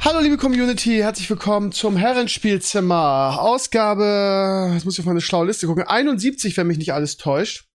[0.00, 3.40] Hallo liebe Community, herzlich willkommen zum Herrenspielzimmer.
[3.40, 7.66] Ausgabe, jetzt muss ich auf meine schlaue Liste gucken, 71, wenn mich nicht alles täuscht.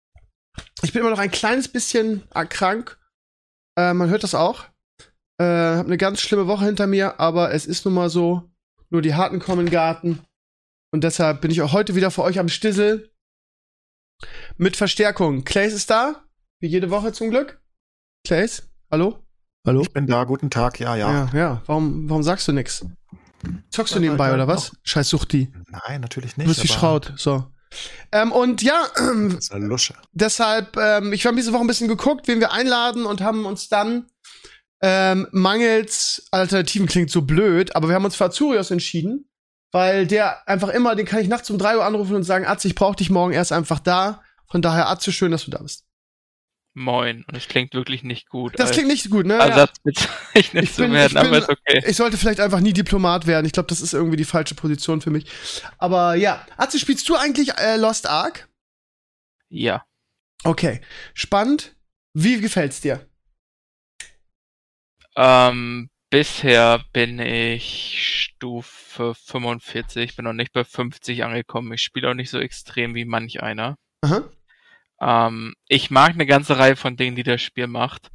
[0.84, 2.98] Ich bin immer noch ein kleines bisschen krank.
[3.78, 4.64] Äh, man hört das auch.
[5.38, 8.50] Äh, hab eine ganz schlimme Woche hinter mir, aber es ist nun mal so.
[8.90, 10.20] Nur die Harten kommen in den Garten.
[10.92, 13.12] Und deshalb bin ich auch heute wieder für euch am Stissel.
[14.58, 15.44] Mit Verstärkung.
[15.44, 16.24] Clays ist da.
[16.62, 17.62] Wie jede Woche zum Glück.
[18.26, 19.23] Clays, hallo?
[19.66, 19.82] Hallo?
[19.82, 21.10] Ich bin da, guten Tag, ja, ja.
[21.10, 21.62] Ja, ja.
[21.68, 22.86] Warum, warum sagst du nix?
[23.70, 24.74] Zockst du nebenbei ja, oder was?
[24.84, 25.54] Scheiß Suchti.
[25.70, 26.48] Nein, natürlich nicht.
[26.48, 27.46] Du bist wie Schraut, so.
[28.12, 29.96] Ähm, und ja, äh, Lusche.
[30.12, 33.70] deshalb, ähm, ich habe diese Woche ein bisschen geguckt, wen wir einladen und haben uns
[33.70, 34.08] dann
[34.82, 39.30] ähm, mangels Alternativen klingt so blöd, aber wir haben uns für Azurios entschieden,
[39.72, 42.68] weil der einfach immer, den kann ich nachts um drei Uhr anrufen und sagen, Atze,
[42.68, 44.22] ich brauche dich morgen erst einfach da.
[44.52, 45.86] Von daher, Atze, schön, dass du da bist.
[46.76, 47.24] Moin.
[47.28, 48.54] Und es klingt wirklich nicht gut.
[48.58, 49.36] Das klingt nicht gut, ne?
[49.36, 51.84] Ersatz bezeichnet ich bin, zu werden, ich bin, aber ist okay.
[51.86, 53.46] Ich sollte vielleicht einfach nie Diplomat werden.
[53.46, 55.26] Ich glaube, das ist irgendwie die falsche Position für mich.
[55.78, 56.46] Aber ja.
[56.58, 58.50] Atze, spielst du eigentlich äh, Lost Ark?
[59.50, 59.86] Ja.
[60.44, 60.82] Okay.
[61.14, 61.76] Spannend.
[62.14, 63.08] Wie gefällt's dir?
[65.16, 71.72] Ähm, bisher bin ich Stufe 45, bin noch nicht bei 50 angekommen.
[71.74, 73.78] Ich spiele auch nicht so extrem wie manch einer.
[74.02, 74.24] Aha.
[75.04, 78.10] Ähm, ich mag eine ganze Reihe von Dingen, die das Spiel macht.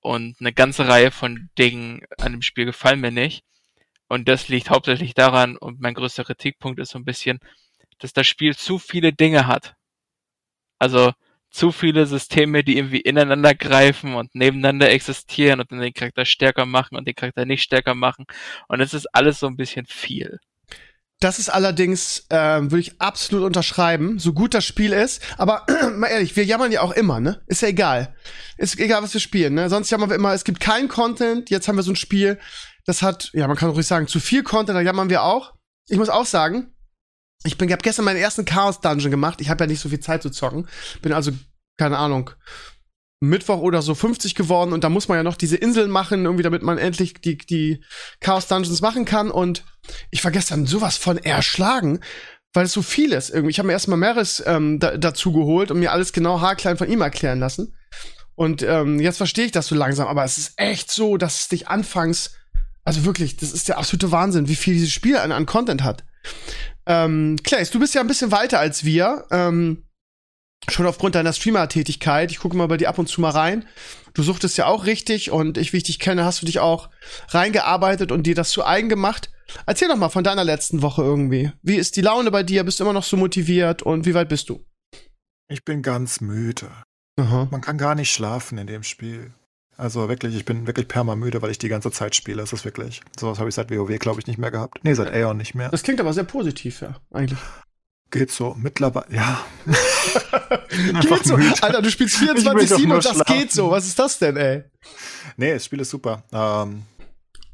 [0.00, 3.44] Und eine ganze Reihe von Dingen an dem Spiel gefallen mir nicht.
[4.08, 7.38] Und das liegt hauptsächlich daran, und mein größter Kritikpunkt ist so ein bisschen,
[7.98, 9.74] dass das Spiel zu viele Dinge hat.
[10.78, 11.12] Also
[11.50, 16.66] zu viele Systeme, die irgendwie ineinander greifen und nebeneinander existieren und dann den Charakter stärker
[16.66, 18.26] machen und den Charakter nicht stärker machen.
[18.68, 20.40] Und es ist alles so ein bisschen viel.
[21.22, 25.22] Das ist allerdings, ähm, würde ich absolut unterschreiben, so gut das Spiel ist.
[25.38, 25.64] Aber
[25.96, 27.40] mal ehrlich, wir jammern ja auch immer, ne?
[27.46, 28.16] Ist ja egal.
[28.56, 29.70] Ist egal, was wir spielen, ne?
[29.70, 31.48] Sonst jammern wir immer, es gibt keinen Content.
[31.48, 32.40] Jetzt haben wir so ein Spiel,
[32.86, 35.54] das hat, ja, man kann ruhig sagen, zu viel Content, da jammern wir auch.
[35.88, 36.74] Ich muss auch sagen,
[37.44, 39.40] ich bin, ich habe gestern meinen ersten Chaos Dungeon gemacht.
[39.40, 40.66] Ich habe ja nicht so viel Zeit zu zocken.
[41.02, 41.30] Bin also,
[41.78, 42.30] keine Ahnung,
[43.22, 46.42] Mittwoch oder so 50 geworden und da muss man ja noch diese Inseln machen, irgendwie,
[46.42, 47.82] damit man endlich die, die
[48.20, 49.30] Chaos Dungeons machen kann.
[49.30, 49.64] Und
[50.10, 52.00] ich war gestern sowas von erschlagen,
[52.52, 53.30] weil es so viel ist.
[53.30, 56.76] Irgendwie, ich habe mir erstmal Meris ähm, da, dazu geholt und mir alles genau haarklein
[56.76, 57.76] von ihm erklären lassen.
[58.34, 61.48] Und ähm, jetzt verstehe ich das so langsam, aber es ist echt so, dass es
[61.48, 62.32] dich anfangs,
[62.84, 66.02] also wirklich, das ist der absolute Wahnsinn, wie viel dieses Spiel an, an Content hat.
[66.86, 69.26] Ähm, Clays, du bist ja ein bisschen weiter als wir.
[69.30, 69.84] Ähm,
[70.68, 72.30] schon aufgrund deiner Streamer-Tätigkeit.
[72.30, 73.64] Ich gucke mal bei dir ab und zu mal rein.
[74.14, 76.90] Du suchtest ja auch richtig und ich, wie ich dich kenne, hast du dich auch
[77.28, 79.30] reingearbeitet und dir das zu eigen gemacht.
[79.66, 81.52] Erzähl doch mal von deiner letzten Woche irgendwie.
[81.62, 82.64] Wie ist die Laune bei dir?
[82.64, 84.64] Bist du immer noch so motiviert und wie weit bist du?
[85.48, 86.70] Ich bin ganz müde.
[87.16, 87.48] Aha.
[87.50, 89.32] Man kann gar nicht schlafen in dem Spiel.
[89.76, 92.42] Also wirklich, ich bin wirklich permamüde, weil ich die ganze Zeit spiele.
[92.42, 93.00] Es ist wirklich.
[93.18, 94.78] Sowas habe ich seit WoW, glaube ich, nicht mehr gehabt.
[94.84, 95.70] Nee, seit Aeon nicht mehr.
[95.70, 97.38] Das klingt aber sehr positiv, ja, eigentlich.
[98.12, 98.54] Geht so.
[98.58, 99.42] Mittlerweile, ja.
[101.00, 101.38] geht so.
[101.38, 101.54] Müde.
[101.62, 103.38] Alter, du spielst 24-7 und das schlafen.
[103.38, 103.70] geht so.
[103.70, 104.64] Was ist das denn, ey?
[105.38, 106.22] Nee, das Spiel ist super.
[106.30, 106.82] Ähm,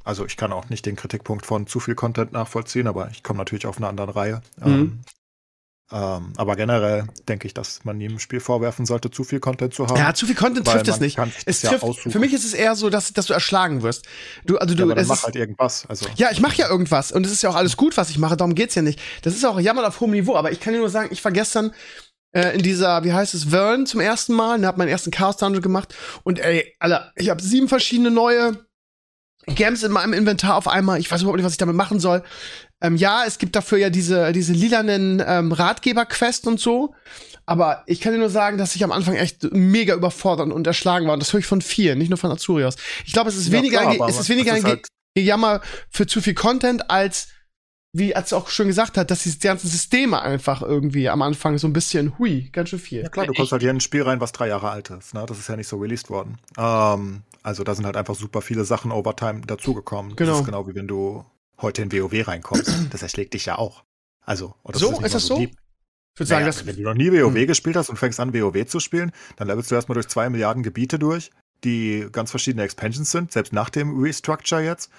[0.03, 3.39] also ich kann auch nicht den Kritikpunkt von zu viel Content nachvollziehen, aber ich komme
[3.39, 4.43] natürlich auf eine andere Reihe.
[4.57, 4.67] Mhm.
[4.67, 5.01] Ähm,
[5.91, 9.73] ähm, aber generell denke ich, dass man ihm im Spiel vorwerfen sollte, zu viel Content
[9.73, 9.97] zu haben.
[9.97, 11.19] Ja, zu viel Content trifft es nicht.
[11.47, 14.07] Es trifft, ja für mich ist es eher so, dass, dass du erschlagen wirst.
[14.45, 15.87] Du, also du, ja, aber mach halt irgendwas.
[15.87, 16.07] Also.
[16.17, 18.37] Ja, ich mache ja irgendwas und es ist ja auch alles gut, was ich mache.
[18.37, 19.01] Darum geht's ja nicht.
[19.23, 20.37] Das ist auch Jammern auf hohem Niveau.
[20.37, 21.73] Aber ich kann dir nur sagen, ich war gestern
[22.33, 25.39] äh, in dieser, wie heißt es, Vern zum ersten Mal und habe meinen ersten Chaos
[25.39, 28.69] Dungeon gemacht und ey, Alter, ich habe sieben verschiedene neue
[29.47, 31.01] Games in meinem Inventar auf einmal.
[31.01, 32.23] Ich weiß überhaupt nicht, was ich damit machen soll.
[32.81, 36.95] Ähm, ja, es gibt dafür ja diese, diese lilanen ähm, Ratgeber-Quest und so.
[37.47, 41.07] Aber ich kann dir nur sagen, dass ich am Anfang echt mega überfordert und erschlagen
[41.07, 41.15] war.
[41.15, 42.77] Und das höre ich von vielen, nicht nur von Azurios.
[43.07, 46.21] Ich glaube, es ist ja, weniger, klar, es ist weniger ein halt Gejammer für zu
[46.21, 47.29] viel Content, als,
[47.95, 51.67] wie als auch schon gesagt hat, dass diese ganzen Systeme einfach irgendwie am Anfang so
[51.67, 53.03] ein bisschen, hui, ganz schön viel.
[53.03, 55.15] Ja klar, du kommst halt hier in ein Spiel rein, was drei Jahre alt ist.
[55.15, 55.25] Ne?
[55.27, 56.37] Das ist ja nicht so released worden.
[56.59, 60.17] Ähm, also da sind halt einfach super viele Sachen Overtime dazugekommen.
[60.17, 60.33] Genau.
[60.33, 61.25] Das ist genau wie wenn du
[61.61, 62.69] heute in WoW reinkommst.
[62.91, 63.85] Das erschlägt dich ja auch.
[64.25, 65.39] Also, oder so, ist, ist das so?
[65.39, 65.51] Deep.
[66.15, 67.47] Ich würde sagen, naja, wenn du noch nie WoW hm.
[67.47, 70.63] gespielt hast und fängst an, WoW zu spielen, dann levelst du erstmal durch zwei Milliarden
[70.63, 71.31] Gebiete durch,
[71.65, 74.91] die ganz verschiedene Expansions sind, selbst nach dem Restructure jetzt.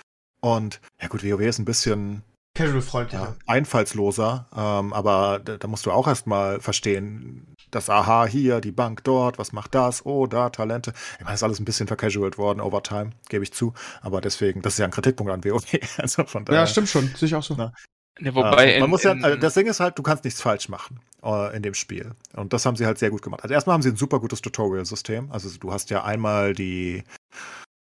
[0.42, 2.24] Und ja gut, WoW ist ein bisschen
[2.56, 3.24] Casual-freundlicher.
[3.24, 8.71] ja, einfallsloser, ähm, aber da, da musst du auch erstmal verstehen, das Aha hier, die
[8.71, 10.06] Bank dort, was macht das?
[10.06, 10.94] Oh, da Talente.
[11.13, 13.74] Ich meine, das ist alles ein bisschen vercasualt worden over time, gebe ich zu.
[14.01, 15.66] Aber deswegen, das ist ja ein Kritikpunkt an WoW.
[15.98, 16.62] Also von daher.
[16.62, 17.07] Ja, stimmt schon.
[17.16, 17.56] Sehe ich auch so.
[17.57, 17.74] Na,
[18.21, 20.42] Ne, wobei äh, man in, muss ja, also das Ding ist halt, du kannst nichts
[20.42, 22.12] falsch machen äh, in dem Spiel.
[22.36, 23.44] Und das haben sie halt sehr gut gemacht.
[23.44, 25.31] Also erstmal haben sie ein super gutes Tutorial-System.
[25.31, 27.04] Also du hast ja einmal die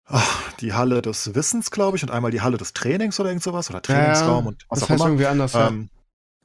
[0.06, 3.44] ach, die Halle des Wissens, glaube ich, und einmal die Halle des Trainings oder irgend
[3.44, 5.10] sowas oder Trainingsraum und was das auch heißt immer.
[5.10, 5.54] irgendwie anders.
[5.54, 5.68] ja.
[5.68, 5.90] Ähm,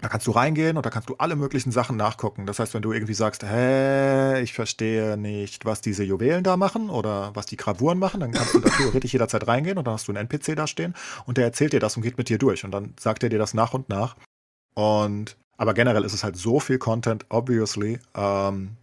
[0.01, 2.47] da kannst du reingehen und da kannst du alle möglichen Sachen nachgucken.
[2.47, 6.89] Das heißt, wenn du irgendwie sagst, hä, ich verstehe nicht, was diese Juwelen da machen
[6.91, 10.09] oder was die Gravuren machen, dann kannst du da theoretisch jederzeit reingehen und dann hast
[10.09, 10.95] du einen NPC da stehen
[11.27, 13.39] und der erzählt dir das und geht mit dir durch und dann sagt er dir
[13.39, 14.17] das nach und nach.
[14.75, 18.77] Und aber generell ist es halt so viel Content, obviously, ähm,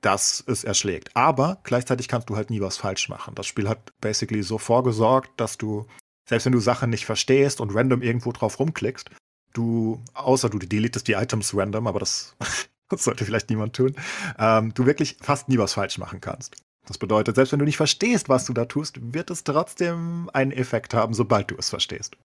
[0.00, 1.14] dass es erschlägt.
[1.14, 3.34] Aber gleichzeitig kannst du halt nie was falsch machen.
[3.34, 5.86] Das Spiel hat basically so vorgesorgt, dass du,
[6.26, 9.10] selbst wenn du Sachen nicht verstehst und random irgendwo drauf rumklickst,
[9.56, 12.36] du, außer du deletest die Items random, aber das,
[12.88, 13.94] das sollte vielleicht niemand tun,
[14.38, 16.56] ähm, du wirklich fast nie was falsch machen kannst.
[16.86, 20.52] Das bedeutet, selbst wenn du nicht verstehst, was du da tust, wird es trotzdem einen
[20.52, 22.16] Effekt haben, sobald du es verstehst.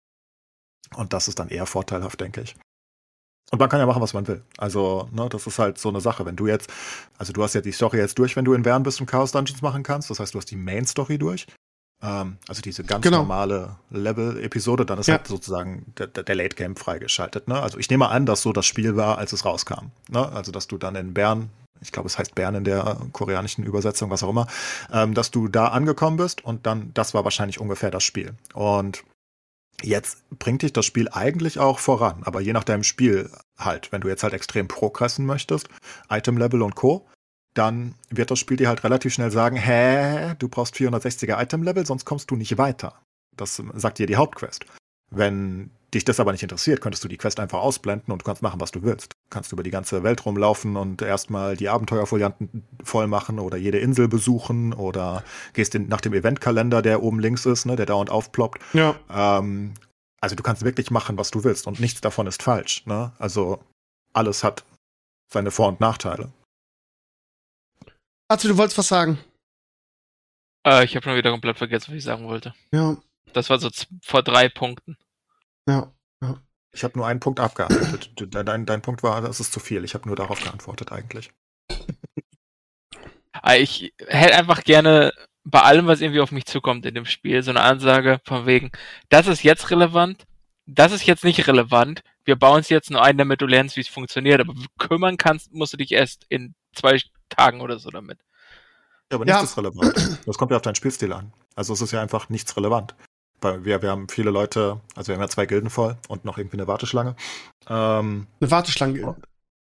[0.96, 2.56] Und das ist dann eher vorteilhaft, denke ich.
[3.52, 4.44] Und man kann ja machen, was man will.
[4.58, 6.26] Also, ne, das ist halt so eine Sache.
[6.26, 6.72] Wenn du jetzt,
[7.18, 9.34] also du hast ja die Story jetzt durch, wenn du in Bern bist und Chaos
[9.34, 10.10] Dungeons machen kannst.
[10.10, 11.48] Das heißt, du hast die Main Story durch.
[12.04, 13.20] Ähm, also diese ganz Genau.
[13.20, 15.18] normale Level-Episode, dann ist Ja.
[15.18, 17.48] halt sozusagen der, der Late Game freigeschaltet.
[17.48, 17.62] Ne?
[17.62, 19.88] Also ich nehme an, dass so das Spiel war, als es rauskam.
[20.10, 20.28] Ne?
[20.32, 21.50] Also dass du dann in Bern,
[21.82, 24.48] ich glaube, es heißt Bern in der koreanischen Übersetzung, was auch immer,
[24.92, 28.34] ähm, dass du da angekommen bist und dann, das war wahrscheinlich ungefähr das Spiel.
[28.54, 29.04] Und
[29.84, 33.92] jetzt bringt dich das Spiel eigentlich auch voran, aber je nach deinem Spiel halt.
[33.92, 35.70] Wenn du jetzt halt extrem progressen möchtest,
[36.10, 37.08] Item-Level und Co.,
[37.54, 42.06] dann wird das Spiel dir halt relativ schnell sagen, hä, du brauchst 460er Item-Level, sonst
[42.06, 42.94] kommst du nicht weiter.
[43.36, 44.66] Das sagt dir die Hauptquest.
[45.10, 48.42] Wenn dich das aber nicht interessiert, könntest du die Quest einfach ausblenden und du kannst
[48.42, 49.12] machen, was du willst.
[49.12, 53.80] Du kannst über die ganze Welt rumlaufen und erstmal die Abenteuerfolianten voll machen oder jede
[53.80, 58.10] Insel besuchen oder gehst in, nach dem Eventkalender, der oben links ist, ne, der dauernd
[58.10, 58.62] aufploppt.
[58.74, 58.96] Ja.
[59.10, 59.74] Ähm,
[60.22, 62.86] also du kannst wirklich machen, was du willst und nichts davon ist falsch.
[62.86, 63.12] Ne?
[63.20, 63.60] Also
[64.14, 64.64] alles hat
[65.34, 66.32] seine Vor- und Nachteile.
[68.32, 69.20] Arzu, du wolltest was sagen.
[70.66, 72.54] äh, ich habe schon wieder komplett vergessen, was ich sagen wollte.
[72.74, 72.96] Ja,
[73.34, 73.70] Das war so
[74.02, 74.98] vor drei Punkten.
[75.68, 75.92] ja.
[76.74, 78.12] Ich habe nur einen Punkt abgearbeitet.
[78.34, 79.84] Dein, dein Punkt war, das ist zu viel.
[79.84, 81.30] Ich habe nur darauf geantwortet eigentlich.
[83.34, 85.12] Aber ich hätte einfach gerne
[85.44, 88.72] bei allem, was irgendwie auf mich zukommt in dem Spiel, so eine Ansage von wegen,
[89.10, 90.24] das ist jetzt relevant,
[90.66, 93.82] das ist jetzt nicht relevant, wir bauen es jetzt nur ein, damit du lernst, wie
[93.82, 98.20] es funktioniert, aber kümmern kannst, musst du dich erst in zwei Tagen oder so damit.
[99.12, 99.44] Ja, aber nichts Ja.
[99.44, 100.20] ist relevant.
[100.26, 101.34] Das kommt ja auf deinen Spielstil an.
[101.56, 102.96] Also es ist ja einfach nichts relevant.
[103.42, 106.38] Weil wir, wir haben viele Leute, also wir haben ja zwei Gilden voll und noch
[106.38, 107.16] irgendwie eine Warteschlange.
[107.68, 109.16] Ähm, Eine Warteschlange.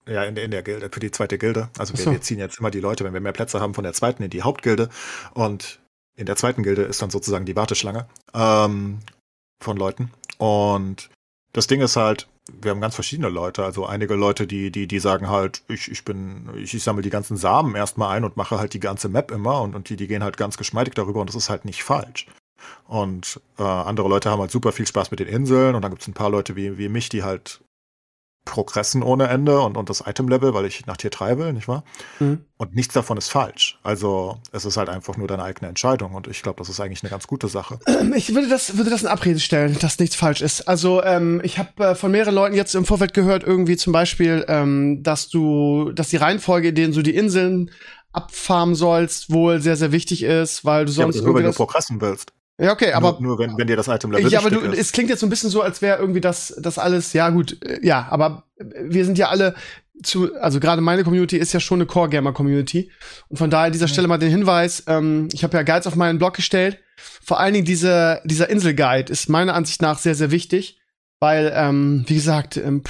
[0.07, 1.71] Ja, in, in der Gilde, für die zweite Gilde.
[1.79, 2.11] Also wir, so.
[2.13, 4.31] wir ziehen jetzt immer die Leute, wenn wir mehr Plätze haben, von der zweiten in
[4.31, 4.91] die Hauptgilde.
[5.33, 5.81] Und
[6.15, 9.01] in der zweiten Gilde ist dann sozusagen die Warteschlange ähm,
[9.61, 10.11] von Leuten.
[10.39, 11.11] Und
[11.53, 13.65] das Ding ist halt, wir haben ganz verschiedene Leute.
[13.65, 17.11] Also einige Leute, die, die, die sagen halt, ich, ich bin, ich, ich sammle die
[17.11, 20.07] ganzen Samen erstmal ein und mache halt die ganze Map immer und, und die, die
[20.07, 22.27] gehen halt ganz geschmeidig darüber und das ist halt nicht falsch.
[22.87, 26.03] Und äh, andere Leute haben halt super viel Spaß mit den Inseln und dann gibt
[26.03, 27.61] es ein paar Leute wie, wie mich, die halt
[28.45, 31.83] progressen ohne Ende und, und das Item-Level, weil ich nach Tier 3 will, nicht wahr?
[32.21, 32.45] Mhm.
[32.57, 33.79] Und nichts davon ist falsch.
[33.83, 37.03] Also es ist halt einfach nur deine eigene Entscheidung und ich glaube, das ist eigentlich
[37.03, 37.79] eine ganz gute Sache.
[38.17, 40.69] Ich würde das, würde das in Abrede stellen, dass nichts falsch ist.
[40.69, 44.45] Also ähm, ich habe äh, von mehreren Leuten jetzt im Vorfeld gehört, irgendwie zum Beispiel,
[44.47, 47.71] ähm, dass du, dass die Reihenfolge, in denen du die Inseln
[48.13, 51.49] abfarmen sollst, wohl sehr, sehr wichtig ist, weil du Ja, aber sonst nur wenn du
[51.49, 52.33] das, progressen willst.
[52.59, 54.79] Ja okay, aber nur, nur wenn, wenn dir das Item-Level ja, aber du, ist.
[54.79, 57.63] es klingt jetzt so ein bisschen so, als wäre irgendwie das, das alles, ja gut,
[57.65, 59.55] äh, ja, aber wir sind ja alle
[60.03, 62.91] zu, also gerade meine Community ist ja schon eine Core-Gamer-Community.
[63.29, 65.97] Und von daher an dieser Stelle mal den Hinweis, ähm, ich habe ja Guides auf
[65.97, 66.79] meinen Blog gestellt.
[66.97, 70.81] Vor allen Dingen diese, dieser Insel-Guide ist meiner Ansicht nach sehr, sehr wichtig.
[71.21, 72.83] Weil, ähm, wie gesagt, ähm,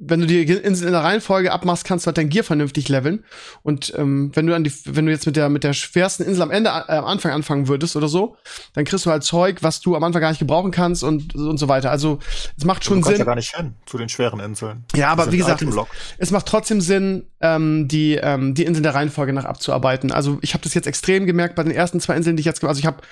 [0.00, 3.24] wenn du die Insel in der Reihenfolge abmachst, kannst du halt dein Gear vernünftig leveln.
[3.62, 6.42] Und ähm, wenn du an die, wenn du jetzt mit der mit der schwersten Insel
[6.42, 8.36] am Ende äh, am Anfang anfangen würdest oder so,
[8.74, 11.58] dann kriegst du halt Zeug, was du am Anfang gar nicht gebrauchen kannst und und
[11.58, 11.90] so weiter.
[11.90, 12.18] Also
[12.56, 13.18] es macht du schon kannst Sinn.
[13.18, 14.84] ja gar nicht hin zu den schweren Inseln.
[14.94, 15.88] Ja, aber wie gesagt, Item-Lock.
[16.18, 20.12] es macht trotzdem Sinn, ähm, die, ähm, die Inseln der Reihenfolge nach abzuarbeiten.
[20.12, 22.60] Also ich habe das jetzt extrem gemerkt bei den ersten zwei Inseln, die ich jetzt
[22.60, 23.02] gemacht Also ich habe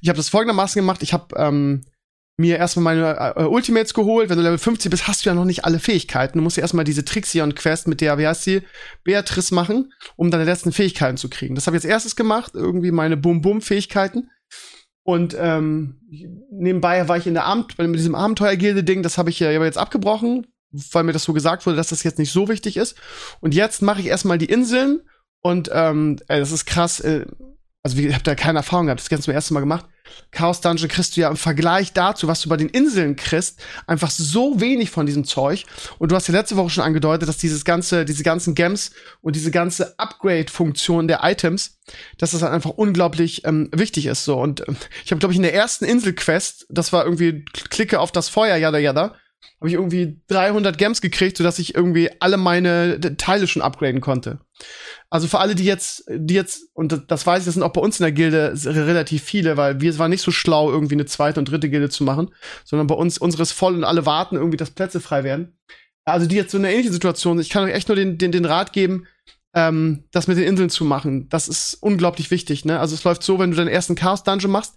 [0.00, 1.02] ich hab das folgendermaßen gemacht.
[1.02, 1.82] Ich habe ähm,
[2.38, 4.30] mir erstmal meine äh, Ultimates geholt.
[4.30, 6.38] Wenn du Level 50 bist, hast du ja noch nicht alle Fähigkeiten.
[6.38, 8.62] Du musst ja erstmal diese Trixion-Quest mit der, wie heißt sie,
[9.02, 11.56] Beatrice machen, um deine letzten Fähigkeiten zu kriegen.
[11.56, 14.30] Das habe ich als erstes gemacht, irgendwie meine Bum-Bum-Fähigkeiten.
[15.02, 16.00] Und ähm,
[16.52, 20.46] nebenbei war ich in der Amt, mit diesem Abenteuergilde-Ding, das habe ich ja jetzt abgebrochen,
[20.92, 22.96] weil mir das so gesagt wurde, dass das jetzt nicht so wichtig ist.
[23.40, 25.00] Und jetzt mache ich erstmal die Inseln
[25.40, 27.00] und ähm, ey, das ist krass.
[27.00, 27.26] Äh,
[27.82, 29.86] also ich habe da keine Erfahrung gehabt, das ganz zum ersten Mal gemacht.
[30.30, 34.10] Chaos Dungeon kriegst du ja im Vergleich dazu, was du bei den Inseln kriegst, einfach
[34.10, 35.64] so wenig von diesem Zeug.
[35.98, 39.36] Und du hast ja letzte Woche schon angedeutet, dass dieses ganze, diese ganzen Gems und
[39.36, 41.78] diese ganze Upgrade-Funktion der Items,
[42.18, 44.24] dass das halt einfach unglaublich ähm, wichtig ist.
[44.24, 44.72] So und äh,
[45.04, 48.56] ich habe glaube ich in der ersten Insel-Quest, das war irgendwie klicke auf das Feuer,
[48.56, 49.14] yada yada,
[49.60, 54.38] habe ich irgendwie 300 Gems gekriegt, sodass ich irgendwie alle meine Teile schon upgraden konnte.
[55.10, 57.80] Also für alle, die jetzt, die jetzt, und das weiß ich, das sind auch bei
[57.80, 61.06] uns in der Gilde relativ viele, weil wir es war nicht so schlau, irgendwie eine
[61.06, 62.28] zweite und dritte Gilde zu machen,
[62.64, 65.56] sondern bei uns, unseres voll und alle warten irgendwie, dass Plätze frei werden.
[66.04, 68.44] Also die jetzt so eine ähnliche Situation, ich kann euch echt nur den, den, den
[68.44, 69.06] Rat geben,
[69.54, 71.28] ähm, das mit den Inseln zu machen.
[71.30, 72.78] Das ist unglaublich wichtig, ne?
[72.78, 74.74] Also es läuft so, wenn du deinen ersten Chaos-Dungeon machst,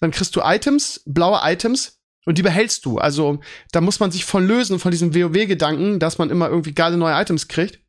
[0.00, 2.98] dann kriegst du Items, blaue Items, und die behältst du.
[2.98, 3.40] Also
[3.72, 7.20] da muss man sich von lösen, von diesem WoW-Gedanken, dass man immer irgendwie geile neue
[7.20, 7.83] Items kriegt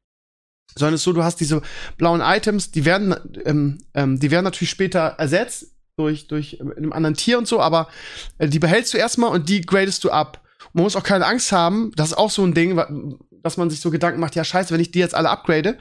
[0.77, 1.61] sondern es ist so, du hast diese
[1.97, 3.15] blauen Items, die werden,
[3.45, 7.61] ähm, ähm, die werden natürlich später ersetzt durch, durch ähm, einem anderen Tier und so,
[7.61, 7.87] aber
[8.37, 10.41] äh, die behältst du erstmal und die gradest du ab.
[10.73, 12.75] man muss auch keine Angst haben, das ist auch so ein Ding,
[13.41, 15.77] dass man sich so Gedanken macht, ja scheiße, wenn ich die jetzt alle upgrade,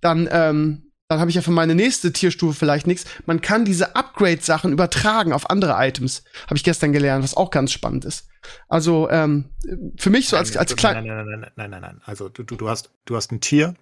[0.00, 3.06] dann, ähm, dann habe ich ja für meine nächste Tierstufe vielleicht nichts.
[3.24, 6.22] Man kann diese Upgrade-Sachen übertragen auf andere Items.
[6.46, 8.28] Habe ich gestern gelernt, was auch ganz spannend ist.
[8.68, 9.50] Also ähm,
[9.96, 11.06] für mich so als, als klein.
[11.06, 12.00] Nein, nein, nein, nein, nein, nein, nein.
[12.04, 13.74] Also du, du, hast, du hast ein Tier,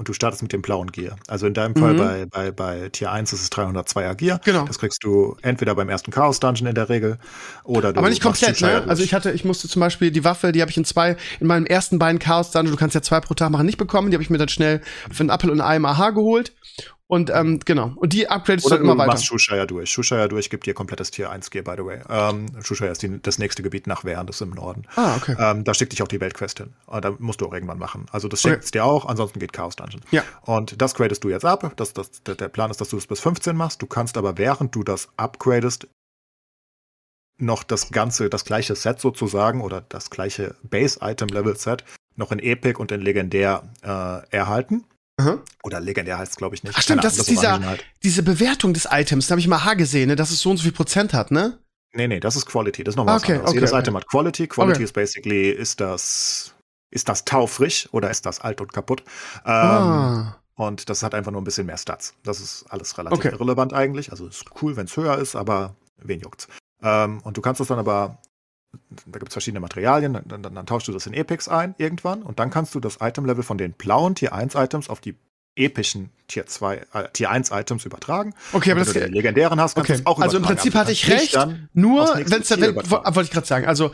[0.00, 1.16] und du startest mit dem blauen Gear.
[1.28, 1.98] Also in deinem Fall mhm.
[1.98, 4.40] bei, bei, bei Tier 1 ist es 302er Gear.
[4.46, 4.64] Genau.
[4.64, 7.18] Das kriegst du entweder beim ersten Chaos Dungeon in der Regel
[7.64, 8.82] oder du Aber nicht komplett, ne?
[8.86, 11.46] Also ich hatte, ich musste zum Beispiel die Waffe, die habe ich in zwei, in
[11.46, 14.10] meinen ersten beiden Chaos Dungeon, du kannst ja zwei pro Tag machen, nicht bekommen.
[14.10, 14.80] Die habe ich mir dann schnell
[15.12, 16.54] für einen Apfel und ein AMH geholt.
[17.10, 17.92] Und ähm, genau.
[17.96, 19.06] Und die upgradest Oder du immer weiter.
[19.06, 19.90] Du machst Shushaya durch.
[19.90, 21.98] Shushaya durch gibt dir komplettes Tier 1 Gear, by the way.
[22.08, 24.84] Ähm, Shushaya ist die, das nächste Gebiet nach Wern, das ist im Norden.
[24.94, 25.34] Ah, okay.
[25.36, 26.72] Ähm, da schickt dich auch die Weltquest hin.
[26.86, 28.06] Ah, da musst du auch irgendwann machen.
[28.12, 28.70] Also das schickt okay.
[28.74, 30.02] dir auch, ansonsten geht Chaos Dungeon.
[30.12, 30.22] Ja.
[30.42, 31.72] Und das gradest du jetzt ab.
[31.74, 33.82] Das, das, der Plan ist, dass du es bis 15 machst.
[33.82, 35.88] Du kannst aber, während du das upgradest,
[37.38, 41.82] noch das ganze, das gleiche Set sozusagen oder das gleiche Base-Item-Level-Set
[42.14, 44.84] noch in Epic und in Legendär äh, erhalten.
[45.20, 45.40] Mhm.
[45.62, 46.74] Oder legendär heißt es, glaube ich, nicht.
[46.76, 47.84] Ach stimmt, Keine das Ahnung, ist dieser, halt.
[48.02, 49.26] diese Bewertung des Items.
[49.26, 51.30] Da habe ich mal H gesehen, ne, dass es so und so viel Prozent hat,
[51.30, 51.58] ne?
[51.92, 52.84] Nee, nee, das ist Quality.
[52.84, 53.48] Das ist nochmal okay, was anderes.
[53.50, 53.80] Okay, Jedes okay.
[53.80, 54.46] Item hat Quality.
[54.46, 56.54] Quality ist basically, ist das,
[56.90, 59.02] ist das taufrisch oder ist das alt und kaputt?
[59.44, 60.36] Ähm, ah.
[60.54, 62.14] Und das hat einfach nur ein bisschen mehr Stats.
[62.22, 63.30] Das ist alles relativ okay.
[63.30, 64.10] irrelevant eigentlich.
[64.12, 66.48] Also ist cool, wenn es höher ist, aber wen juckt's?
[66.82, 68.18] Ähm, und du kannst das dann aber
[69.06, 72.22] da gibt es verschiedene Materialien, dann, dann, dann, tauschst du das in Epics ein irgendwann
[72.22, 75.16] und dann kannst du das Item-Level von den blauen Tier 1 Items auf die
[75.56, 78.34] epischen Tier 2, äh, Tier 1 Items übertragen.
[78.52, 80.02] Okay, aber wenn das du die legendären hast, kannst okay.
[80.04, 81.36] auch Also im Prinzip hatte ich recht,
[81.72, 83.90] nur wenn es wollte ich gerade sagen, also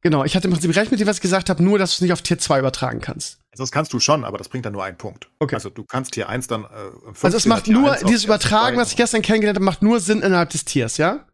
[0.00, 1.94] genau, ich hatte im Prinzip recht mit dem, was ich gesagt habe, nur dass du
[1.96, 3.38] es nicht auf Tier 2 übertragen kannst.
[3.50, 5.28] Also das kannst du schon, aber das bringt dann nur einen Punkt.
[5.40, 5.56] Okay.
[5.56, 6.66] Also du kannst Tier 1 dann äh,
[7.22, 10.50] Also es macht nur dieses Übertragen, was ich gestern kennengelernt habe, macht nur Sinn innerhalb
[10.50, 11.26] des Tiers, ja?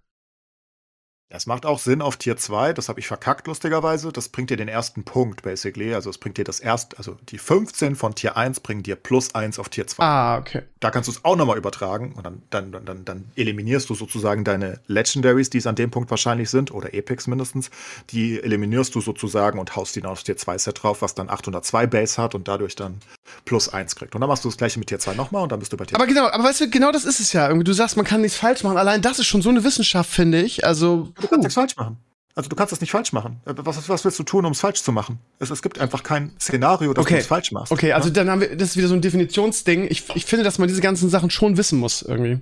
[1.29, 4.13] Es macht auch Sinn auf Tier 2, das habe ich verkackt lustigerweise.
[4.13, 5.93] Das bringt dir den ersten Punkt, basically.
[5.93, 9.35] Also es bringt dir das erste, also die 15 von Tier 1 bringen dir plus
[9.35, 10.05] 1 auf Tier 2.
[10.05, 10.63] Ah, okay.
[10.79, 13.97] Da kannst du es auch nochmal übertragen und dann, dann, dann, dann, dann eliminierst du
[13.97, 17.71] sozusagen deine Legendaries, die es an dem Punkt wahrscheinlich sind, oder Epics mindestens.
[18.11, 21.29] Die eliminierst du sozusagen und haust die dann aufs Tier 2 Set drauf, was dann
[21.29, 23.01] 802 Base hat und dadurch dann
[23.45, 24.15] plus 1 kriegt.
[24.15, 25.85] Und dann machst du das gleiche mit Tier 2 nochmal und dann bist du bei
[25.85, 27.47] Tier Aber genau, aber weißt du, genau das ist es ja.
[27.49, 28.77] Irgendwie, du sagst, man kann nichts falsch machen.
[28.79, 30.65] Allein das ist schon so eine Wissenschaft, finde ich.
[30.65, 31.99] Also Du kannst nichts falsch machen.
[32.35, 33.41] Also du kannst das nicht falsch machen.
[33.47, 35.19] Äh, Was, was willst du tun, um es falsch zu machen?
[35.39, 37.15] Es, es gibt einfach kein Szenario, dass Okay.
[37.15, 37.73] du es falsch machst.
[37.73, 38.15] Okay, also Ja?
[38.15, 39.87] dann haben wir, das ist wieder so ein Definitionsding.
[39.89, 42.41] Ich, ich finde, dass man diese ganzen Sachen schon wissen muss, irgendwie.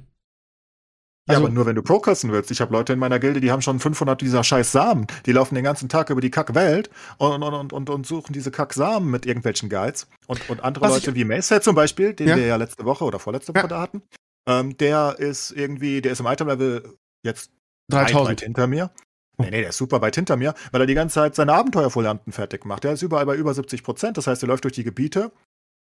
[1.27, 2.51] Ja, Also- aber nur wenn du progressen willst.
[2.51, 5.07] Ich habe Leute in meiner Gilde, die haben schon 500 dieser scheiß Samen.
[5.25, 8.51] Die laufen den ganzen Tag über die Kackwelt und, und, und, und, und suchen diese
[8.51, 10.07] Kacksamen mit irgendwelchen Guides.
[10.27, 12.37] Und, und andere Was Leute ich- wie Mayset zum Beispiel, den Ja.
[12.37, 13.61] wir ja letzte Woche oder vorletzte Ja.
[13.63, 14.03] Woche da hatten,
[14.47, 17.51] ähm, der ist irgendwie, der ist im Item-Level jetzt
[17.91, 18.29] weit, 3000.
[18.31, 18.91] weit hinter mir.
[19.39, 22.33] Nee, nee, der ist super weit hinter mir, weil er die ganze Zeit seine Abenteuerfolianten
[22.33, 22.85] fertig macht.
[22.85, 24.17] Der ist überall bei über 70 Prozent.
[24.17, 25.33] Das heißt, er läuft durch die Gebiete.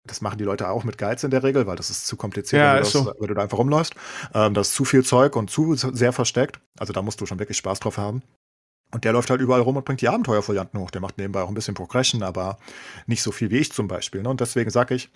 [0.05, 2.61] Das machen die Leute auch mit Guides in der Regel, weil das ist zu kompliziert,
[2.61, 3.13] Ja, wenn, du ist das, so.
[3.19, 3.95] wenn du da einfach rumläufst.
[4.33, 6.59] Ähm, das ist zu viel Zeug und zu sehr versteckt.
[6.77, 8.21] Also da musst du schon wirklich Spaß drauf haben.
[8.91, 10.91] Und der läuft halt überall rum und bringt die Abenteuerfolianten hoch.
[10.91, 12.57] Der macht nebenbei auch ein bisschen Progression, aber
[13.07, 14.21] nicht so viel wie ich zum Beispiel.
[14.21, 14.29] Ne?
[14.29, 15.09] Und deswegen sage ich,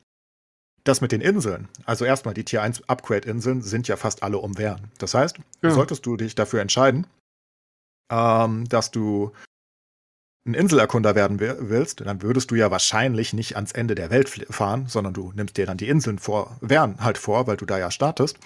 [0.84, 4.58] das mit den Inseln, also erstmal die Tier 1 Upgrade-Inseln sind ja fast alle um
[4.58, 4.90] Wehren.
[5.00, 5.72] Das heißt, Ja.
[5.72, 7.08] solltest du dich dafür entscheiden,
[8.10, 9.32] ähm, dass du
[10.48, 14.30] ein Inselerkunder werden wi- willst, dann würdest du ja wahrscheinlich nicht ans Ende der Welt
[14.50, 17.78] fahren, sondern du nimmst dir dann die Inseln vor, Wehren halt vor, weil du da
[17.78, 18.38] ja startest.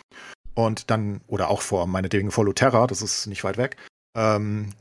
[0.53, 3.77] und dann, oder auch vor, meinetwegen vor Luterra, das ist nicht weit weg,
[4.17, 4.73] ähm,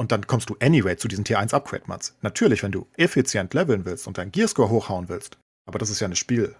[0.00, 2.14] und dann kommst du anyway zu diesen Tier 1 Upgrade Mats.
[2.22, 5.36] Natürlich, wenn du effizient leveln willst und deinen Gearscore hochhauen willst,
[5.68, 6.54] aber das ist ja eine Spiel,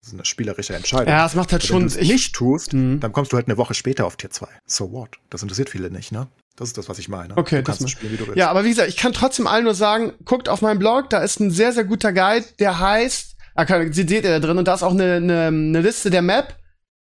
[0.00, 1.08] das ist eine spielerische Entscheidung.
[1.08, 1.80] Ja, es macht halt wenn schon.
[1.80, 3.00] du es nicht tust, Mhm.
[3.00, 4.46] dann kommst du halt eine Woche später auf Tier 2.
[4.64, 5.18] So what?
[5.30, 6.28] Das interessiert viele nicht, ne?
[6.58, 7.36] Das ist das, was ich meine.
[7.36, 8.36] Okay, das spielen, wie du willst.
[8.36, 11.20] Ja, aber wie gesagt, ich kann trotzdem allen nur sagen, guckt auf meinen Blog, da
[11.20, 14.58] ist ein sehr, sehr guter Guide, der heißt, ah, kann, sie seht ihr da drin,
[14.58, 16.56] und da ist auch eine, eine, eine Liste der Map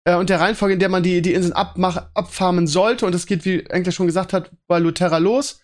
[0.04, 3.06] äh, und der Reihenfolge, in der man die, die Inseln abmach, abfarmen sollte.
[3.06, 5.60] Und das geht, wie Enkler schon gesagt hat, bei Luterra los.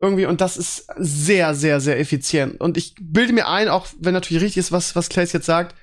[0.00, 2.60] Irgendwie, und das ist sehr, sehr, sehr effizient.
[2.60, 5.76] Und ich bilde mir ein, auch wenn natürlich richtig ist, was, was Clays jetzt sagt,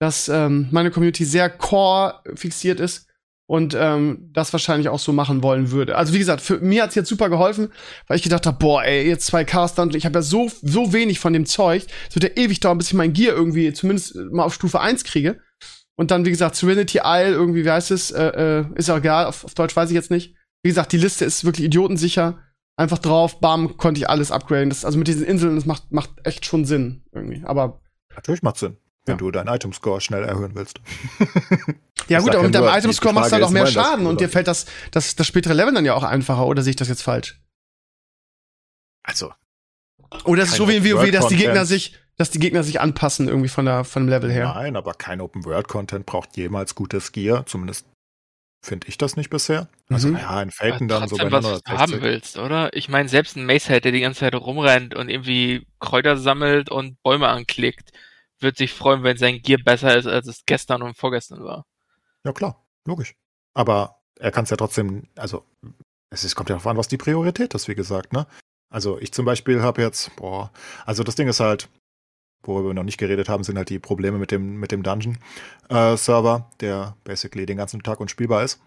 [0.00, 3.09] dass ähm, meine Community sehr core fixiert ist
[3.50, 5.96] und ähm, das wahrscheinlich auch so machen wollen würde.
[5.96, 7.72] Also wie gesagt, für mir hat's jetzt super geholfen,
[8.06, 10.92] weil ich gedacht habe, boah, ey, jetzt zwei Caster und ich habe ja so so
[10.92, 14.14] wenig von dem Zeug, es wird ja ewig dauern, bis ich mein Gear irgendwie zumindest
[14.14, 15.40] mal auf Stufe 1 kriege.
[15.96, 19.26] Und dann, wie gesagt, Serenity Isle, irgendwie, wie heißt es, äh, äh, ist ja egal,
[19.26, 20.36] auf, auf Deutsch weiß ich jetzt nicht.
[20.62, 22.38] Wie gesagt, die Liste ist wirklich idiotensicher.
[22.76, 24.68] Einfach drauf, bam, konnte ich alles upgraden.
[24.68, 27.42] Das, also mit diesen Inseln, das macht, macht echt schon Sinn, irgendwie.
[27.44, 27.80] Aber
[28.14, 28.76] Natürlich macht Sinn,
[29.10, 29.18] wenn Ja.
[29.18, 30.80] du deinen Item-Score schnell erhöhen willst.
[32.08, 34.28] Ja, Ich gut, aber mit deinem Item-Score machst du halt auch mehr Schaden und dir
[34.28, 37.02] fällt das, das, das spätere Leveln dann ja auch einfacher, oder sehe ich das jetzt
[37.02, 37.38] falsch?
[39.02, 39.32] Also,
[40.24, 41.36] Oder ist es so wie in WoW, dass die.
[41.36, 44.52] Gegner sich, dass die Gegner sich anpassen irgendwie von der, von dem Level her?
[44.54, 47.46] nein, aber kein Open-World-Content braucht jemals gutes Gear.
[47.46, 47.86] Zumindest
[48.62, 49.68] finde ich das nicht bisher.
[49.88, 50.16] Also, Mhm.
[50.16, 52.02] ja, in Felten dann so bei was du haben 160.
[52.02, 52.74] willst, oder?
[52.74, 57.00] Ich meine, selbst ein Macehead, der die ganze Zeit rumrennt und irgendwie Kräuter sammelt und
[57.02, 57.90] Bäume anklickt,
[58.42, 61.66] wird sich freuen, wenn sein Gear besser ist, als es gestern und vorgestern war.
[62.24, 63.14] Ja, klar, logisch.
[63.54, 65.44] Aber er kann es ja trotzdem, also,
[66.10, 68.26] es ist, kommt ja darauf an, was die Priorität ist, wie gesagt, ne?
[68.68, 70.52] Also, ich zum Beispiel habe jetzt, boah,
[70.86, 71.68] also das Ding ist halt,
[72.42, 76.50] worüber wir noch nicht geredet haben, sind halt die Probleme mit dem, mit dem Dungeon-Server,
[76.60, 78.60] der basically den ganzen Tag unspielbar ist.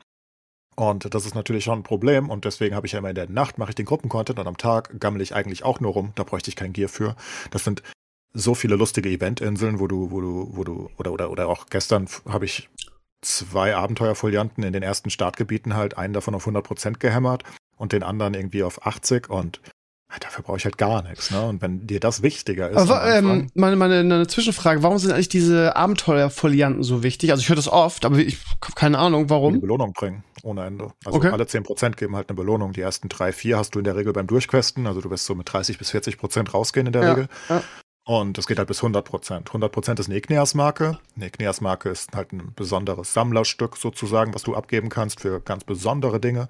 [0.75, 3.29] Und das ist natürlich schon ein Problem und deswegen habe ich ja immer in der
[3.29, 6.23] Nacht mache ich den Gruppencontent und am Tag gammel ich eigentlich auch nur rum, da
[6.23, 7.15] bräuchte ich kein Gear für.
[7.51, 7.83] Das sind
[8.33, 12.07] so viele lustige Eventinseln, wo du, wo du, wo du, oder, oder, oder auch gestern
[12.27, 12.69] habe ich
[13.21, 17.43] zwei Abenteuerfolianten in den ersten Startgebieten halt, einen davon auf 100% gehämmert
[17.77, 19.61] und den anderen irgendwie auf 80% und
[20.19, 21.41] dafür brauche ich halt gar nichts, ne?
[21.41, 25.29] Und wenn dir das wichtiger ist, Aber ähm, meine, meine eine Zwischenfrage, warum sind eigentlich
[25.29, 27.31] diese Abenteuerfolianten so wichtig?
[27.31, 29.59] Also ich höre das oft, aber ich habe keine Ahnung, die warum.
[29.59, 30.91] Belohnung bringen, ohne Ende.
[31.05, 31.29] Also Okay.
[31.29, 32.73] alle 10% geben halt eine Belohnung.
[32.73, 35.33] Die ersten drei, vier hast du in der Regel beim Durchquesten, also du wirst so
[35.33, 37.27] mit 30 bis 40% rausgehen in der Ja, Regel.
[37.49, 37.61] ja.
[38.05, 39.45] Und es geht halt bis 100%.
[39.45, 40.99] 100% ist eine Igneas-Marke.
[41.15, 46.19] Eine Igneas-Marke ist halt ein besonderes Sammlerstück sozusagen, was du abgeben kannst für ganz besondere
[46.19, 46.49] Dinge.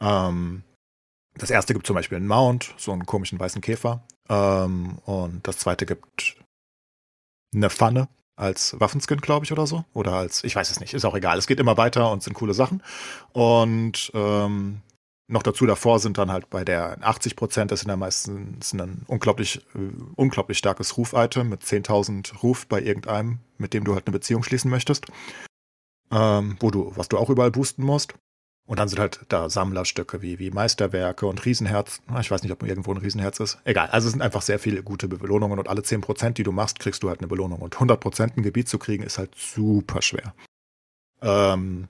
[0.00, 0.64] Ähm,
[1.34, 4.02] das erste gibt zum Beispiel einen Mount, so einen komischen weißen Käfer.
[4.28, 6.36] Ähm, und das zweite gibt
[7.54, 9.84] eine Pfanne als Waffenskin, glaube ich, oder so.
[9.94, 11.38] Oder als, ich weiß es nicht, ist auch egal.
[11.38, 12.82] Es geht immer weiter und sind coole Sachen.
[13.32, 14.82] Und ähm,
[15.28, 19.02] noch dazu davor sind dann halt bei der 80 Prozent, das sind dann meistens ein
[19.06, 24.12] unglaublich, äh, unglaublich starkes Ruf-Item mit 10.000 Ruf bei irgendeinem, mit dem du halt eine
[24.12, 25.06] Beziehung schließen möchtest.
[26.10, 28.14] Ähm, wo du, was du auch überall boosten musst.
[28.66, 32.02] Und dann sind halt da Sammlerstücke wie, wie Meisterwerke und Riesenherz.
[32.06, 33.58] Ah, Ich weiß nicht, ob irgendwo ein Riesenherz ist.
[33.64, 33.88] Egal.
[33.88, 37.02] Also es sind einfach sehr viele gute Belohnungen und alle 10%, die du machst, kriegst
[37.02, 37.60] du halt eine Belohnung.
[37.60, 40.34] Und 100% ein Gebiet zu kriegen, ist halt super schwer.
[41.22, 41.88] Ähm,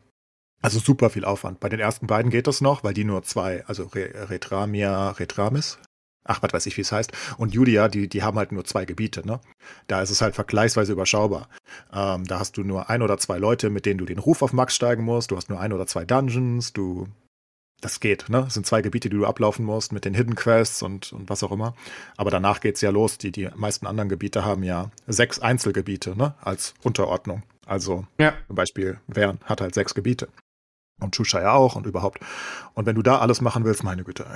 [0.62, 1.60] also super viel Aufwand.
[1.60, 5.78] Bei den ersten beiden geht das noch, weil die nur zwei, also Re Retramia, Retramis,
[6.24, 8.84] ach, was weiß ich, wie es heißt, und Julia, die, die haben halt nur zwei
[8.84, 9.40] Gebiete, ne?
[9.86, 11.48] Da ist es halt vergleichsweise überschaubar.
[11.92, 14.52] Ähm, da hast du nur ein oder zwei Leute, mit denen du den Ruf auf
[14.52, 17.06] Max steigen musst, du hast nur ein oder zwei Dungeons, du.
[17.80, 18.44] Das geht, ne?
[18.48, 21.44] Es sind zwei Gebiete, die du ablaufen musst mit den Hidden Quests und, und was
[21.44, 21.74] auch immer.
[22.16, 23.18] Aber danach geht's ja los.
[23.18, 26.34] Die, die meisten anderen Gebiete haben ja sechs Einzelgebiete, ne?
[26.40, 27.44] Als Unterordnung.
[27.66, 28.34] Also Ja.
[28.48, 30.26] zum Beispiel Wern hat halt sechs Gebiete.
[31.00, 32.20] Und Chushaya auch und überhaupt.
[32.74, 34.26] Und wenn du da alles machen willst, meine Güte.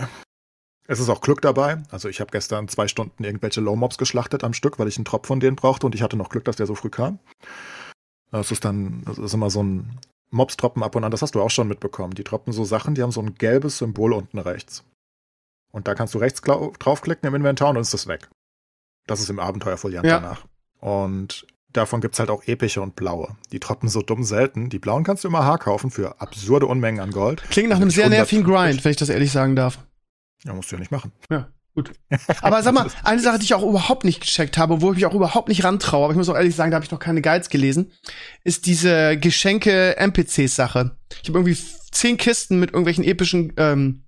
[0.87, 1.83] Es ist auch Glück dabei.
[1.91, 5.27] Also ich habe gestern zwei Stunden irgendwelche Low-Mobs geschlachtet am Stück, weil ich einen Tropf
[5.27, 7.19] von denen brauchte und ich hatte noch Glück, dass der so früh kam.
[8.31, 9.99] Das ist dann, das ist immer so ein
[10.31, 12.15] Mobs droppen ab und an, das hast du auch schon mitbekommen.
[12.15, 14.83] Die droppen so Sachen, die haben so ein gelbes Symbol unten rechts.
[15.73, 18.29] Und da kannst du rechts draufklicken im Inventar und dann ist das weg.
[19.07, 20.21] Das ist im Abenteuerfoliant Ja.
[20.21, 20.47] danach.
[20.81, 23.37] Und davon gibt's halt auch epische und blaue.
[23.53, 24.69] Die droppen so dumm selten.
[24.69, 27.43] Die blauen kannst du immer Haar kaufen für absurde Unmengen an Gold.
[27.51, 29.79] Klingt nach einem sehr nervigen Grind, wenn ich das ehrlich sagen darf.
[30.45, 31.13] Ja, musst du ja nicht machen.
[32.43, 35.07] Aber sag mal, eine Sache, die ich auch überhaupt nicht gecheckt habe, wo ich mich
[35.07, 37.23] auch überhaupt nicht rantraue, aber ich muss auch ehrlich sagen, da habe ich noch keine
[37.23, 37.93] Guides gelesen,
[38.45, 40.97] ist diese Geschenke-NPCs-Sache.
[41.23, 41.57] Ich habe irgendwie
[41.91, 44.05] zehn Kisten mit irgendwelchen epischen ähm,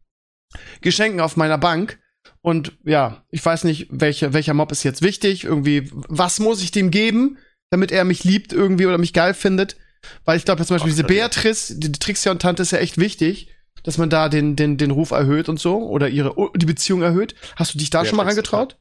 [0.82, 1.98] Geschenken auf meiner Bank.
[2.42, 5.44] Und ja, ich weiß nicht, welche, welcher Mob ist jetzt wichtig.
[5.44, 7.38] Irgendwie, was muss ich dem geben,
[7.74, 9.76] damit er mich liebt irgendwie oder mich geil findet.
[10.24, 13.98] Weil ich glaube, zum Beispiel diese Beatrice, die, die Trixion-Tante ist ja echt wichtig, dass
[13.98, 17.34] man da den, den, den Ruf erhöht und so oder ihre oh, die Beziehung erhöht.
[17.56, 18.78] Hast du dich da schon mal Beatrice, reingetraut?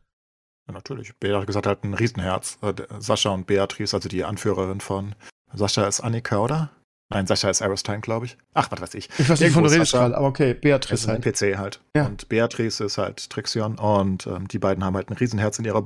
[0.68, 1.14] Ja, natürlich.
[1.20, 2.60] Beatrice hat halt ein Riesenherz.
[2.62, 5.16] Äh, Sascha und Beatrice, also die Anführerin von
[5.54, 6.70] Sascha ist Annika, oder?
[7.10, 8.38] Nein, Sascha ist Aristine, glaube ich.
[8.54, 9.10] Ach, was weiß ich.
[9.18, 11.36] Ich weiß nicht, wovon du ist redest gerade, aber okay, Beatrice ist ein halt.
[11.36, 11.82] PC halt.
[11.96, 12.06] Ja.
[12.06, 15.82] Und Beatrice ist halt Trixion und ähm, die beiden haben halt ein Riesenherz in ihrer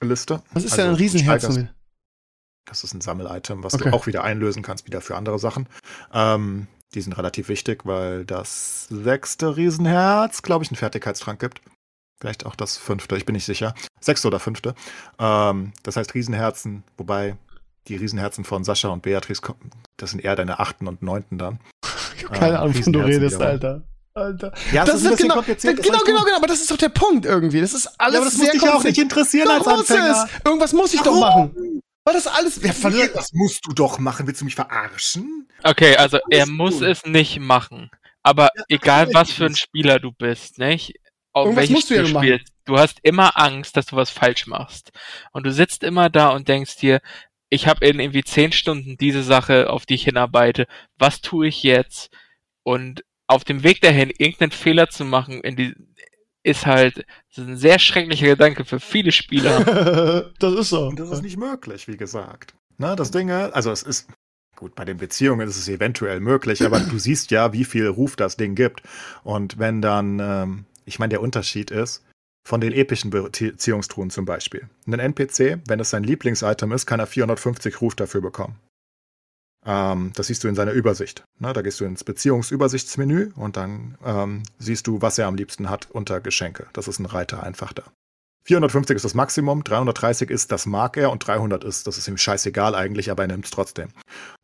[0.00, 0.42] Belohnungsliste.
[0.52, 1.48] Was ist Also, denn ein Riesenherz?
[2.66, 3.90] Das ist ein Sammelitem, was Okay.
[3.90, 5.68] du auch wieder einlösen kannst, wieder für andere Sachen.
[6.12, 11.60] Ähm, die sind relativ wichtig, weil das sechste Riesenherz, glaube ich, einen Fertigkeitstrank gibt.
[12.20, 13.74] Vielleicht auch das fünfte, ich bin nicht sicher.
[14.00, 14.74] Sechste oder fünfte.
[15.18, 17.36] Ähm, das heißt Riesenherzen, wobei
[17.88, 19.40] die Riesenherzen von Sascha und Beatrice,
[19.96, 21.60] das sind eher deine achten und neunten dann.
[22.16, 23.40] Ich hab keine Ah, Ahnung, wovon du redest.
[23.40, 23.82] Alter.
[24.14, 24.52] Alter.
[24.72, 26.26] Ja, Das, ist genau, kompliziert, ist genau, genau, gut.
[26.26, 27.60] genau, aber das ist doch der Punkt irgendwie.
[27.60, 29.66] Das ist alles Ja, aber das sehr muss dich ja auch nicht interessieren Doch, als
[29.66, 30.24] muss Anfänger.
[30.34, 30.44] es.
[30.44, 31.80] Irgendwas muss ich doch machen.
[32.04, 32.56] Weil das alles.
[32.56, 34.26] Ja, Wie, ver- Das musst du doch machen.
[34.26, 35.48] Willst du mich verarschen?
[35.62, 36.86] Okay, also er muss du.
[36.86, 37.90] es nicht machen.
[38.22, 39.54] Aber egal natürlich was für ein.
[39.56, 40.94] Spieler du bist, nicht?
[41.32, 42.26] Auf Irgendwas welches musst du ja Spiel machen.
[42.26, 44.90] spielst, du hast immer Angst, dass du was falsch machst.
[45.32, 47.00] Und du sitzt immer da und denkst dir,
[47.48, 50.66] ich habe in irgendwie zehn Stunden diese Sache, auf die ich hinarbeite.
[50.98, 52.10] Was tue ich jetzt?
[52.62, 55.74] Und auf dem Weg dahin irgendeinen Fehler zu machen, in die,
[56.42, 60.32] ist halt ein sehr schrecklicher Gedanke für viele Spieler.
[60.38, 60.88] das ist so.
[60.88, 62.54] Und das ist nicht möglich, wie gesagt.
[62.78, 64.08] Na, das Ding, also es ist,
[64.56, 68.16] gut, bei den Beziehungen ist es eventuell möglich, aber du siehst ja, wie viel Ruf
[68.16, 68.82] das Ding gibt.
[69.22, 72.04] Und wenn dann, ähm, ich meine, der Unterschied ist,
[72.42, 74.68] von den epischen Beziehungstruhen zum Beispiel.
[74.86, 78.58] Ein NPC, wenn es sein Lieblingsitem ist, kann er 450 Ruf dafür bekommen.
[79.66, 81.24] Ähm, das siehst du in seiner Übersicht.
[81.38, 85.68] Ne, da gehst du ins Beziehungsübersichtsmenü und dann ähm, siehst du, was er am liebsten
[85.68, 86.66] hat unter Geschenke.
[86.72, 87.84] Das ist ein Reiter einfach da.
[88.44, 92.16] 450 ist das Maximum, 330 ist, das mag er und 300 ist, das ist ihm
[92.16, 93.90] scheißegal eigentlich, aber er nimmt es trotzdem.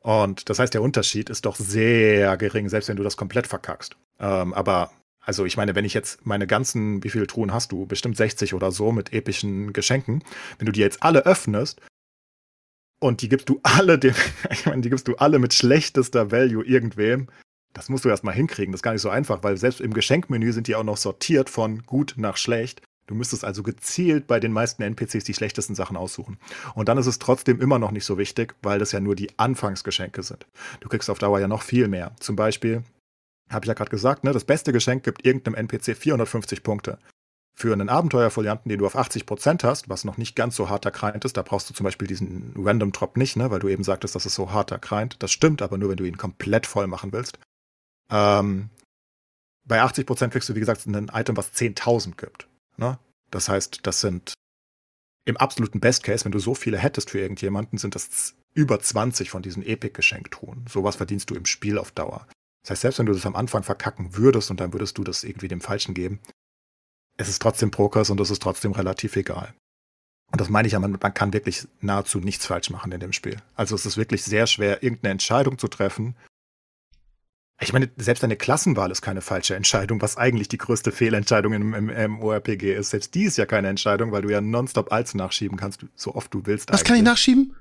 [0.00, 3.96] Und das heißt, der Unterschied ist doch sehr gering, selbst wenn du das komplett verkackst.
[4.20, 7.86] Ähm, aber, also ich meine, wenn ich jetzt meine ganzen, wie viele Truhen hast du?
[7.86, 10.22] Bestimmt 60 oder so mit epischen Geschenken.
[10.58, 11.80] Wenn du die jetzt alle öffnest
[12.98, 14.14] und die gibst du alle dem,
[14.50, 17.28] ich meine, die gibst du alle mit schlechtester Value irgendwem,
[17.72, 18.72] das musst du erstmal hinkriegen.
[18.72, 21.50] Das ist gar nicht so einfach, weil selbst im Geschenkmenü sind die auch noch sortiert
[21.50, 22.80] von gut nach schlecht.
[23.06, 26.38] Du müsstest also gezielt bei den meisten NPCs die schlechtesten Sachen aussuchen.
[26.74, 29.38] Und dann ist es trotzdem immer noch nicht so wichtig, weil das ja nur die
[29.38, 30.46] Anfangsgeschenke sind.
[30.80, 32.16] Du kriegst auf Dauer ja noch viel mehr.
[32.18, 32.82] Zum Beispiel,
[33.50, 36.98] habe ich ja gerade gesagt, ne, das beste Geschenk gibt irgendeinem NPC 450 Punkte.
[37.58, 41.24] Für einen Abenteuerfolianten, den du auf 80% hast, was noch nicht ganz so harter Grind
[41.24, 44.14] ist, da brauchst du zum Beispiel diesen Random Drop nicht, ne, weil du eben sagtest,
[44.14, 45.16] das ist so harter Grind.
[45.22, 47.38] Das stimmt, aber nur, wenn du ihn komplett voll machen willst.
[48.10, 48.68] Ähm,
[49.64, 52.46] bei 80% kriegst du, wie gesagt, ein Item, was 10.000 gibt.
[52.76, 52.98] Ne?
[53.30, 54.34] Das heißt, das sind
[55.24, 59.30] im absoluten Best Case, wenn du so viele hättest für irgendjemanden, sind das über 20
[59.30, 60.66] von diesen Epic-Geschenktruhen.
[60.68, 62.26] Sowas verdienst du im Spiel auf Dauer.
[62.62, 65.24] Das heißt, selbst wenn du das am Anfang verkacken würdest und dann würdest du das
[65.24, 66.20] irgendwie dem Falschen geben,
[67.16, 69.54] es ist trotzdem Progress und es ist trotzdem relativ egal.
[70.32, 73.12] Und das meine ich ja, man, man kann wirklich nahezu nichts falsch machen in dem
[73.12, 73.36] Spiel.
[73.54, 76.16] Also es ist wirklich sehr schwer, irgendeine Entscheidung zu treffen,
[77.58, 81.74] ich meine, selbst eine Klassenwahl ist keine falsche Entscheidung, was eigentlich die größte Fehlentscheidung im,
[81.74, 82.90] im, im ORPG ist.
[82.90, 86.32] Selbst die ist ja keine Entscheidung, weil du ja nonstop Alts nachschieben kannst, so oft
[86.34, 86.70] du willst.
[86.70, 87.12] Was kann ich eigentlich.
[87.12, 87.56] nachschieben?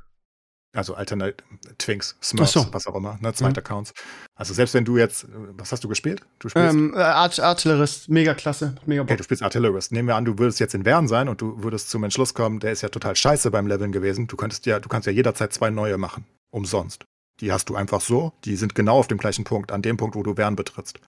[0.76, 1.38] Also Alternate
[1.78, 2.68] Twinks, Smurfs, so.
[2.72, 3.94] was auch immer, ne, zweite Accounts.
[4.36, 5.26] Also selbst wenn du jetzt,
[5.58, 6.22] was hast du gespielt?
[6.40, 9.18] Du spielst, Ähm, äh, Art Artillerist, mega klasse, mega okay, Bock.
[9.20, 9.92] du spielst Artillerist.
[9.94, 12.60] Nehmen wir an, du würdest jetzt in Vern sein und du würdest zum Entschluss kommen,
[12.60, 14.28] der ist ja total scheiße beim Leveln gewesen.
[14.28, 16.26] Du könntest ja, du kannst ja jederzeit zwei neue machen.
[16.52, 17.06] Umsonst.
[17.42, 18.34] Die hast du einfach so.
[18.44, 21.00] Die sind genau auf dem gleichen Punkt, an dem Punkt, wo du Vern betrittst.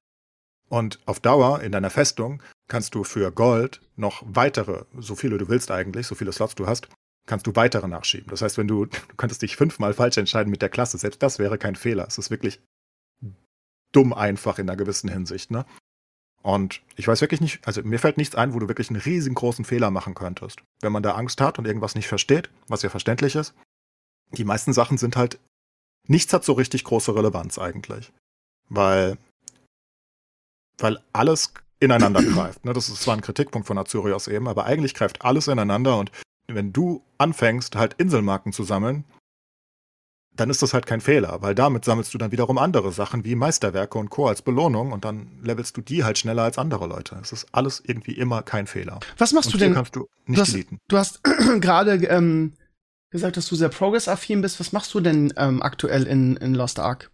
[0.69, 5.47] Und auf Dauer in deiner Festung kannst du für Gold noch weitere, so viele du
[5.47, 6.89] willst eigentlich, so viele Slots du hast,
[7.27, 8.29] kannst du weitere nachschieben.
[8.29, 11.37] Das heißt, wenn du, du könntest dich fünfmal falsch entscheiden mit der Klasse, selbst das
[11.37, 12.07] wäre kein Fehler.
[12.07, 12.59] Es ist wirklich
[13.91, 15.65] dumm einfach in einer gewissen Hinsicht, ne?
[16.43, 19.65] Und ich weiß wirklich nicht, also mir fällt nichts ein, wo du wirklich einen riesengroßen
[19.65, 20.61] Fehler machen könntest.
[20.81, 23.53] Wenn man da Angst hat und irgendwas nicht versteht, was ja verständlich ist.
[24.31, 25.39] Die meisten Sachen sind halt,
[26.07, 28.13] nichts hat so richtig große Relevanz eigentlich.
[28.69, 29.17] Weil,
[30.77, 32.63] weil alles ineinander greift.
[32.63, 32.71] Ne?
[32.71, 36.11] Das ist zwar ein Kritikpunkt von Azurios eben, aber eigentlich greift alles ineinander und
[36.47, 39.03] wenn du anfängst, halt Inselmarken zu sammeln,
[40.35, 43.33] dann ist das halt kein Fehler, weil damit sammelst du dann wiederum andere Sachen wie
[43.33, 44.27] Meisterwerke und Co.
[44.27, 47.17] als Belohnung und dann levelst du die halt schneller als andere Leute.
[47.21, 48.99] Es ist alles irgendwie immer kein Fehler.
[49.17, 49.73] Was machst und du denn?
[49.73, 50.77] kannst du Du nicht hast, deleten.
[50.89, 51.21] du hast
[51.59, 52.53] gerade ähm,
[53.09, 54.59] gesagt, dass du sehr progress-affin bist.
[54.59, 57.09] Was machst du denn ähm, aktuell in, in Lost Ark?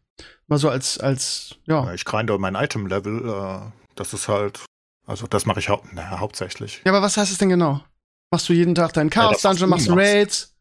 [0.48, 1.94] Mal so als, als, ja.
[1.94, 4.66] Ich grinde mein Item-Level, äh, das ist halt,
[5.08, 6.82] also das mache ich hau naja, hauptsächlich.
[6.84, 7.82] Ja, aber was heißt es denn genau?
[8.34, 9.94] Machst du jeden Tag deinen das, was Chaos-Dungeon, du machst du.
[9.94, 10.56] Raids?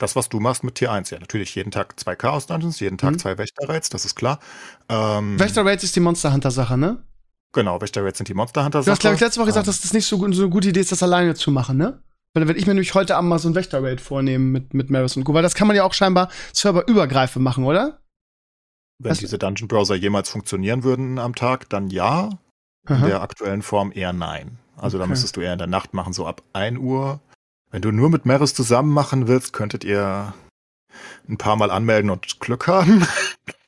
[0.00, 3.12] Das, was du machst mit Tier 1, ja, natürlich jeden Tag zwei Chaos-Dungeons, jeden Tag
[3.12, 3.18] Mhm.
[3.20, 4.40] zwei Wächter-Raids, das ist klar.
[4.88, 7.04] Ähm, Wächter Raids ist die Monster Hunter Sache, ne?
[7.52, 9.80] Genau, Wächter-Raids sind die Monster hunter Du hast, glaube ich, letzte Woche gesagt, Ähm, dass
[9.80, 12.02] das nicht so, so eine gute Idee ist, das alleine zu machen, ne?
[12.34, 14.90] Weil dann werde ich mir nämlich heute Abend mal so ein Wächter-Raid vornehmen mit, mit
[14.90, 15.34] Maris und Co.
[15.34, 18.00] Weil das kann man ja auch scheinbar serverübergreifend machen, oder?
[18.98, 22.30] Wenn was- diese Dungeon-Browser jemals funktionieren würden am Tag, dann ja.
[22.88, 23.06] In Aha.
[23.06, 24.58] der aktuellen Form eher nein.
[24.80, 25.10] Also da Okay.
[25.10, 27.20] müsstest du eher in der Nacht machen, so ab 1 Uhr.
[27.70, 30.32] Wenn du nur mit Maris zusammen machen willst, könntet ihr
[31.28, 33.06] ein paar Mal anmelden und Glück haben.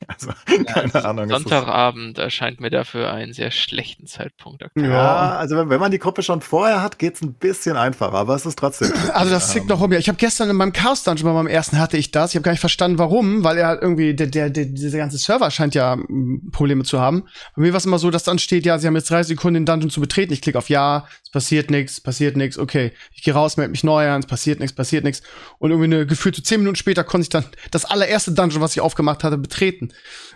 [0.07, 0.31] also,
[0.65, 1.25] keine Ahnung.
[1.25, 4.89] es ist- Sonntagabend erscheint mir dafür einen sehr schlechten Zeitpunkt aktuell.
[4.89, 8.35] Ja, also wenn, wenn man die Gruppe schon vorher hat, geht's ein bisschen einfacher, aber
[8.35, 8.91] es ist trotzdem.
[9.13, 9.91] Also das tickt ähm, noch rum.
[9.91, 12.31] Ja, ich habe gestern in meinem Chaos Dungeon bei meinem ersten hatte ich das.
[12.31, 15.17] Ich habe gar nicht verstanden, warum, weil er halt irgendwie der der, der dieser ganze
[15.17, 17.23] Server scheint ja mm, Probleme zu haben.
[17.55, 19.55] Bei mir war es immer so, dass dann steht, ja, sie haben jetzt 30 Sekunden
[19.55, 20.33] den Dungeon zu betreten.
[20.33, 22.57] Ich klicke auf ja, es passiert nichts, passiert nichts.
[22.57, 25.21] Okay, ich gehe raus, melde mich neu an, es passiert nichts, passiert nichts.
[25.59, 28.81] Und irgendwie eine gefühlte 10 Minuten später konnte ich dann das allererste Dungeon, was ich
[28.81, 29.90] aufgemacht hatte, betreten.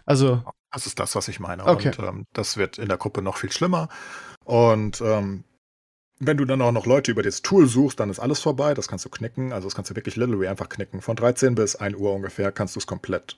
[0.05, 1.65] Also Das ist das, was ich meine.
[1.65, 1.89] Okay.
[1.97, 3.89] Und ähm, das wird in der Gruppe noch viel schlimmer.
[4.43, 5.43] Und ähm,
[6.19, 8.73] wenn du dann auch noch Leute über das Tool suchst, dann ist alles vorbei.
[8.73, 9.51] Das kannst du knicken.
[9.53, 11.01] Also das kannst du wirklich literally einfach knicken.
[11.01, 13.37] Von 13 bis 1 Uhr ungefähr kannst du es komplett.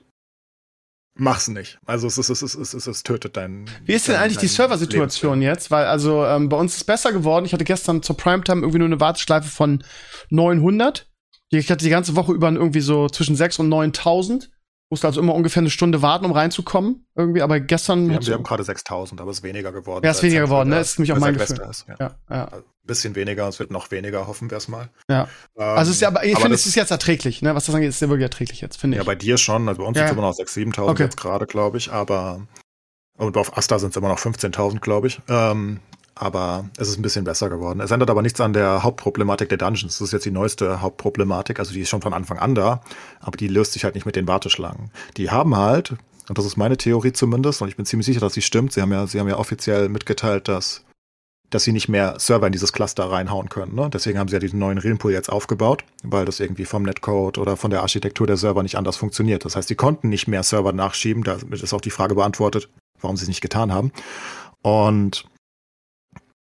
[1.20, 1.80] Mach's nicht.
[1.84, 3.68] Also es, ist, es, ist, es, ist, es tötet dein.
[3.84, 5.72] Wie ist denn dein- eigentlich die Serversituation jetzt?
[5.72, 7.44] Weil also ähm, bei uns ist es besser geworden.
[7.44, 9.82] Ich hatte gestern zur Primetime irgendwie nur eine Warteschleife von
[10.30, 11.10] 900.
[11.50, 14.50] Ich hatte die ganze Woche über irgendwie so zwischen 6 und 9000.
[14.90, 17.06] Musste also immer ungefähr eine Stunde warten, um reinzukommen.
[17.14, 18.08] Irgendwie, aber gestern.
[18.08, 20.02] Wir haben, wir haben gerade 6000, aber es ist weniger geworden.
[20.04, 20.80] Ja, ist seit weniger geworden, ne?
[20.80, 21.60] Ist nämlich auch mein Gefühl.
[21.68, 21.96] Ist, ja.
[22.00, 22.44] ja, ja.
[22.46, 24.88] Also, bisschen weniger, es wird noch weniger, hoffen wir es mal.
[25.10, 25.28] Ja.
[25.58, 27.54] Ähm, Also es ist ja, aber ich finde, es ist jetzt erträglich, ne?
[27.54, 29.06] Was das angeht, ist ja wirklich erträglich jetzt, finde Ja, ich.
[29.06, 29.68] bei dir schon.
[29.68, 30.06] Also bei uns Ja.
[30.06, 31.02] sind es immer noch 6.000, 7.000 Okay.
[31.02, 31.92] jetzt gerade, glaube ich.
[31.92, 32.46] Aber
[33.18, 35.20] und auf Asta sind es immer noch 15.000, glaube ich.
[35.28, 35.80] Ähm,
[36.20, 37.80] aber es ist ein bisschen besser geworden.
[37.80, 39.98] Es ändert aber nichts an der Hauptproblematik der Dungeons.
[39.98, 41.58] Das ist jetzt die neueste Hauptproblematik.
[41.58, 42.80] Also die ist schon von Anfang an da.
[43.20, 44.90] Aber die löst sich halt nicht mit den Warteschlangen.
[45.16, 45.92] Die haben halt,
[46.28, 48.72] und das ist meine Theorie zumindest, und ich bin ziemlich sicher, dass sie stimmt.
[48.72, 50.84] Sie haben ja, sie haben ja offiziell mitgeteilt, dass
[51.50, 53.74] dass sie nicht mehr Server in dieses Cluster reinhauen können.
[53.74, 53.88] Ne?
[53.90, 57.56] Deswegen haben sie ja diesen neuen Realpool jetzt aufgebaut, weil das irgendwie vom Netcode oder
[57.56, 59.44] von der Architektur der Server nicht anders funktioniert.
[59.44, 61.24] Das heißt, sie konnten nicht mehr Server nachschieben.
[61.24, 62.68] Damit ist auch die Frage beantwortet,
[63.00, 63.92] warum sie es nicht getan haben.
[64.60, 65.24] Und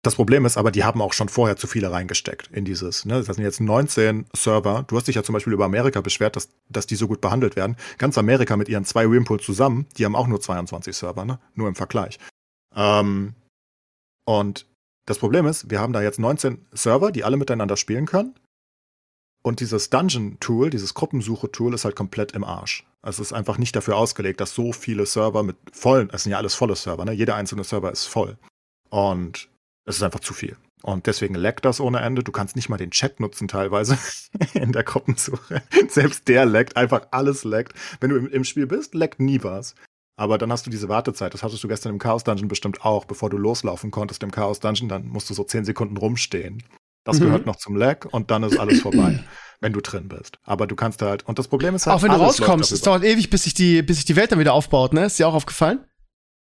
[0.03, 3.05] das Problem ist aber, die haben auch schon vorher zu viele reingesteckt in dieses.
[3.05, 3.23] Ne?
[3.23, 4.85] Das sind jetzt 19 Server.
[4.88, 7.55] Du hast dich ja zum Beispiel über Amerika beschwert, dass, dass die so gut behandelt
[7.55, 7.77] werden.
[7.99, 11.38] Ganz Amerika mit ihren zwei Realpools zusammen, die haben auch nur 22 Server, ne?
[11.55, 12.19] nur im Vergleich.
[12.75, 13.35] Ähm,
[14.25, 14.67] und
[15.07, 18.35] das Problem ist, wir haben da jetzt 19 Server, die alle miteinander spielen können.
[19.45, 22.87] Und dieses Dungeon-Tool, dieses Gruppensuche-Tool ist halt komplett im Arsch.
[23.03, 26.38] Es ist einfach nicht dafür ausgelegt, dass so viele Server mit vollen, es sind ja
[26.38, 27.12] alles volle Server, ne?
[27.12, 28.38] Jeder einzelne Server ist voll.
[28.91, 29.49] Und
[29.85, 30.57] es ist einfach zu viel.
[30.83, 32.23] Und deswegen laggt das ohne Ende.
[32.25, 33.97] Du kannst nicht mal den Chat nutzen teilweise
[34.55, 35.62] in der Gruppensuche.
[35.88, 37.75] Selbst der laggt, einfach alles laggt.
[38.01, 39.75] Wenn du im, im Spiel bist, laggt nie was.
[40.16, 41.35] Aber dann hast du diese Wartezeit.
[41.35, 43.05] Das hattest du gestern im Chaos Dungeon bestimmt auch.
[43.05, 46.62] Bevor du loslaufen konntest im Chaos Dungeon, dann musst du so 10 Sekunden rumstehen.
[47.05, 47.25] Das Mhm.
[47.25, 49.25] gehört noch zum Lag und dann ist alles vorbei,
[49.61, 50.38] wenn du drin bist.
[50.45, 53.03] Aber du kannst halt, und das Problem ist halt, auch wenn du rauskommst, es dauert
[53.03, 55.07] ewig, bis sich die, bis sich die Welt dann wieder aufbaut, ne?
[55.07, 55.85] Ist dir auch aufgefallen?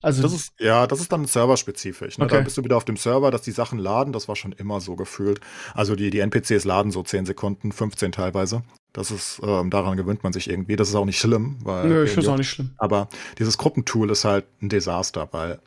[0.01, 2.17] Also, Das ist, ja, das ist dann serverspezifisch.
[2.17, 2.25] Ne?
[2.25, 2.36] Okay.
[2.36, 4.13] Da bist du wieder auf dem Server, dass die Sachen laden.
[4.13, 5.39] Das war schon immer so gefühlt.
[5.73, 8.63] Also die, die NPCs laden so 10 Sekunden, 15 teilweise.
[8.93, 10.75] Das ist, ähm, daran gewöhnt man sich irgendwie.
[10.75, 11.58] Das ist auch nicht schlimm.
[11.63, 12.71] Weil nö, ich finde auch nicht schlimm.
[12.77, 15.60] Aber dieses Gruppentool ist halt ein Desaster, weil,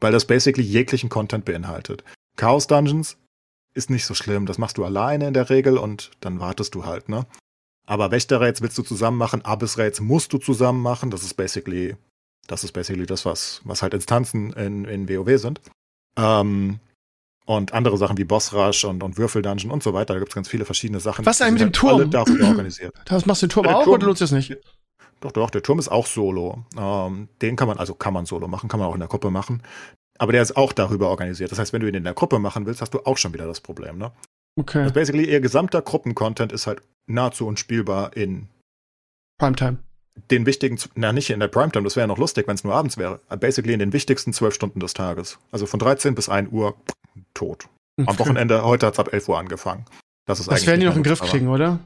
[0.00, 2.02] weil das basically jeglichen Content beinhaltet.
[2.36, 3.18] Chaos Dungeons
[3.74, 4.46] ist nicht so schlimm.
[4.46, 7.26] Das machst du alleine in der Regel und dann wartest du halt, ne?
[7.86, 11.10] Aber Wächter-Raids willst du zusammen machen, Abyss-Raids musst du zusammen machen.
[11.10, 11.96] Das ist basically,
[12.46, 15.60] das ist basically das, was, was halt Instanzen in, in WoW sind.
[16.16, 16.80] Ähm,
[17.44, 20.14] und andere Sachen wie Boss Rush und, und Würfel-Dungeon und so weiter.
[20.14, 21.26] Da gibt es ganz viele verschiedene Sachen.
[21.26, 22.36] Was Die eigentlich mit dem halt Turm?
[22.36, 22.94] Alle organisiert.
[23.04, 24.56] Das machst du den Turm Ja, auch Turm- oder nutzt das nicht?
[25.20, 26.64] Doch, doch, der Turm ist auch solo.
[26.76, 29.30] Ähm, den kann man, also kann man solo machen, kann man auch in der Gruppe
[29.30, 29.62] machen.
[30.18, 31.50] Aber der ist auch darüber organisiert.
[31.50, 33.46] Das heißt, wenn du ihn in der Gruppe machen willst, hast du auch schon wieder
[33.46, 33.98] das Problem.
[33.98, 34.12] Ne?
[34.56, 34.82] Okay.
[34.82, 38.48] Also basically, ihr gesamter Gruppencontent ist halt nahezu unspielbar in
[39.38, 39.78] Primetime.
[40.30, 42.74] Den wichtigen, na nicht in der Primetime, das wäre ja noch lustig, wenn es nur
[42.74, 43.20] abends wäre.
[43.40, 45.38] Basically in den wichtigsten zwölf Stunden des Tages.
[45.50, 46.74] Also von 13 bis 1 Uhr
[47.34, 47.68] tot.
[48.06, 48.18] Am.
[48.18, 49.84] Wochenende, heute hat es ab 11 Uhr angefangen.
[50.26, 51.80] Das ist Das werden die noch in den Griff kriegen, oder?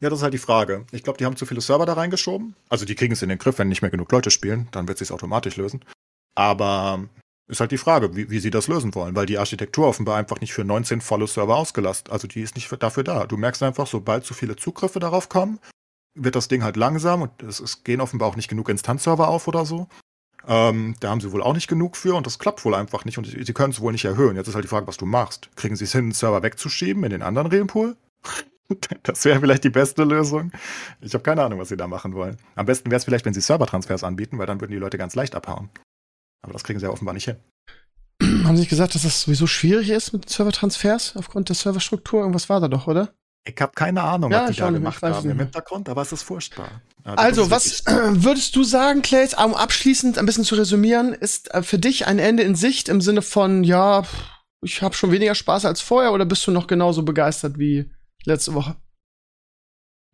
[0.00, 0.86] Ja, das ist halt die Frage.
[0.92, 2.54] Ich glaube, die haben zu viele Server da reingeschoben.
[2.68, 5.00] Also die kriegen es in den Griff, wenn nicht mehr genug Leute spielen, dann wird
[5.00, 5.84] es sich automatisch lösen.
[6.36, 7.08] Aber
[7.48, 10.40] ist halt die Frage, wie, wie sie das lösen wollen, weil die Architektur offenbar einfach
[10.40, 12.12] nicht für 19 volle Server ausgelastet.
[12.12, 13.26] Also die ist nicht für, dafür da.
[13.26, 15.58] Du merkst einfach, sobald zu viele Zugriffe darauf kommen,
[16.22, 19.48] wird das Ding halt langsam und es, es gehen offenbar auch nicht genug Instanzserver auf
[19.48, 19.88] oder so.
[20.46, 23.18] Ähm, da haben sie wohl auch nicht genug für und das klappt wohl einfach nicht
[23.18, 24.36] und sie können es wohl nicht erhöhen.
[24.36, 25.50] Jetzt ist halt die Frage, was du machst.
[25.56, 27.96] Kriegen sie es hin, einen Server wegzuschieben in den anderen Realpool?
[29.02, 30.52] Das wäre vielleicht die beste Lösung.
[31.00, 32.36] Ich habe keine Ahnung, was sie da machen wollen.
[32.54, 35.14] Am besten wäre es vielleicht, wenn sie Servertransfers anbieten, weil dann würden die Leute ganz
[35.14, 35.70] leicht abhauen.
[36.42, 37.36] Aber das kriegen sie ja offenbar nicht hin.
[38.22, 42.20] Haben Sie nicht gesagt, dass das sowieso schwierig ist mit Servertransfers aufgrund der Serverstruktur?
[42.20, 43.14] Irgendwas war da doch, oder?
[43.48, 45.38] Ich habe keine Ahnung, Ja, was die ich da gemacht ich haben im.
[45.38, 46.82] Hintergrund, aber es ist furchtbar.
[47.04, 47.84] Also, das was
[48.24, 52.18] würdest du sagen, Clays, um abschließend ein bisschen zu resümieren, ist äh, für dich ein
[52.18, 54.02] Ende in Sicht im Sinne von, ja,
[54.62, 57.90] ich habe schon weniger Spaß als vorher oder bist du noch genauso begeistert wie
[58.24, 58.76] letzte Woche?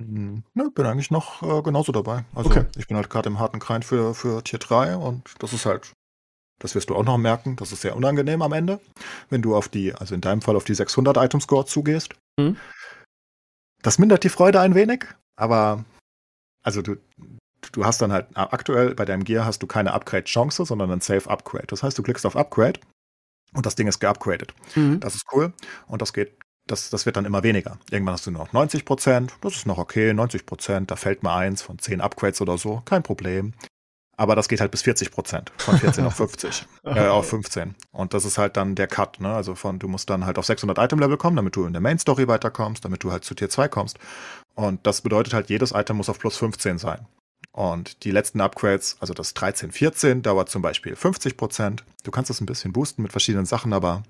[0.02, 2.24] Hm, Ne, bin eigentlich noch äh, genauso dabei.
[2.34, 2.64] Also Okay.
[2.76, 5.92] ich bin halt gerade im harten Grind für, für Tier 3 und das ist halt,
[6.60, 8.80] das wirst du auch noch merken, das ist sehr unangenehm am Ende,
[9.30, 12.14] wenn du auf die, also in deinem Fall auf die 600 Item Score zugehst.
[12.38, 12.56] Mhm.
[13.84, 15.04] Das mindert die Freude ein wenig,
[15.36, 15.84] aber
[16.62, 16.96] also du,
[17.72, 21.28] du hast dann halt aktuell bei deinem Gear hast du keine Upgrade-Chance, sondern ein Safe
[21.28, 21.66] Upgrade.
[21.66, 22.80] Das heißt, du klickst auf Upgrade
[23.52, 24.54] und das Ding ist geupgradet.
[24.74, 25.00] Mhm.
[25.00, 25.52] Das ist cool.
[25.86, 26.32] Und das geht,
[26.66, 27.78] das, das wird dann immer weniger.
[27.90, 29.34] Irgendwann hast du nur noch 90 Prozent.
[29.42, 30.14] Das ist noch okay.
[30.14, 32.80] 90 Prozent, da fällt mal eins von 10 Upgrades oder so.
[32.86, 33.52] Kein Problem.
[34.16, 35.52] Aber das geht halt bis 40 Prozent.
[35.58, 36.66] Von 14 auf 50.
[36.84, 37.74] Äh, auf 15.
[37.92, 39.34] Und das ist halt dann der Cut, ne?
[39.34, 42.28] Also von, du musst dann halt auf 600 Item-Level kommen, damit du in der Main-Story
[42.28, 43.98] weiterkommst, damit du halt zu Tier 2 kommst.
[44.54, 47.06] Und das bedeutet halt, jedes Item muss auf plus 15 sein.
[47.52, 51.84] Und die letzten Upgrades, also das 13, 14, dauert zum Beispiel 50 Prozent.
[52.02, 54.02] Du kannst das ein bisschen boosten mit verschiedenen Sachen, aber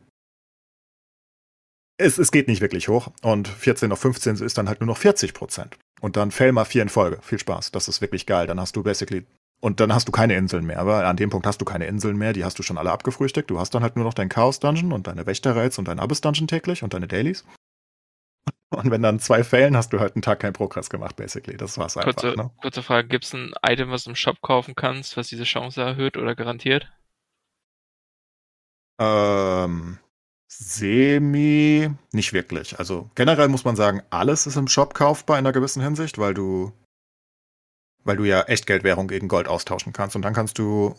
[1.96, 3.08] es, es geht nicht wirklich hoch.
[3.22, 5.76] Und 14 auf 15 ist dann halt nur noch 40 Prozent.
[6.00, 7.18] Und dann fail mal vier in Folge.
[7.22, 7.70] Viel Spaß.
[7.70, 8.46] Das ist wirklich geil.
[8.46, 9.24] Dann hast du basically.
[9.64, 10.78] Und dann hast du keine Inseln mehr.
[10.78, 12.34] Aber an dem Punkt hast du keine Inseln mehr.
[12.34, 13.48] Die hast du schon alle abgefrühstückt.
[13.50, 16.82] Du hast dann halt nur noch dein Chaos-Dungeon und deine Wächter-Raids und dein Abyss-Dungeon täglich
[16.82, 17.46] und deine Dailies.
[18.68, 21.56] Und wenn dann zwei failen, hast du halt einen Tag keinen Progress gemacht, basically.
[21.56, 22.12] Das war's einfach.
[22.14, 22.50] Kurze, Ne?
[22.60, 25.80] kurze Frage, gibt es ein Item, was du im Shop kaufen kannst, was diese Chance
[25.80, 26.92] erhöht oder garantiert?
[29.00, 29.98] Ähm,
[30.46, 32.78] semi, nicht wirklich.
[32.78, 36.34] Also generell muss man sagen, alles ist im Shop kaufbar in einer gewissen Hinsicht, weil
[36.34, 36.72] du,
[38.04, 40.16] weil du ja Echtgeldwährung gegen Gold austauschen kannst.
[40.16, 40.94] Und dann kannst du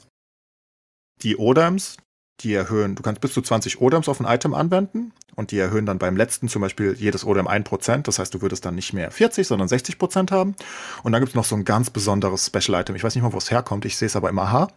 [1.21, 1.97] die Odems,
[2.41, 5.85] die erhöhen, du kannst bis zu 20 Odems auf ein Item anwenden und die erhöhen
[5.85, 8.01] dann beim letzten zum Beispiel jedes Odem 1%.
[8.03, 10.55] Das heißt, du würdest dann nicht mehr 40, sondern 60% haben.
[11.03, 12.95] Und dann gibt es noch so ein ganz besonderes Special Item.
[12.95, 13.85] Ich weiß nicht mal, wo es herkommt.
[13.85, 14.67] Ich sehe es aber im AHA.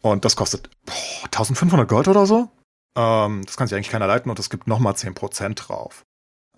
[0.00, 2.48] Und das kostet boah, 1500 Gold oder so.
[2.96, 6.04] Ähm, das kann sich eigentlich keiner leiten und es gibt nochmal 10% drauf.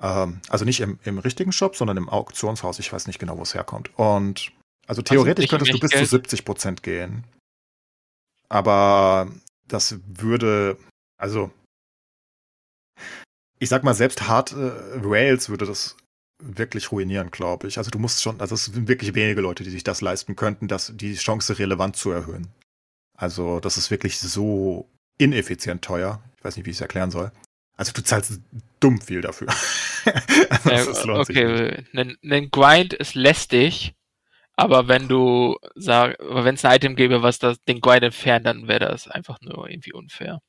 [0.01, 2.79] Ähm, also nicht im, im richtigen Shop, sondern im Auktionshaus.
[2.79, 3.90] Ich weiß nicht genau, wo es herkommt.
[3.99, 4.53] Und
[4.88, 6.48] also theoretisch nicht im könntest du bis zu Echtgeld?
[6.48, 7.24] 70% gehen.
[8.48, 9.31] Aber
[9.68, 10.79] das würde,
[11.18, 11.53] also
[13.59, 14.70] ich sag mal, selbst hart äh,
[15.03, 15.96] Rails würde das
[16.42, 17.79] wirklich ruinieren, glaube ich.
[17.79, 20.68] Also du musst schon, also es sind wirklich wenige Leute, die sich das leisten könnten,
[20.68, 22.48] das, die Chance relevant zu erhöhen.
[23.16, 26.22] Also das ist wirklich so ineffizient teuer.
[26.37, 27.33] Ich weiß nicht, wie ich es erklären soll.
[27.77, 28.40] Also du zahlst
[28.81, 29.48] dumm viel dafür.
[30.64, 33.94] also, Äh, okay, ein, ein Grind ist lästig,
[34.59, 38.66] aber wenn du sag, wenn es ein Item gäbe, was das, den Grind entfernt, dann
[38.66, 40.40] wäre das einfach nur irgendwie unfair.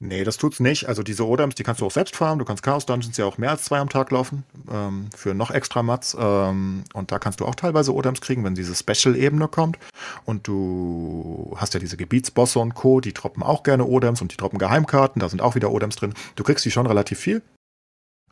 [0.00, 0.88] Nee, das tut's nicht.
[0.88, 2.38] Also diese Odems, die kannst du auch selbst farmen.
[2.38, 4.44] Du kannst Chaos Dungeons ja auch mehr als zwei am Tag laufen.
[4.70, 6.16] Ähm, für noch extra Mats.
[6.16, 9.78] Ähm, und da kannst du auch teilweise Odems kriegen, wenn diese Special-Ebene kommt.
[10.24, 14.36] Und du hast ja diese Gebietsbosse und Co., die droppen auch gerne Odems und die
[14.36, 15.18] droppen Geheimkarten.
[15.18, 16.14] Da sind auch wieder Odems drin.
[16.36, 17.42] Du kriegst die schon relativ viel.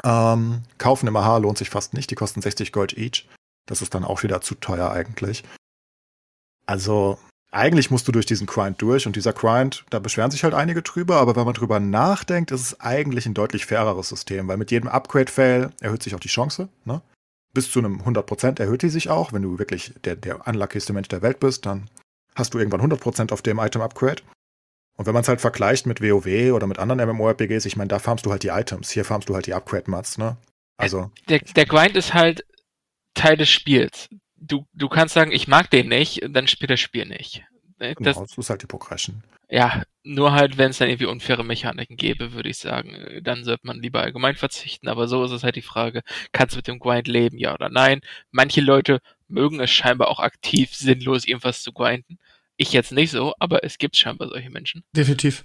[0.04, 2.08] Ähm, kaufen im AH lohnt sich fast nicht.
[2.10, 3.26] Die kosten 60 Gold each.
[3.66, 5.44] Das ist dann auch wieder zu teuer eigentlich.
[6.66, 7.18] Also,
[7.50, 10.82] eigentlich musst du durch diesen Grind durch und dieser Grind, da beschweren sich halt einige
[10.82, 14.70] drüber, aber wenn man drüber nachdenkt, ist es eigentlich ein deutlich faireres System, weil mit
[14.70, 16.68] jedem Upgrade-Fail erhöht sich auch die Chance.
[16.84, 17.00] Ne?
[17.52, 19.32] Bis zu einem 100% erhöht die sich auch.
[19.32, 21.88] Wenn du wirklich der, der unluckigste Mensch der Welt bist, dann
[22.34, 24.22] hast du irgendwann 100% auf dem Item-Upgrade.
[24.96, 27.98] Und wenn man es halt vergleicht mit WoW oder mit anderen MMORPGs, ich meine, da
[27.98, 30.36] farmst du halt die Items, hier farmst du halt die Upgrade-Mats, ne?
[30.76, 32.44] Also, Der, der Grind ist halt
[33.14, 34.08] Teil des Spiels.
[34.36, 37.44] Du, du kannst sagen, ich mag den nicht, dann spielt das Spiel nicht.
[37.78, 39.22] Das, genau, das ist halt die Progression.
[39.50, 43.44] Ja, nur halt, wenn es dann irgendwie unfaire Mechaniken gäbe, würde ich sagen, äh, dann
[43.44, 44.88] sollte man lieber allgemein verzichten.
[44.88, 47.68] Aber so ist es halt die Frage, kannst du mit dem Grind leben, ja oder
[47.68, 48.00] nein?
[48.30, 52.18] Manche Leute mögen es scheinbar auch aktiv sinnlos irgendwas zu grinden.
[52.56, 54.84] Ich jetzt nicht so, aber es gibt scheinbar solche Menschen.
[54.96, 55.44] Definitiv.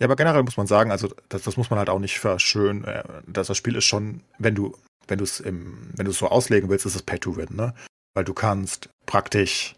[0.00, 2.84] Ja, aber generell muss man sagen, also das, das muss man halt auch nicht verschönen.
[2.84, 4.76] äh, dass Das Spiel ist schon, wenn du,
[5.08, 7.74] wenn du es wenn du so auslegen willst, ist es Pay to Win, ne?
[8.14, 9.74] Weil du kannst praktisch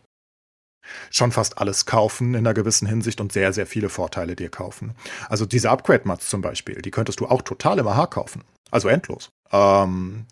[1.10, 4.94] schon fast alles kaufen in einer gewissen Hinsicht und sehr, sehr viele Vorteile dir kaufen.
[5.28, 8.44] Also diese Upgrade-Mats zum Beispiel, die könntest du auch total im AH kaufen.
[8.70, 9.30] Also endlos.
[9.50, 10.26] Ähm,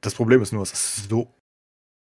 [0.00, 1.34] das Problem ist nur, es ist so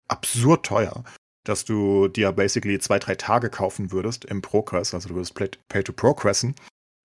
[0.10, 1.04] absurd teuer,
[1.45, 4.93] dass du dir basically zwei, drei Tage kaufen würdest im Progress.
[4.93, 6.56] Also du würdest Play- Pay to Progressen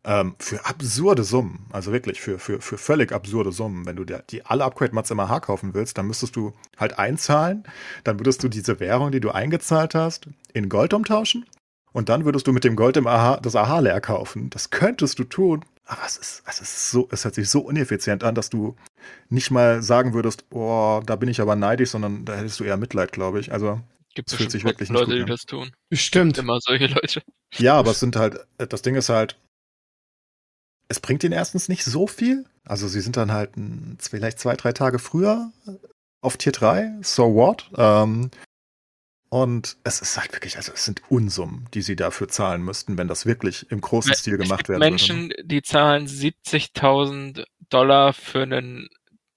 [0.04, 3.84] Ähm, für absurde Summen, also wirklich für, für, für völlig absurde Summen.
[3.84, 7.64] Wenn du dir die alle Upgrade-Mats im AH kaufen willst, dann müsstest du halt einzahlen,
[8.04, 11.44] dann würdest du diese Währung, die du eingezahlt hast, in Gold umtauschen
[11.92, 14.50] und dann würdest du mit dem Gold im AH das AH leer kaufen.
[14.50, 18.22] Das könntest du tun, aber es ist, es ist so, es hört sich so ineffizient
[18.22, 18.76] an, dass du
[19.30, 22.76] nicht mal sagen würdest, boah, da bin ich aber neidisch, sondern da hättest du eher
[22.76, 23.52] Mitleid, glaube ich.
[23.52, 23.80] Also
[24.14, 25.28] Gibt es fühlt sich bestimmt wirklich nicht Leute, gut die an.
[25.28, 25.70] das tun.
[25.88, 26.38] Bestimmt.
[26.38, 27.22] Immer solche Leute.
[27.56, 29.38] Ja, aber es sind halt, das Ding ist halt,
[30.88, 32.44] es bringt ihnen erstens nicht so viel.
[32.64, 33.50] Also sie sind dann halt
[33.98, 35.52] vielleicht zwei, drei Tage früher
[36.20, 37.70] auf Tier 3, so what?
[37.76, 38.30] Ähm,
[39.30, 43.08] und es ist halt wirklich, also es sind Unsummen, die sie dafür zahlen müssten, wenn
[43.08, 44.84] das wirklich im großen Stil gemacht werden würde.
[44.86, 44.90] ne?
[44.90, 48.88] Menschen, die zahlen 70.000 Dollar für ein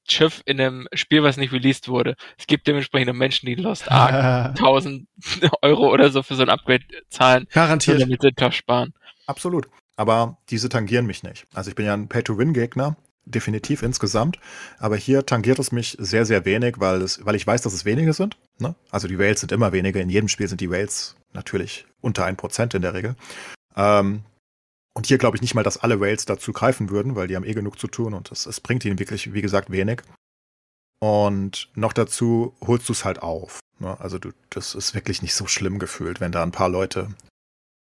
[0.10, 2.16] Schiff in einem Spiel, was nicht released wurde.
[2.38, 5.08] Es gibt dementsprechend Menschen, die Lost Ark Äh, 1000
[5.62, 8.02] Euro oder so für so ein Upgrade zahlen, garantiert.
[8.02, 8.94] damit sie Tag sparen.
[9.28, 9.68] Absolut.
[10.02, 11.46] Aber diese tangieren mich nicht.
[11.54, 14.40] Also ich bin ja ein Pay-to-Win-Gegner, definitiv insgesamt.
[14.80, 17.86] Aber hier tangiert es mich sehr, sehr wenig, weil, es, weil ich weiß, dass es
[17.86, 18.36] wenige sind.
[18.58, 18.74] Ne?
[18.90, 20.00] Also die Whales sind immer wenige.
[20.00, 23.16] In jedem Spiel sind die Whales natürlich unter 1% in der Regel.
[23.76, 24.24] Ähm,
[24.96, 27.46] und hier glaube ich nicht mal, dass alle Whales dazu greifen würden, weil die haben
[27.46, 30.02] eh genug zu tun und es, es bringt ihnen wirklich, wie gesagt, wenig.
[31.00, 33.60] Und noch dazu holst du es halt auf.
[33.78, 33.96] Ne?
[34.00, 37.10] Also du, das ist wirklich nicht so schlimm gefühlt, wenn da ein paar Leute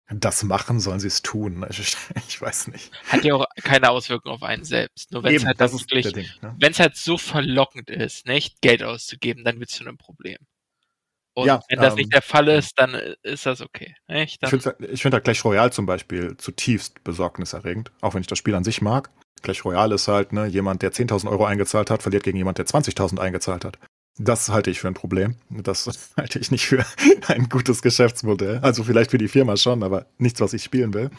[0.09, 1.65] das machen, sollen sie es tun.
[1.69, 1.97] Ich,
[2.27, 2.91] ich weiß nicht.
[3.07, 5.11] Hat ja auch keine Auswirkung auf einen selbst.
[5.11, 6.13] Nur wenn es halt das wirklich.
[6.41, 6.55] Ne?
[6.59, 10.37] wenn es halt so verlockend ist, nicht Geld auszugeben, dann wird es zu einem Problem.
[11.33, 12.93] Und Ja, wenn das ähm, nicht der Fall ist, dann
[13.23, 13.95] ist das okay.
[14.07, 14.33] Nicht?
[14.33, 18.27] Ich Dann, finde ich find halt Clash Royale zum Beispiel zutiefst besorgniserregend, auch wenn ich
[18.27, 19.09] das Spiel an sich mag.
[19.41, 22.65] Clash Royale ist halt, ne, jemand, der 10.000 Euro eingezahlt hat, verliert gegen jemand, der
[22.65, 23.77] 20.000 eingezahlt hat.
[24.17, 25.35] Das halte ich für ein Problem.
[25.49, 26.85] Das halte ich nicht für
[27.27, 28.59] ein gutes Geschäftsmodell.
[28.59, 31.09] Also vielleicht für die Firma schon, aber nichts, was ich spielen will.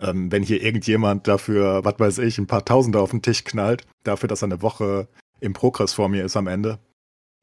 [0.00, 3.86] Ähm, wenn hier irgendjemand dafür, was weiß ich, ein paar Tausende auf den Tisch knallt,
[4.04, 5.08] dafür, dass er eine Woche
[5.40, 6.78] im Progress vor mir ist am Ende.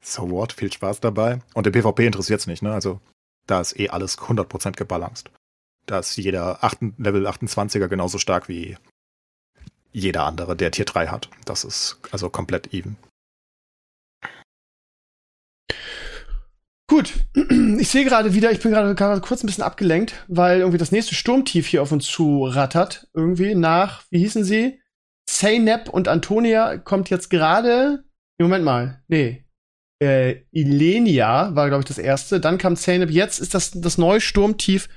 [0.01, 0.53] So what?
[0.53, 1.39] Viel Spaß dabei.
[1.53, 2.73] Und im PvP interessiert es nicht, ne?
[2.73, 3.01] Also
[3.47, 5.31] da ist eh alles 100% gebalanced.
[5.85, 8.77] Da ist jeder 8, Level 28er genauso stark wie
[9.91, 11.29] jeder andere, der Tier 3 hat.
[11.45, 12.95] Das ist also komplett even.
[16.89, 17.13] Gut,
[17.79, 20.91] ich sehe gerade wieder, ich bin gerade gerade kurz ein bisschen abgelenkt, weil irgendwie das
[20.91, 23.07] nächste Sturmtief hier auf uns zu rattert.
[23.13, 24.81] Irgendwie nach, wie hießen sie?
[25.27, 28.03] Zeynep und Antonia kommt jetzt gerade.
[28.41, 29.45] Moment mal, nee.
[30.01, 32.39] Äh, Ilenia war, glaube ich, das erste.
[32.39, 33.11] Dann kam Zeynep.
[33.11, 34.89] Jetzt ist das, das neue Sturmtief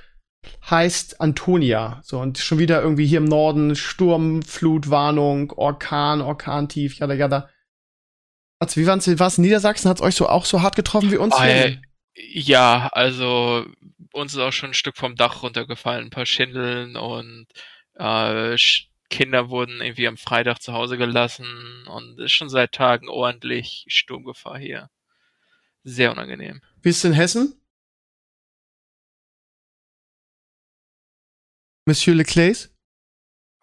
[0.71, 2.01] heißt Antonia.
[2.03, 7.51] So, und schon wieder irgendwie hier im Norden Sturm, Flutwarnung, Orkan, Orkantief, jada, jada.
[8.63, 9.89] Hat's, wie war's, war's in Niedersachsen?
[9.91, 11.37] Hat's euch so auch so hart getroffen wie uns?
[11.37, 11.47] Hier?
[11.47, 11.79] äh,
[12.15, 13.67] ja, also
[14.13, 17.47] uns ist auch schon ein Stück vom Dach runtergefallen, ein paar Schindeln und
[17.95, 18.57] äh,
[19.11, 23.85] Kinder wurden irgendwie am Freitag zu Hause gelassen und es ist schon seit Tagen ordentlich
[23.89, 24.91] Sturmgefahr hier.
[25.83, 26.63] Sehr unangenehm.
[26.83, 27.61] Wie ist es in Hessen?
[31.85, 32.73] Monsieur Leclays?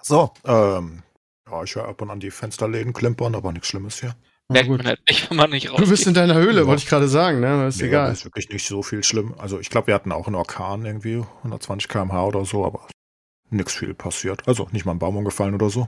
[0.02, 1.04] So, ähm,
[1.50, 4.14] ja, ich höre ab und an die Fensterläden klimpern, aber nichts Schlimmes hier.
[4.52, 4.78] Merkt gut.
[4.80, 6.08] man halt nicht, wenn man nicht Du bist rausgeht.
[6.08, 6.68] in deiner Höhle, Ja.
[6.68, 7.68] wollte ich gerade sagen, ne?
[7.68, 8.12] Ist Nee, egal.
[8.12, 9.36] Ist wirklich nicht so viel schlimm.
[9.38, 12.88] Also ich glaube, wir hatten auch einen Orkan irgendwie, 120 km/h oder so, aber
[13.52, 14.47] nichts viel passiert.
[14.47, 15.88] Also nicht mal ein Baum umgefallen oder so.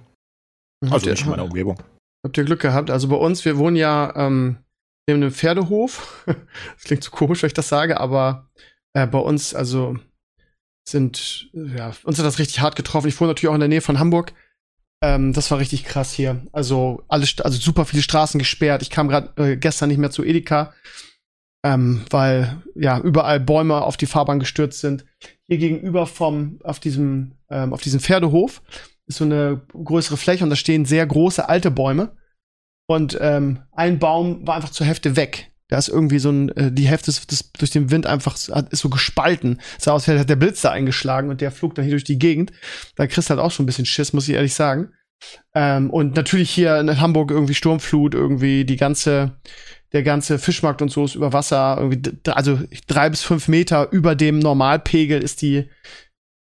[0.84, 1.82] Habt Also ihr- nicht in meiner Umgebung.
[2.24, 2.92] Habt ihr Glück gehabt?
[2.92, 4.58] Also bei uns, wir wohnen ja ähm,
[5.08, 6.24] neben einem Pferdehof.
[6.28, 8.48] das klingt so komisch, wenn ich das sage, aber
[8.94, 9.98] äh, bei uns, also
[10.88, 13.08] sind, ja, uns hat das richtig hart getroffen.
[13.08, 14.34] Ich wohne natürlich auch in der Nähe von Hamburg.
[15.02, 16.46] Ähm, das war richtig krass hier.
[16.52, 18.82] Also alles, also super viele Straßen gesperrt.
[18.82, 20.74] Ich kam gerade äh, gestern nicht mehr zu Edeka,
[21.64, 25.06] ähm, weil ja überall Bäume auf die Fahrbahn gestürzt sind.
[25.48, 28.62] Hier gegenüber vom auf diesem ähm, auf diesem Pferdehof
[29.08, 32.16] ist so eine größere Fläche und da stehen sehr große alte Bäume.
[32.88, 35.51] Und ähm, ein Baum war einfach zur Hälfte weg.
[35.72, 38.74] Da ist irgendwie so ein, äh, die Hälfte ist, das, durch den Wind einfach hat-
[38.74, 39.62] ist so gespalten.
[39.80, 42.20] Sah aus, als hätte der Blitz da eingeschlagen und der flog dann hier durch die
[42.20, 42.52] Gegend.
[42.98, 44.90] Da kriegst du halt auch schon ein bisschen Schiss, muss ich ehrlich sagen.
[45.56, 49.40] Ähm, und natürlich hier in Hamburg irgendwie Sturmflut, irgendwie die ganze,
[49.94, 54.16] der ganze Fischmarkt und so ist über Wasser, irgendwie, also drei bis fünf Meter über
[54.16, 55.70] dem Normalpegel ist die,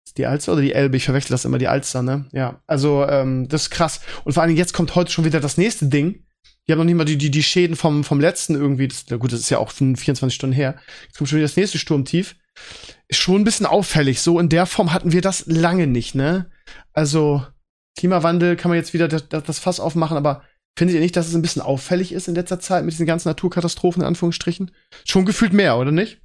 [0.06, 0.96] ist die Alster oder die Elbe?
[0.96, 2.30] Ich verwechsel das immer, die Alster, ne?
[2.32, 4.00] Ja, also ähm, das ist krass.
[4.24, 6.24] Und vor allen Dingen jetzt kommt heute schon wieder das nächste Ding.
[6.68, 8.88] Die haben noch nicht mal die, die, die Schäden vom, vom letzten irgendwie.
[8.88, 10.76] Das, na gut, das ist ja auch schon 24 Stunden her.
[11.06, 12.36] Jetzt kommt schon wieder das nächste Sturmtief.
[13.08, 14.20] Ist schon ein bisschen auffällig.
[14.20, 16.50] So in der Form hatten wir das lange nicht, ne?
[16.92, 17.46] Also,
[17.96, 20.42] Klimawandel kann man jetzt wieder das, das Fass aufmachen, aber
[20.78, 23.28] findet ihr nicht, dass es ein bisschen auffällig ist in letzter Zeit mit diesen ganzen
[23.28, 24.70] Naturkatastrophen, in Anführungsstrichen?
[25.06, 26.20] Schon gefühlt mehr, oder nicht?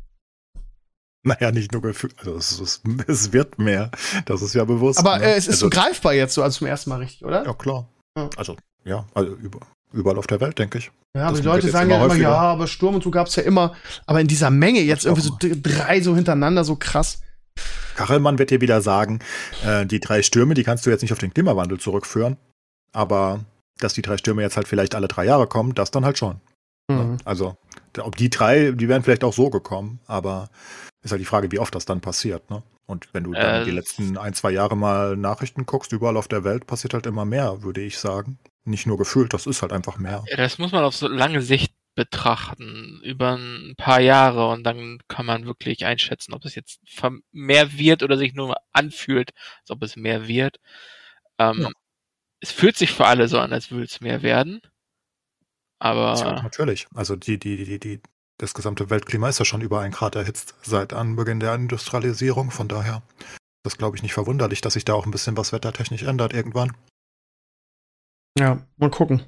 [1.25, 3.91] Naja, nicht nur gefühlt, also es, es, es, wird mehr.
[4.25, 4.99] Das ist ja bewusst.
[4.99, 5.25] Aber ne?
[5.25, 7.45] äh, es ist also, so greifbar jetzt so als zum ersten Mal richtig, oder?
[7.45, 7.89] Ja, klar.
[8.17, 8.29] Ja.
[8.35, 9.61] Also, ja, also über,
[9.93, 10.91] überall auf der Welt, denke ich.
[11.15, 13.35] Ja, aber Das die Leute sagen immer ja immer, ja, aber Sturm und so gab's
[13.35, 13.75] ja immer.
[14.05, 17.21] Aber in dieser Menge jetzt irgendwie so drei so hintereinander, so krass.
[17.95, 19.19] Kachelmann wird dir wieder sagen,
[19.65, 22.37] äh, die drei Stürme, die kannst du jetzt nicht auf den Klimawandel zurückführen.
[22.91, 23.41] Aber
[23.79, 26.41] dass die drei Stürme jetzt halt vielleicht alle drei Jahre kommen, das dann halt schon.
[26.89, 27.17] Mhm.
[27.25, 27.55] Also,
[27.99, 30.49] ob die drei, die wären vielleicht auch so gekommen, aber
[31.01, 32.63] ist halt die Frage, wie oft das dann passiert, ne?
[32.85, 36.27] Und wenn du dann Äh, die letzten ein, zwei Jahre mal Nachrichten guckst, überall auf
[36.27, 38.39] der Welt passiert halt immer mehr, würde ich sagen.
[38.65, 40.23] Nicht nur gefühlt, das ist halt einfach mehr.
[40.29, 44.99] Ja, das muss man auf so lange Sicht betrachten, über ein paar Jahre und dann
[45.07, 46.79] kann man wirklich einschätzen, ob es jetzt
[47.31, 49.31] mehr wird oder sich nur anfühlt,
[49.61, 50.57] als ob es mehr wird.
[51.37, 51.69] Ähm, Ja.
[52.39, 54.59] Es fühlt sich für alle so an, als würde es mehr werden.
[55.83, 56.87] Ja, Aber natürlich.
[56.95, 58.01] Also die, die, die, die,
[58.37, 62.51] das gesamte Weltklima ist ja schon über ein Grad erhitzt seit Anbeginn der Industrialisierung.
[62.51, 65.51] Von daher ist das, glaube ich, nicht verwunderlich, dass sich da auch ein bisschen was
[65.51, 66.71] wettertechnisch ändert irgendwann.
[68.39, 69.23] Ja, mal gucken.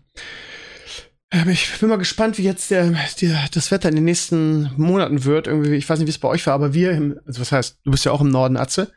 [1.31, 5.25] Ähm, Ich bin mal gespannt, wie jetzt der, der, das Wetter in den nächsten Monaten
[5.25, 5.47] wird.
[5.47, 7.79] Irgendwie, ich weiß nicht, wie es bei euch war, aber wir, im, also was heißt,
[7.83, 8.91] du bist ja auch im Norden, Atze.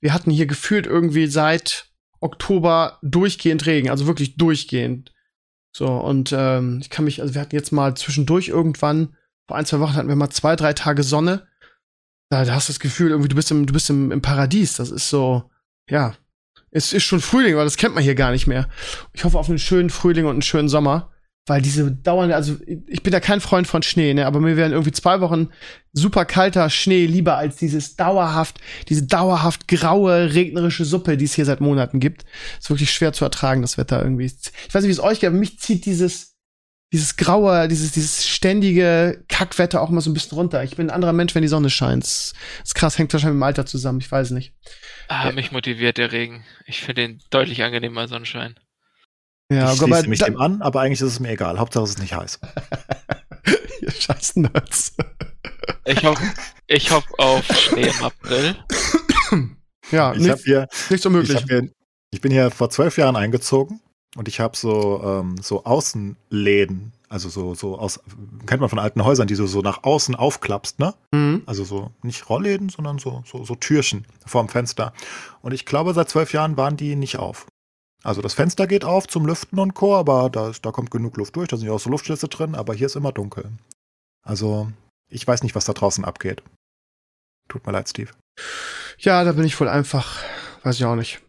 [0.00, 1.90] Wir hatten hier gefühlt irgendwie seit
[2.20, 5.12] Oktober durchgehend Regen, also wirklich durchgehend.
[5.76, 9.14] So, und ähm, ich kann mich, also wir hatten jetzt mal zwischendurch irgendwann,
[9.46, 11.46] vor ein, zwei Wochen hatten wir mal zwei, drei Tage Sonne.
[12.30, 14.78] Da, da hast du das Gefühl, irgendwie, du bist im, du bist im, im Paradies.
[14.78, 15.50] Das ist so,
[15.90, 16.14] ja.
[16.70, 18.70] Es ist schon Frühling, aber das kennt man hier gar nicht mehr.
[19.12, 21.12] Ich hoffe auf einen schönen Frühling und einen schönen Sommer,
[21.46, 24.72] weil diese dauernde, also ich bin ja kein Freund von Schnee, ne, aber mir wären
[24.72, 25.48] irgendwie zwei Wochen
[25.92, 31.44] super kalter Schnee lieber als dieses dauerhaft, diese dauerhaft graue, regnerische Suppe, die es hier
[31.44, 32.24] seit Monaten gibt.
[32.58, 34.24] Ist wirklich schwer zu ertragen, das Wetter irgendwie.
[34.24, 36.36] Ich weiß nicht, wie es euch geht, aber mich zieht dieses,
[36.92, 40.64] dieses graue, dieses, dieses ständige Kackwetter auch mal so ein bisschen runter.
[40.64, 42.02] Ich bin ein anderer Mensch, wenn die Sonne scheint.
[42.02, 42.34] Das
[42.64, 44.52] ist krass, hängt wahrscheinlich mit dem Alter zusammen, ich weiß nicht.
[45.08, 46.44] ah, mich motiviert der Regen.
[46.66, 48.56] Ich finde ihn deutlich angenehmer als Sonnenschein.
[49.50, 51.58] Ja, ich aber schließe mich dem an, aber eigentlich ist es mir egal.
[51.58, 52.40] Hauptsache es ist nicht heiß.
[53.80, 54.94] Ihr scheiß Nerds.
[55.84, 56.22] Ich hoffe
[56.66, 58.56] ich hoff auf Schnee im April.
[59.92, 61.36] Ja, Ich, hab nichts, hier, nichts ich, unmöglich.
[61.36, 61.70] hab hier,
[62.10, 63.80] ich bin hier vor zwölf Jahren eingezogen
[64.16, 68.00] und ich habe so, ähm, so Außenläden, also so, so aus,
[68.46, 70.94] kennt man von alten Häusern, die du so nach außen aufklappst, ne?
[71.12, 71.42] Mhm.
[71.46, 74.92] Also so nicht Rollläden, sondern so, so, so Türchen vorm Fenster.
[75.40, 77.46] Und ich glaube, seit zwölf Jahren waren die nicht auf.
[78.06, 81.34] Also das Fenster geht auf zum Lüften und Co., aber da, da kommt genug Luft
[81.34, 83.50] durch, da sind ja auch so Luftschlitze drin, aber hier ist immer dunkel.
[84.24, 84.70] Also
[85.10, 86.40] ich weiß nicht, was da draußen abgeht.
[87.48, 88.12] Tut mir leid, Steve.
[88.98, 90.22] Ja, da bin ich wohl einfach,
[90.62, 91.20] weiß ich auch nicht.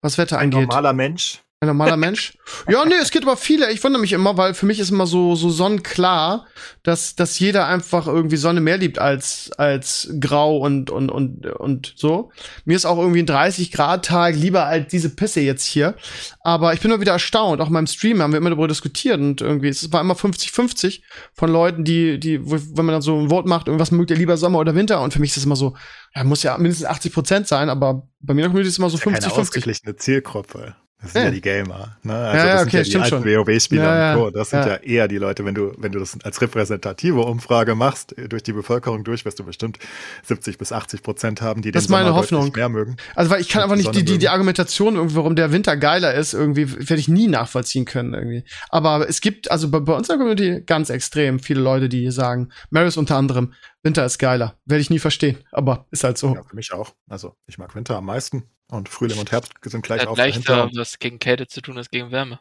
[0.00, 0.62] Was Wetter angeht.
[0.62, 1.42] Normaler Mensch.
[1.60, 2.38] Ein normaler Mensch.
[2.68, 3.72] Ja, nee, es geht aber viele.
[3.72, 6.46] Ich wundere mich immer, weil für mich ist immer so, so sonnenklar,
[6.84, 11.94] dass, dass jeder einfach irgendwie Sonne mehr liebt als, als grau und, und, und, und
[11.96, 12.30] so.
[12.64, 15.96] Mir ist auch irgendwie ein 30-Grad-Tag lieber als diese Pisse jetzt hier.
[16.42, 17.60] Aber ich bin immer wieder erstaunt.
[17.60, 21.00] Auch in meinem Stream haben wir immer darüber diskutiert und irgendwie, es war immer 50-50
[21.34, 24.16] von Leuten, die, die, wo- wenn man dann so ein Wort macht, irgendwas mögt ihr
[24.16, 25.00] lieber Sommer oder Winter.
[25.02, 25.76] Und für mich ist es immer so,
[26.14, 28.78] ja, muss ja mindestens 80 Prozent sein, aber bei mir in der Community ist es
[28.78, 29.30] immer so Keine 50-50.
[29.32, 30.76] ausgeglichene Zielgruppe.
[31.00, 31.28] Das sind Ja.
[31.28, 31.96] ja, die Gamer.
[32.02, 32.12] Ne?
[32.14, 33.24] Also Ja, das sind okay, ja die alten.
[33.24, 34.30] WoW-Spieler Ja, und Co.
[34.30, 34.74] Das sind ja.
[34.76, 38.52] eher die Leute, wenn du, wenn du das als repräsentative Umfrage machst, äh, durch die
[38.52, 39.78] Bevölkerung durch, wirst du bestimmt
[40.24, 42.52] 70 bis 80 Prozent haben, die Das den ist meine Sommer Hoffnung.
[42.54, 42.96] mehr mögen.
[43.14, 44.28] Also weil ich kann einfach nicht die, die, die.
[44.28, 48.44] Argumentation, irgendwie, warum der Winter geiler ist, irgendwie werde ich nie nachvollziehen können irgendwie.
[48.68, 52.10] Aber es gibt also bei, bei uns in der Community ganz extrem viele Leute, die
[52.10, 53.52] sagen, Maris unter anderem,
[53.82, 54.56] Winter ist geiler.
[54.64, 56.34] Werde ich nie verstehen, aber ist halt so.
[56.34, 56.94] Ja, für mich auch.
[57.08, 60.80] Also ich mag Winter am meisten und Frühling und Herbst sind gleich auf leichter, dahinter.
[60.80, 62.40] was gegen Kälte zu tun als gegen Wärme.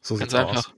[0.00, 0.68] So Ganz sieht's einfach.
[0.70, 0.74] aus.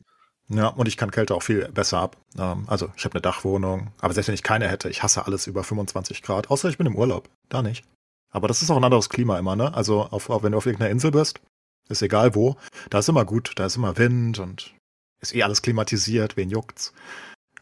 [0.49, 2.17] Ja, und ich kann Kälte auch viel besser ab.
[2.37, 5.47] Ähm, also ich habe eine Dachwohnung, aber selbst wenn ich keine hätte, ich hasse alles
[5.47, 7.29] über 25 Grad, außer ich bin im Urlaub.
[7.49, 7.85] Da nicht.
[8.31, 9.73] Aber das ist auch ein anderes Klima immer, ne?
[9.75, 11.41] Also auf, auf, wenn du auf irgendeiner Insel bist,
[11.89, 12.57] ist egal wo,
[12.91, 14.75] da ist immer gut, da ist immer Wind und
[15.21, 16.93] ist eh alles klimatisiert, wen juckt's.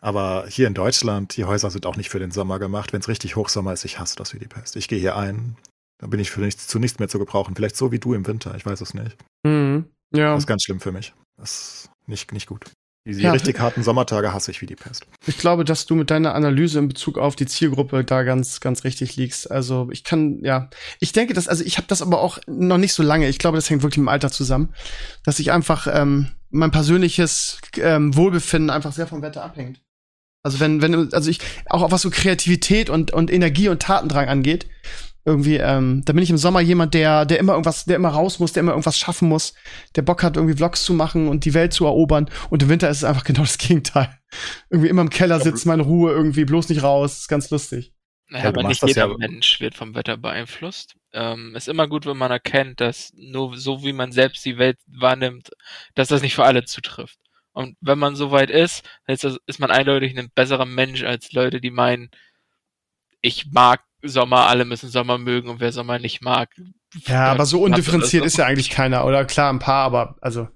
[0.01, 2.93] Aber hier in Deutschland, die Häuser sind auch nicht für den Sommer gemacht.
[2.93, 4.77] Wenn es richtig Hochsommer ist, ich hasse das wie die Pest.
[4.77, 5.57] Ich gehe hier ein,
[5.99, 7.55] dann bin ich für nichts, zu nichts mehr zu gebrauchen.
[7.57, 9.17] Vielleicht so wie du im Winter, ich weiß es nicht.
[9.45, 9.87] Mhm.
[10.15, 11.13] Ja, Das ist ganz schlimm für mich.
[11.37, 12.65] Das ist nicht, nicht gut.
[13.07, 13.33] Die, die Ja.
[13.33, 15.07] richtig harten Sommertage hasse ich wie die Pest.
[15.27, 18.85] ich glaube, dass du mit deiner Analyse in Bezug auf die Zielgruppe da ganz, ganz
[18.85, 19.51] richtig liegst.
[19.51, 20.69] Also ich kann, ja,
[21.01, 23.29] ich denke, dass, also ich habe das aber auch noch nicht so lange.
[23.29, 24.75] Ich glaube, das hängt wirklich mit dem Alter zusammen,
[25.25, 29.81] dass ich einfach ähm, mein persönliches ähm, Wohlbefinden einfach sehr vom Wetter abhängt.
[30.49, 34.67] Also wenn, wenn, also ich, auch was so Kreativität und, und Energie und Tatendrang angeht,
[35.27, 38.39] irgendwie, ähm, da bin ich im Sommer jemand, der, der immer irgendwas, der immer raus
[38.39, 39.53] muss, der immer irgendwas schaffen muss,
[39.95, 42.31] der Bock hat, irgendwie Vlogs zu machen und die Welt zu erobern.
[42.49, 44.19] Und im Winter ist es einfach genau das Gegenteil.
[44.71, 47.93] Irgendwie immer im Keller sitzen, meine Ruhe, irgendwie bloß nicht raus, ist ganz lustig.
[48.31, 50.95] Naja, Ja, aber nicht das jeder ja- Mensch wird vom Wetter beeinflusst.
[51.13, 54.79] Ähm, ist immer gut, wenn man erkennt, dass nur so wie man selbst die Welt
[54.87, 55.51] wahrnimmt,
[55.95, 57.19] dass das nicht für alle zutrifft.
[57.59, 61.03] Und wenn man so weit ist, dann ist, das, ist man eindeutig ein besserer Mensch
[61.03, 62.09] als Leute, die meinen,
[63.21, 66.51] ich mag Sommer, alle müssen Sommer mögen und wer Sommer nicht mag.
[67.07, 69.05] Ja, aber so undifferenziert ist ja eigentlich keiner.
[69.05, 70.47] Oder klar, ein paar, aber also,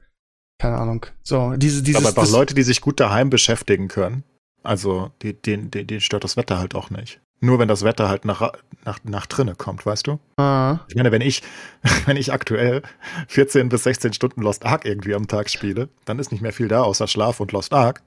[0.58, 1.04] keine Ahnung.
[1.24, 2.00] So, diese, dieses.
[2.00, 4.22] aber einfach Leute, die sich gut daheim beschäftigen können.
[4.62, 7.20] Also, die, den, den, denen stört das Wetter halt auch nicht.
[7.44, 8.52] Nur wenn das Wetter halt nach,
[8.84, 10.20] nach, nach drinne kommt, weißt du?
[10.36, 10.78] Ah.
[10.86, 11.42] Ich meine, wenn ich,
[12.06, 12.82] wenn ich aktuell
[13.26, 16.68] 14 bis 16 Stunden Lost Ark irgendwie am Tag spiele, dann ist nicht mehr viel
[16.68, 18.00] da außer Schlaf und Lost Ark.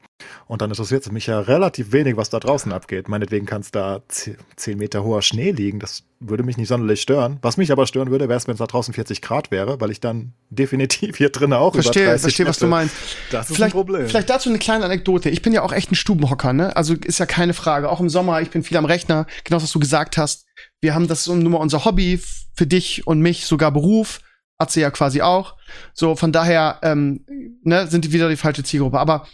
[0.47, 3.09] Und dann interessiert es mich ja relativ wenig, was da draußen abgeht.
[3.09, 5.79] Meinetwegen kann es da 10 Meter hoher Schnee liegen.
[5.79, 7.37] Das würde mich nicht sonderlich stören.
[7.41, 9.91] Was mich aber stören würde, wäre es, wenn es da draußen 40 Grad wäre, weil
[9.91, 12.95] ich dann definitiv hier drinnen auch Verstehe, über 30 verstehe, was du meinst.
[13.31, 14.07] Das ist vielleicht, ein Problem.
[14.07, 15.29] vielleicht dazu eine kleine Anekdote.
[15.29, 16.75] Ich bin ja auch echt ein Stubenhocker, ne?
[16.75, 17.89] Also ist ja keine Frage.
[17.89, 20.45] Auch im Sommer, ich bin viel am Rechner, genau was du gesagt hast.
[20.79, 22.19] Wir haben das nur mal unser Hobby,
[22.55, 24.21] für dich und mich sogar Beruf.
[24.57, 25.55] Atze ja quasi auch.
[25.93, 27.25] So, von daher, ähm,
[27.63, 28.99] ne, sind die wieder die falsche Zielgruppe.
[28.99, 29.27] Aber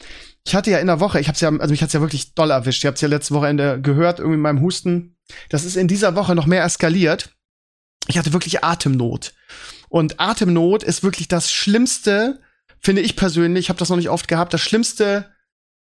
[0.45, 2.51] ich hatte ja in der Woche, ich hab's ja, also mich hat's ja wirklich doll
[2.51, 2.83] erwischt.
[2.83, 5.17] Ihr habt's ja letzte Wochenende gehört, irgendwie in meinem Husten.
[5.49, 7.29] Das ist in dieser Woche noch mehr eskaliert.
[8.07, 9.33] Ich hatte wirklich Atemnot.
[9.89, 12.39] Und Atemnot ist wirklich das Schlimmste,
[12.79, 15.29] finde ich persönlich, ich habe das noch nicht oft gehabt, das schlimmste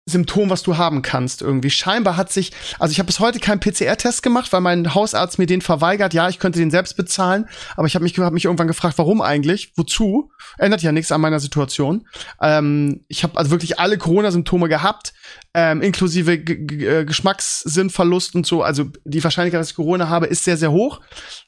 [0.10, 1.70] Symptom, was du haben kannst irgendwie.
[1.70, 5.46] Scheinbar hat sich, also ich habe bis heute keinen PCR-Test gemacht, weil mein Hausarzt mir
[5.46, 6.14] den verweigert.
[6.14, 9.22] Ja, ich könnte den selbst bezahlen, aber ich habe mich, hab mich irgendwann gefragt, warum
[9.22, 9.74] eigentlich?
[9.76, 10.32] Wozu?
[10.58, 12.08] Ändert ja nichts an meiner Situation.
[12.42, 15.14] Ähm, ich habe also wirklich alle Corona-Symptome gehabt,
[15.54, 18.64] ähm, inklusive G G äh, Geschmackssinnverlust und so.
[18.64, 21.02] Also die Wahrscheinlichkeit, dass ich Corona habe, ist sehr, sehr hoch.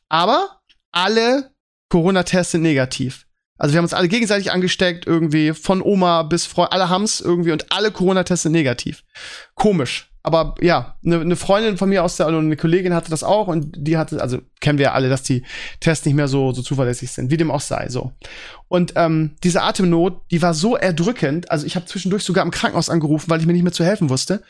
[0.10, 1.52] Aber alle
[1.90, 3.26] Corona-Tests sind negativ.
[3.62, 7.52] Also wir haben uns alle gegenseitig angesteckt, irgendwie von Oma bis Freund, alle haben's irgendwie
[7.52, 9.04] und alle Corona-Tests sind negativ.
[9.54, 10.10] Komisch.
[10.24, 13.48] Aber ja, eine ne Freundin von mir aus der, also eine Kollegin hatte das auch
[13.48, 15.44] und die hatte, also kennen wir ja alle, dass die
[15.80, 18.12] Tests nicht mehr so, so zuverlässig sind, wie dem auch sei, so.
[18.68, 22.90] Und ähm, diese Atemnot, die war so erdrückend, also ich habe zwischendurch sogar im Krankenhaus
[22.90, 24.42] angerufen, weil ich mir nicht mehr zu helfen wusste,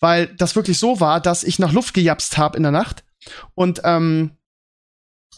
[0.00, 3.04] weil das wirklich so war, dass ich nach Luft gejapst habe in der Nacht
[3.54, 4.32] und ähm,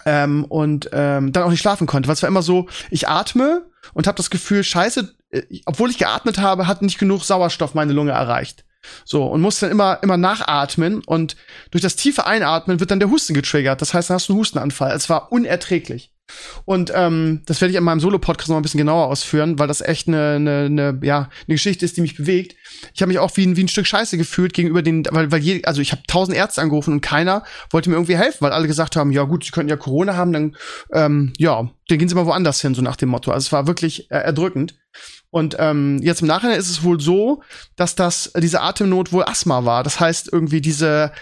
[0.05, 2.11] ähm, und ähm, dann auch nicht schlafen konnte.
[2.11, 6.38] Es war immer so, ich atme und habe das Gefühl, scheiße, äh, obwohl ich geatmet
[6.38, 8.64] habe, hat nicht genug Sauerstoff meine Lunge erreicht.
[9.05, 11.36] So, und muss dann immer, immer nachatmen und
[11.70, 13.82] durch das tiefe Einatmen wird dann der Husten getriggert.
[13.82, 14.97] Das heißt, dann hast du einen Hustenanfall.
[14.97, 16.12] Es war unerträglich.
[16.64, 19.81] Und ähm, das werde ich in meinem Solo-Podcast noch ein bisschen genauer ausführen, weil das
[19.81, 22.57] echt eine, eine, eine, ja, eine Geschichte ist, die mich bewegt.
[22.95, 25.41] Ich habe mich auch wie ein, wie ein Stück Scheiße gefühlt gegenüber den, weil, weil
[25.41, 28.66] je, also ich habe tausend Ärzte angerufen und keiner wollte mir irgendwie helfen, weil alle
[28.66, 30.57] gesagt haben, ja gut, sie könnten ja Corona haben, dann
[30.93, 33.31] ähm, ja, dann gehen sie mal woanders hin, so nach dem Motto.
[33.31, 34.78] Also es war wirklich äh, erdrückend.
[35.31, 37.43] Und ähm, jetzt im Nachhinein ist es wohl so,
[37.76, 39.85] dass das diese Atemnot wohl Asthma war.
[39.85, 41.12] Das heißt irgendwie diese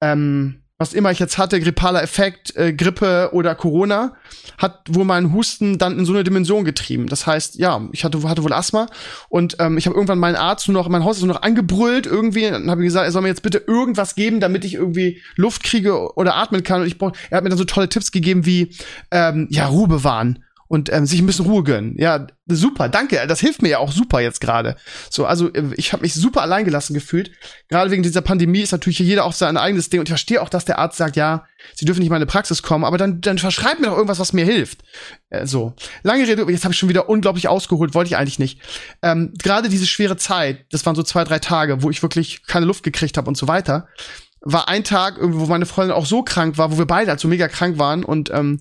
[0.00, 4.14] ähm, was immer ich jetzt hatte, grippaler Effekt, äh, Grippe oder Corona,
[4.56, 7.06] hat wohl meinen Husten dann in so eine Dimension getrieben.
[7.06, 8.86] Das heißt, ja, ich hatte, hatte wohl Asthma
[9.28, 12.06] und ähm, ich habe irgendwann meinen Arzt nur noch, mein Haus ist nur noch angebrüllt
[12.06, 15.64] irgendwie und habe gesagt, er soll mir jetzt bitte irgendwas geben, damit ich irgendwie Luft
[15.64, 16.80] kriege oder atmen kann.
[16.80, 18.74] Und ich brauch, er hat mir dann so tolle Tipps gegeben wie,
[19.10, 21.96] ähm, ja, Ruhe bewahren und ähm, sich ein bisschen Ruhe gönnen.
[21.98, 23.20] Ja, super, danke.
[23.26, 24.76] Das hilft mir ja auch super jetzt gerade.
[25.10, 27.32] So, also äh, ich habe mich super alleingelassen gefühlt.
[27.68, 29.98] Gerade wegen dieser Pandemie ist natürlich jeder auch sein eigenes Ding.
[29.98, 31.44] Und ich verstehe auch, dass der Arzt sagt, ja,
[31.74, 34.32] sie dürfen nicht in meine Praxis kommen, aber dann, dann verschreibt mir doch irgendwas, was
[34.32, 34.82] mir hilft.
[35.30, 38.60] Äh, so, lange Rede, jetzt habe ich schon wieder unglaublich ausgeholt, wollte ich eigentlich nicht.
[39.02, 42.66] Ähm, Gerade diese schwere Zeit, das waren so zwei, drei Tage, wo ich wirklich keine
[42.66, 43.88] Luft gekriegt habe und so weiter,
[44.40, 47.26] war ein Tag, wo meine Freundin auch so krank war, wo wir beide halt so
[47.26, 48.60] mega krank waren und ähm,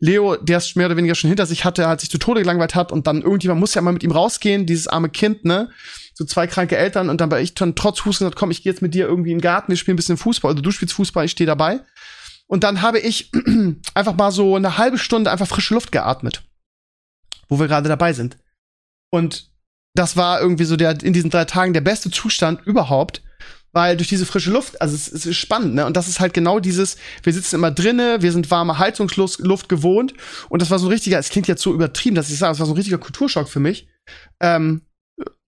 [0.00, 2.74] Leo, der es mehr oder weniger schon hinter sich hatte, hat sich zu Tode gelangweilt
[2.74, 5.70] hat und dann irgendjemand muss ja mal mit ihm rausgehen, dieses arme Kind, ne?
[6.14, 8.72] So zwei kranke Eltern und dann war ich dann trotz Husten gesagt, komm, ich gehe
[8.72, 10.94] jetzt mit dir irgendwie in den Garten, wir spielen ein bisschen Fußball, also du spielst
[10.94, 11.80] Fußball, ich stehe dabei.
[12.46, 13.30] Und dann habe ich
[13.94, 16.42] einfach mal so eine halbe Stunde einfach frische Luft geatmet,
[17.48, 18.38] wo wir gerade dabei sind.
[19.10, 19.50] Und
[19.94, 23.22] das war irgendwie so der in diesen drei Tagen der beste Zustand überhaupt,
[23.72, 25.86] weil durch diese frische Luft, also es, es ist spannend, ne?
[25.86, 29.68] Und das ist halt genau dieses, wir sitzen immer drinne, wir sind warme Heizungsluft Luft
[29.68, 30.14] gewohnt
[30.48, 32.58] und das war so ein richtiger, es klingt jetzt so übertrieben, dass ich sage, es
[32.58, 33.88] war so ein richtiger Kulturschock für mich.
[34.40, 34.82] Ähm,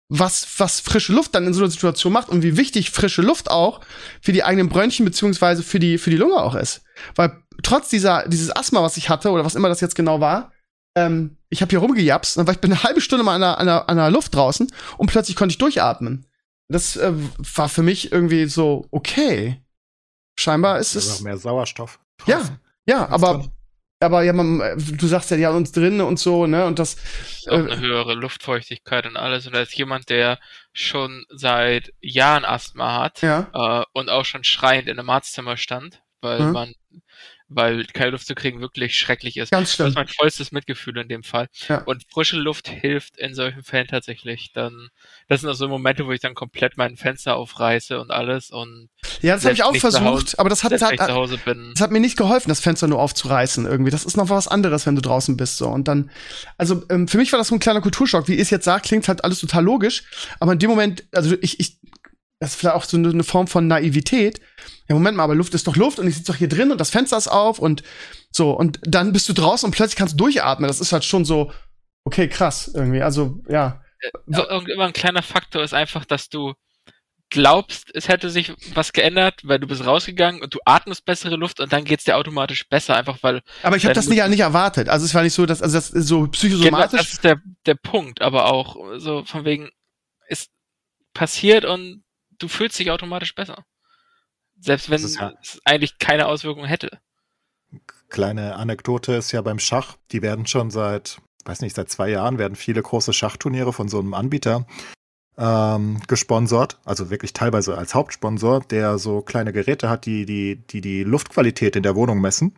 [0.09, 3.51] was, was frische Luft dann in so einer Situation macht und wie wichtig frische Luft
[3.51, 3.81] auch
[4.21, 6.81] für die eigenen Bronchien beziehungsweise für die, für die Lunge auch ist.
[7.15, 10.53] Weil trotz dieser, dieses Asthma, was ich hatte, oder was immer das jetzt genau war,
[10.97, 13.57] ähm, ich habe hier rumgejapst, dann war ich bin eine halbe Stunde mal an der,
[13.59, 16.25] an, der, an der Luft draußen und plötzlich konnte ich durchatmen.
[16.69, 17.13] Das äh,
[17.55, 19.61] war für mich irgendwie so, okay.
[20.39, 21.17] Scheinbar ist es.
[21.19, 21.99] auch mehr Sauerstoff.
[22.25, 22.41] Ja.
[22.85, 23.45] Ja, aber,
[23.99, 26.65] aber ja, man, äh, du sagst ja, die haben uns drin und so, ne?
[26.65, 29.47] Und das, Ist auch Äh, eine höhere Luftfeuchtigkeit und alles.
[29.47, 30.39] Und als jemand, der
[30.73, 33.49] schon seit Jahren Asthma hat ja.
[33.81, 36.51] äh, und auch schon schreiend in einem Arztzimmer stand, weil Mhm.
[36.51, 36.73] man,
[37.49, 39.51] weil keine Luft zu kriegen wirklich schrecklich ist.
[39.51, 39.87] Ganz Das schlimm.
[39.87, 41.47] ist mein vollstes Mitgefühl in dem Fall.
[41.67, 41.81] Ja.
[41.83, 44.51] Und frische Luft hilft in solchen Fällen tatsächlich.
[44.53, 44.89] Dann,
[45.29, 48.89] das sind auch so Momente, wo ich dann komplett mein Fenster aufreiße und alles und
[49.21, 51.99] Ja, das habe ich auch versucht, Hause- aber das hat, hat, ich das hat mir
[51.99, 53.91] nicht geholfen, das Fenster nur aufzureißen irgendwie.
[53.91, 55.67] Das ist noch was anderes, wenn du draußen bist so.
[55.69, 56.11] Und dann,
[56.57, 58.27] also ähm, für mich war das so ein kleiner Kulturschock.
[58.27, 60.03] Wie ihr es jetzt sagt, klingt halt alles total logisch.
[60.39, 61.77] Aber in dem Moment, also ich, ich,
[62.39, 64.39] das ist vielleicht auch so eine, Form von Naivität.
[64.87, 66.79] Ja, Moment mal, aber Luft ist doch Luft und ich sitze doch hier drin und
[66.79, 67.83] das Fenster ist auf und
[68.31, 68.51] so.
[68.51, 70.67] Und dann bist du draußen und plötzlich kannst du durchatmen.
[70.67, 71.51] Das ist halt schon so,
[72.03, 73.01] okay, krass irgendwie.
[73.01, 73.81] Also, ja.
[74.27, 76.53] Irgend immer ein kleiner Faktor ist einfach, dass du
[77.29, 81.59] glaubst, es hätte sich was geändert, weil du bist rausgegangen und du atmest bessere Luft
[81.59, 84.87] und dann geht's dir automatisch besser, einfach weil Aber ich habe das nicht, nicht erwartet.
[84.87, 86.99] Also es war nicht so, dass, also das ist so genau, psychosomatisch.
[86.99, 89.69] das ist der, der Punkt, aber auch so von wegen,
[90.29, 90.47] es
[91.13, 92.03] passiert und
[92.39, 93.65] du fühlst dich automatisch besser.
[94.59, 96.99] Selbst wenn ja- es eigentlich keine Auswirkung hätte.
[98.09, 102.37] Kleine Anekdote ist ja beim Schach, die werden schon seit, weiß nicht, seit zwei Jahren
[102.37, 104.65] werden viele große Schachturniere von so einem Anbieter
[105.37, 110.81] ähm, gesponsert, also wirklich teilweise als Hauptsponsor, der so kleine Geräte hat, die die, die,
[110.81, 112.55] die Luftqualität in der Wohnung messen.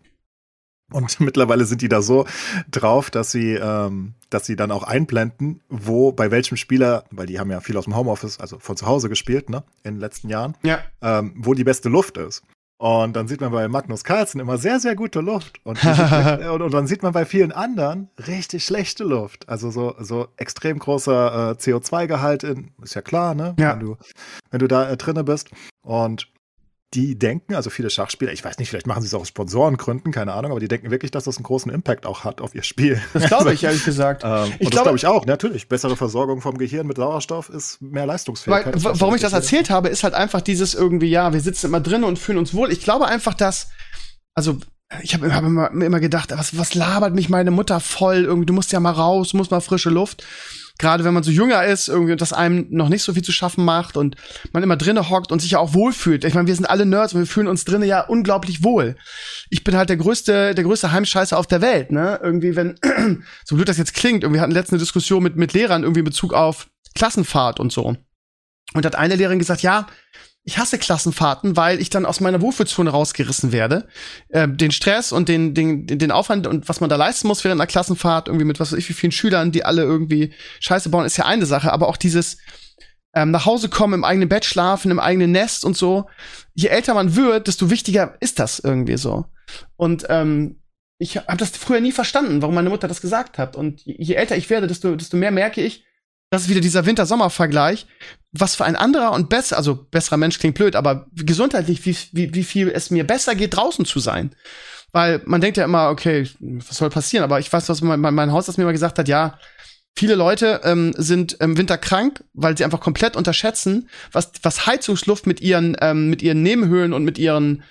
[0.91, 2.25] Und mittlerweile sind die da so
[2.69, 7.39] drauf, dass sie, ähm, dass sie dann auch einblenden, wo bei welchem Spieler, weil die
[7.39, 10.29] haben ja viel aus dem Homeoffice, also von zu Hause gespielt, ne, in den letzten
[10.29, 10.79] Jahren, ja.
[11.01, 12.43] ähm, wo die beste Luft ist.
[12.81, 15.59] Und dann sieht man bei Magnus Carlsen immer sehr, sehr gute Luft.
[15.65, 15.83] Und,
[16.49, 19.49] und, und dann sieht man bei vielen anderen richtig schlechte Luft.
[19.49, 23.53] Also so, so extrem großer äh, CO2-Gehalt in, ist ja klar, ne?
[23.59, 23.73] Ja.
[23.73, 23.97] Wenn du,
[24.49, 25.49] wenn du da äh, drinne bist.
[25.81, 26.29] Und
[26.95, 30.11] die denken, also viele Schachspieler, ich weiß nicht, vielleicht machen sie es auch aus Sponsorengründen,
[30.11, 32.63] keine Ahnung, aber die denken wirklich, dass das einen großen Impact auch hat auf ihr
[32.63, 32.99] Spiel.
[33.13, 34.23] Das glaube ich, ehrlich gesagt.
[34.25, 35.67] Ähm, Ich und das glaube- glaube ich auch, natürlich.
[35.67, 38.83] Bessere Versorgung vom Gehirn mit Sauerstoff ist mehr Weil, Leistungsfähigkeit.
[38.83, 41.79] w- warum ich das erzählt habe, ist halt einfach dieses irgendwie, ja, wir sitzen immer
[41.81, 42.71] drin und fühlen uns wohl.
[42.71, 43.69] Ich glaube einfach, dass,
[44.33, 44.57] also,
[45.03, 48.23] ich habe hab immer, immer gedacht, was, was labert mich meine Mutter voll?
[48.25, 50.23] Irgendwie, du musst ja mal raus, du musst mal frische Luft.
[50.79, 53.33] Gerade wenn man so jünger ist, irgendwie, und das einem noch nicht so viel zu
[53.33, 54.15] schaffen macht und
[54.53, 56.23] man immer drinne hockt und sich ja auch wohlfühlt.
[56.23, 58.95] Ich meine, wir sind alle Nerds und wir fühlen uns drinnen ja unglaublich wohl.
[59.49, 62.19] Ich bin halt der größte, der größte Heimscheißer auf der Welt, ne?
[62.23, 62.79] Irgendwie, wenn,
[63.45, 66.33] so blöd das jetzt klingt, irgendwie hatten letzte Diskussion mit, mit Lehrern irgendwie in Bezug
[66.33, 67.97] auf Klassenfahrt und so.
[68.73, 69.85] Und hat eine Lehrerin gesagt, ja,
[70.49, 73.87] ich hasse Klassenfahrten, weil ich dann aus meiner Wohlfühlzone rausgerissen werde.
[74.29, 77.61] Äh, den Stress und den, den, den Aufwand und was man da leisten muss während
[77.61, 81.05] einer Klassenfahrt, irgendwie mit was weiß ich wie vielen Schülern, die alle irgendwie Scheiße bauen,
[81.05, 82.37] ist ja eine Sache, aber auch dieses
[83.13, 86.09] ähm, nach Hause kommen, im eigenen Bett schlafen, im eigenen Nest und so.
[86.55, 89.25] Je älter man wird, desto wichtiger ist das irgendwie so.
[89.75, 90.63] Und ähm,
[90.97, 93.55] ich habe das früher nie verstanden, warum meine Mutter das gesagt hat.
[93.55, 95.85] Und je, älter ich werde, desto, desto mehr merke ich,
[96.29, 97.87] das ist wieder dieser Winter-Sommer-Vergleich,
[98.31, 102.33] was für ein anderer und besser, also besserer Mensch klingt blöd, aber gesundheitlich, wie, wie,
[102.33, 104.35] wie viel es mir besser geht, draußen zu sein.
[104.91, 107.23] Weil man denkt ja immer, okay, was soll passieren?
[107.23, 109.39] Aber ich weiß, was mein, mein, Hausarzt mir mal gesagt hat, ja,
[109.95, 115.27] viele Leute ähm, sind im Winter krank, weil sie einfach komplett unterschätzen, was, was Heizungsluft
[115.27, 117.63] mit ihren, ähm, mit ihren Nebenhöhlen und mit ihren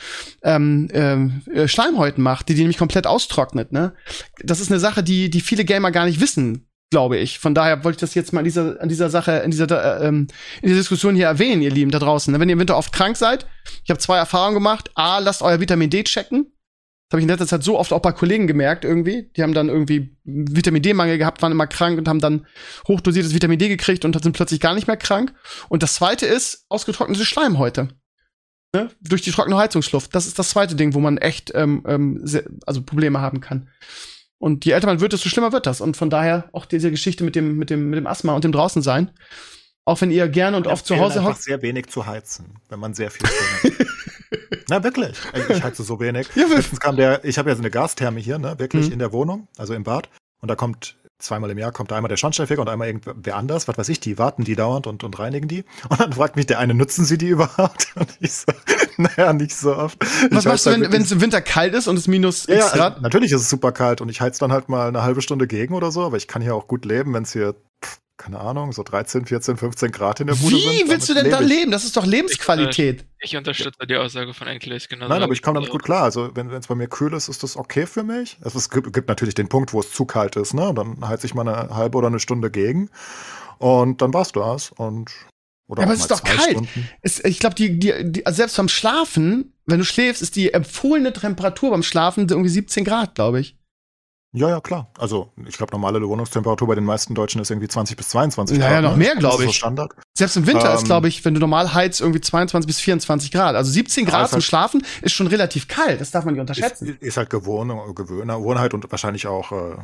[0.42, 3.72] ähm, ähm, äh, Schleimhäuten macht, die die nämlich komplett austrocknet.
[3.72, 3.94] Ne?
[4.42, 7.38] Das ist eine Sache, die, die viele Gamer gar nicht wissen, glaube ich.
[7.38, 10.08] Von daher wollte ich das jetzt mal an dieser, an dieser Sache, in dieser, äh,
[10.08, 10.28] ähm,
[10.62, 12.38] in dieser Diskussion hier erwähnen, ihr Lieben da draußen.
[12.38, 13.46] Wenn ihr im Winter oft krank seid,
[13.84, 14.90] ich habe zwei Erfahrungen gemacht.
[14.94, 16.46] A, lasst euer Vitamin D checken.
[17.08, 19.30] Das habe ich in letzter Zeit so oft auch bei Kollegen gemerkt irgendwie.
[19.34, 22.46] Die haben dann irgendwie Vitamin D-Mangel gehabt, waren immer krank und haben dann
[22.86, 25.32] hochdosiertes Vitamin D gekriegt und sind plötzlich gar nicht mehr krank.
[25.70, 27.88] Und das zweite ist ausgetrocknete Schleimhäute.
[28.74, 28.90] Ne?
[29.00, 30.14] Durch die trockene Heizungsluft.
[30.14, 32.22] Das ist das zweite Ding, wo man echt ähm, ähm,
[32.66, 33.70] also Probleme haben kann.
[34.38, 35.80] Und je älter man wird, desto schlimmer wird das.
[35.80, 38.52] Und von daher auch diese Geschichte mit dem, mit dem, mit dem Asthma und dem
[38.52, 39.10] Draußensein.
[39.84, 41.42] Auch wenn ihr gerne und oft zu Hause einfach hockt.
[41.42, 43.86] sehr wenig zu heizen, wenn man sehr viel trinkt.
[44.68, 46.28] Na wirklich, Also ich heize so wenig.
[46.34, 48.92] Ja, Letztens kam der, ich habe ja so eine Gastherme hier, ne, wirklich Mhm.
[48.92, 50.10] in der Wohnung, also im Bad.
[50.40, 53.68] Und da kommt zweimal im Jahr kommt da einmal der Schornsteinfeger und einmal irgendwer anders,
[53.68, 55.64] was weiß ich, die warten die dauernd und, und reinigen die.
[55.88, 57.88] Und dann fragt mich der eine, nutzen sie die überhaupt?
[57.96, 58.52] Und ich so,
[58.96, 59.98] naja, nicht so oft.
[60.30, 62.72] Was machst du, dann wenn es im Winter kalt ist und es minus ja, X
[62.72, 62.92] Grad?
[62.94, 65.46] also, natürlich ist es super kalt und ich heiz dann halt mal eine halbe Stunde
[65.46, 67.54] gegen oder so, aber ich kann hier auch gut leben, wenn es hier,
[68.18, 70.70] keine Ahnung, so 13, 14, 15 Grad in der Bude sind.
[70.72, 71.58] Wie willst du denn da lebe ich.
[71.58, 71.70] leben?
[71.70, 73.04] Das ist doch Lebensqualität.
[73.20, 75.08] Ich unterstütze die Aussage von Enkles genau.
[75.08, 76.02] Nein, aber ich komme damit gut klar.
[76.02, 78.36] Also, wenn es bei mir kühl ist, ist das okay für mich.
[78.42, 80.74] Also, es gibt, gibt natürlich den Punkt, wo es zu kalt ist, ne?
[80.74, 82.90] Dann heiz ich mal eine halbe oder eine Stunde gegen.
[83.58, 84.72] Und dann war's das.
[84.72, 85.10] Und,
[85.68, 86.58] oder Ja, aber es ist doch kalt.
[87.02, 90.52] Es, ich glaube, die, die, die, also selbst beim Schlafen, wenn du schläfst, ist die
[90.52, 93.56] empfohlene Temperatur beim Schlafen irgendwie 17 Grad, glaube ich.
[94.32, 94.90] Ja, ja, klar.
[94.98, 98.72] Also, ich glaube, normale Wohnungstemperatur bei den meisten Deutschen ist irgendwie 20 bis 22 Naja,
[98.80, 98.82] Grad.
[98.82, 98.96] noch ne?
[98.98, 99.56] mehr, Das glaub ist so ich.
[99.56, 99.92] Standard.
[100.16, 103.30] Selbst im Winter ist, Ähm, glaube ich, wenn du normal heizt, irgendwie 22 bis 24
[103.32, 103.54] Grad.
[103.56, 106.00] Also 17 Ja, Grad ist zum halt- Schlafen ist schon relativ kalt.
[106.00, 106.98] Das darf man nicht Ist, unterschätzen.
[107.00, 109.76] ist halt Gewohn Gewohnheit und wahrscheinlich auch, äh,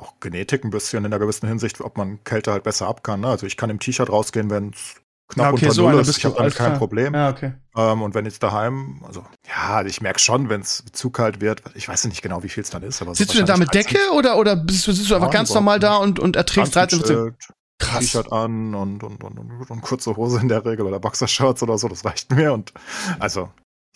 [0.00, 3.20] auch Genetik ein bisschen in einer gewissen Hinsicht, ob man Kälte halt besser ab kann.
[3.20, 3.26] Ne?
[3.28, 4.94] Also ich kann im T-Shirt rausgehen, wenn es
[5.28, 6.16] knapp Ja, okay, unter so Null ist.
[6.16, 6.78] Ich habe damit kein klar.
[6.78, 7.14] Problem.
[7.14, 7.52] Ja, okay.
[7.76, 11.62] Ähm, und wenn jetzt daheim, also ja, ich merke schon, wenn es zu kalt wird,
[11.74, 13.00] ich weiß nicht genau, wie viel es dann ist.
[13.02, 15.30] Aber so Sitzt du denn da mit Decke oder, oder bist du, sitzt du einfach
[15.30, 17.16] ganz normal da und, und erträgst 13, 14?
[17.16, 17.34] Anzug,
[17.78, 18.00] Krass.
[18.00, 21.78] T-Shirt an und, und, und, und, und kurze Hose in der Regel oder Boxershorts oder
[21.78, 22.52] so, das reicht mir.
[22.52, 22.72] Und
[23.20, 23.50] also,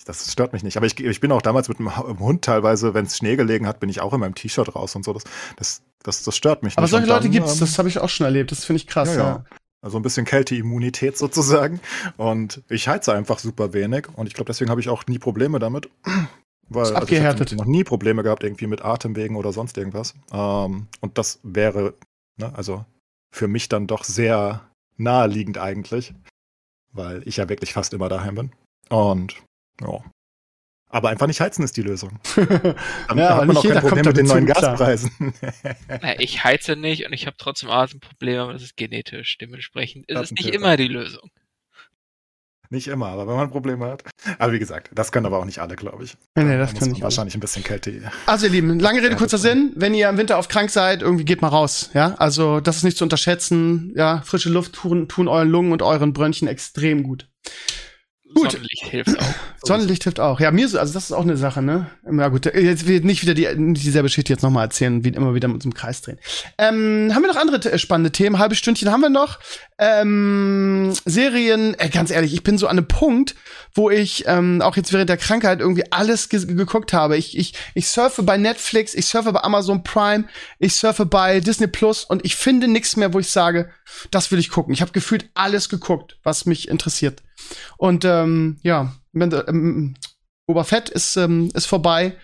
[0.05, 0.77] das stört mich nicht.
[0.77, 3.81] Aber ich, ich bin auch damals mit dem Hund teilweise, wenn es Schnee gelegen hat,
[3.81, 5.13] bin ich auch in meinem T-Shirt raus und so.
[5.13, 5.25] Das,
[5.57, 6.91] das, das, das stört mich Aber nicht.
[6.93, 8.53] solche Und Leute dann, gibt's, ähm, das habe ich auch schon erlebt.
[8.53, 9.09] Das finde ich krass.
[9.09, 9.45] ja, Ja, ja.
[9.83, 11.81] Also ein bisschen Kälteimmunität sozusagen.
[12.17, 14.07] Und ich heize einfach super wenig.
[14.17, 15.91] Und ich glaube, deswegen habe ich auch nie Probleme damit.
[16.69, 17.51] Weil Ist also ich abgehärtet.
[17.51, 20.15] habe noch nie Probleme gehabt, irgendwie mit Atemwegen oder sonst irgendwas.
[20.33, 21.95] Ähm, und das wäre,
[22.39, 22.85] ne, also
[23.31, 24.67] für mich dann doch sehr
[24.97, 26.15] naheliegend eigentlich.
[26.93, 28.53] Weil ich ja wirklich fast immer daheim bin.
[28.89, 29.43] Und
[29.81, 30.03] ja.
[30.93, 32.21] Aber einfach nicht heizen ist die Lösung.
[32.37, 34.47] Dann Ja, aber hat man nicht auch jeder kein Problem kommt mit den neuen.
[34.47, 35.11] Gaspreisen.
[35.89, 39.39] Na, ich heize nicht und ich habe trotzdem Atemprobleme, aber das ist genetisch.
[39.39, 41.31] Dementsprechend ist es nicht immer die Lösung.
[42.69, 44.03] Nicht immer, aber wenn man Probleme hat.
[44.39, 46.17] Aber wie gesagt, das können aber auch nicht alle, glaube ich.
[46.35, 47.03] Nee, nee, Da das ich auch.
[47.03, 48.11] wahrscheinlich ein bisschen Kälte.
[48.25, 49.73] Also ihr Lieben, lange Rede, kurzer Sinn.
[49.77, 51.91] Wenn ihr im Winter auf krank seid, irgendwie geht mal raus.
[51.93, 53.93] Ja, also das ist nicht zu unterschätzen.
[53.95, 57.29] Ja, frische Luft tun, tun euren Lungen und euren Bronchien extrem gut.
[58.35, 58.53] Gut.
[58.53, 59.35] Sonnenlicht hilft auch.
[59.65, 60.41] Sonnenlicht hilft auch.
[60.41, 61.87] Ja, mir so, also das ist auch eine Sache, ne?
[62.11, 65.35] Ja gut, jetzt wird nicht wieder die, nicht dieselbe Geschichte jetzt nochmal erzählen, wie immer
[65.35, 66.19] wieder mit uns im Kreis drehen.
[66.59, 68.39] Ähm, haben wir noch andere äh, spannende Themen?
[68.39, 69.39] Halbe Stündchen haben wir noch.
[69.79, 73.35] Ähm, Serien, äh, ganz ehrlich, ich bin so an einem Punkt,
[73.75, 77.17] wo ich ähm, auch jetzt während der Krankheit irgendwie alles ge geguckt habe.
[77.17, 80.25] Ich, ich, ich surfe bei Netflix, ich surfe bei Amazon Prime,
[80.59, 83.71] ich surfe bei Disney Plus und ich finde nichts mehr, wo ich sage,
[84.11, 84.73] das will ich gucken.
[84.73, 87.23] Ich habe gefühlt alles geguckt, was mich interessiert.
[87.77, 89.95] Und ähm, ja, ähm,
[90.47, 92.17] Boba Fett ist, ähm, ist vorbei.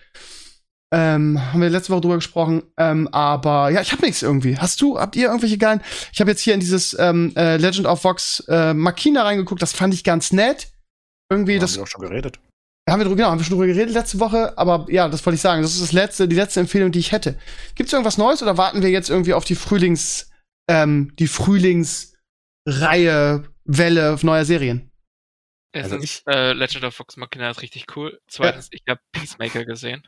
[0.91, 2.63] Ähm, haben wir letzte Woche drüber gesprochen.
[2.77, 4.57] Ähm, aber ja, ich habe nichts irgendwie.
[4.57, 5.81] Hast du, habt ihr irgendwelche geilen?
[6.11, 9.61] Ich habe jetzt hier in dieses ähm, äh, Legend of Vox äh, Machina reingeguckt.
[9.61, 10.71] Das fand ich ganz nett.
[11.31, 12.39] Irgendwie, Haben das wir auch schon geredet.
[12.89, 15.35] haben wir drüber, genau, haben wir schon drüber geredet letzte Woche, aber ja, das wollte
[15.35, 15.61] ich sagen.
[15.61, 17.37] Das ist das letzte, die letzte Empfehlung, die ich hätte.
[17.75, 20.31] Gibt's irgendwas Neues oder warten wir jetzt irgendwie auf die Frühlings,
[20.67, 24.88] ähm, die Frühlingsreihe, Welle neuer Serien?
[25.71, 28.19] Also Erstens, ich- äh, Legend of Fox Machina ist richtig cool.
[28.27, 30.07] Zweitens, ich habe Peacemaker gesehen.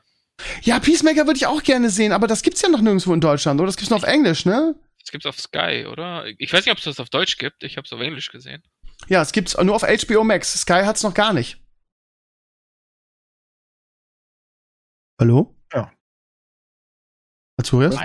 [0.64, 3.60] Ja, Peacemaker würde ich auch gerne sehen, aber das gibt's ja noch nirgendwo in Deutschland,
[3.60, 3.68] oder?
[3.68, 4.74] Das gibt's nur auf Englisch, ne?
[5.00, 6.26] Das gibt's auf Sky, oder?
[6.40, 7.64] Ich weiß nicht, ob es das auf Deutsch gibt.
[7.64, 8.64] Ich habe es auf Englisch gesehen.
[9.08, 10.54] Ja, es gibt's nur auf HBO Max.
[10.62, 11.60] Sky hat's noch gar nicht.
[15.20, 15.56] Hallo?
[15.74, 15.92] Ja.
[17.60, 17.96] Azurias?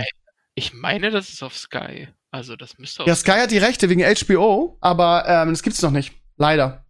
[0.55, 2.09] Ich meine, das ist auf Sky.
[2.31, 5.81] Also das müsste auf Ja, Sky hat die Rechte wegen HBO, aber ähm, das gibt's
[5.83, 6.15] noch nicht.
[6.37, 6.86] Leider.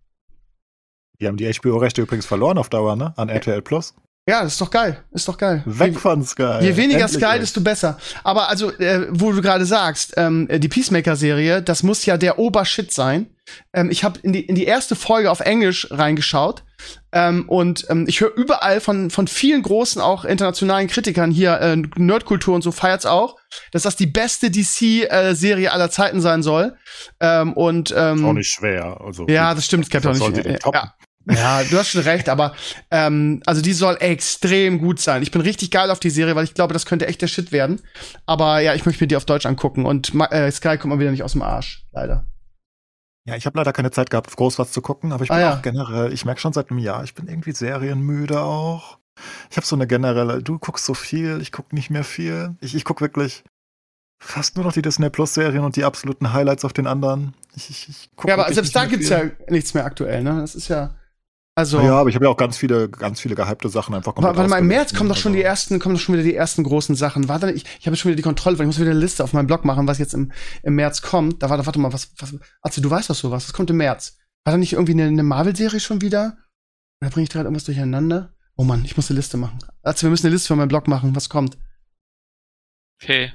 [1.20, 3.12] Die haben die HBO-Rechte übrigens verloren auf Dauer, ne?
[3.16, 3.94] An RTL Plus.
[4.28, 5.04] Ja, das ist doch geil.
[5.12, 5.62] Ist doch geil.
[5.66, 6.58] Weg von Sky.
[6.60, 7.96] Je weniger Endlich Sky, desto besser.
[8.24, 12.90] Aber also, äh, wo du gerade sagst, ähm, die Peacemaker-Serie, das muss ja der Obershit
[12.90, 13.28] sein.
[13.72, 16.64] Ähm, ich habe in die, in die erste Folge auf Englisch reingeschaut
[17.12, 21.76] ähm, und ähm, ich höre überall von, von vielen großen, auch internationalen Kritikern hier, äh,
[21.96, 23.36] Nerdkultur und so feiert's auch,
[23.70, 26.76] dass das die beste DC-Serie aller Zeiten sein soll.
[27.20, 29.00] Ähm, und ähm, Ist auch nicht schwer.
[29.00, 30.44] Also, ja, das stimmt, es gibt auch nicht.
[30.44, 30.94] äh, ja.
[31.28, 32.54] Ja, du hast schon recht, aber
[32.90, 35.22] ähm, also die soll extrem gut sein.
[35.22, 37.52] Ich bin richtig geil auf die Serie, weil ich glaube, das könnte echt der Shit
[37.52, 37.80] werden.
[38.26, 41.10] Aber ja, ich möchte mir die auf Deutsch angucken und äh, Sky kommt mal wieder
[41.10, 42.26] nicht aus dem Arsch, leider.
[43.28, 45.42] Ja, ich habe leider keine Zeit gehabt, groß was zu gucken, aber ich Ah, bin
[45.42, 45.56] ja.
[45.58, 48.98] auch generell, ich merke schon seit einem Jahr, ich bin irgendwie serienmüde auch.
[49.50, 52.54] Ich habe so eine generelle, du guckst so viel, ich guck nicht mehr viel.
[52.60, 53.42] Ich, ich guck wirklich
[54.22, 57.34] fast nur noch die Disney Plus Serien und die absoluten Highlights auf den anderen.
[57.56, 59.16] Ich, ich, ich guck Ja, aber selbst da gibt's viel.
[59.16, 60.36] ja nichts mehr aktuell, ne?
[60.40, 60.94] Das ist ja
[61.56, 64.22] also Ja, aber ich habe ja auch ganz viele, ganz viele gehypte Sachen einfach Wa-
[64.36, 66.34] Warte mal, im März kommen doch schon die Also, ersten, kommen doch schon wieder die
[66.34, 67.28] ersten großen Sachen.
[67.28, 69.32] Warte, ich, ich habe schon wieder die Kontrolle, weil ich muss wieder eine Liste auf
[69.32, 70.30] meinem Blog machen, was jetzt im,
[70.62, 71.42] im März kommt.
[71.42, 74.18] Da warte, warte mal, was, was, also du weißt doch sowas, was kommt im März?
[74.44, 76.36] War da nicht irgendwie eine, eine Marvel-Serie schon wieder?
[77.00, 78.34] Oder bringe ich gerade irgendwas durcheinander?
[78.56, 79.58] Oh Mann, ich muss eine Liste machen.
[79.82, 81.58] Also wir müssen eine Liste für meinen Blog machen, was kommt.
[83.02, 83.32] Okay.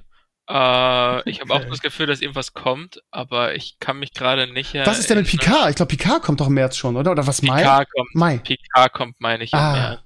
[0.52, 4.74] Äh, ich habe auch das Gefühl, dass irgendwas kommt, aber ich kann mich gerade nicht
[4.74, 5.46] was ist denn mit erinnern.
[5.46, 5.70] Picard?
[5.70, 7.12] Ich glaube, Picard kommt doch im März schon, oder?
[7.12, 7.62] Oder was, Mai?
[7.62, 8.16] Picard kommt.
[8.16, 8.38] Mai.
[8.40, 10.02] Picard kommt, meine ich, im Ah, März.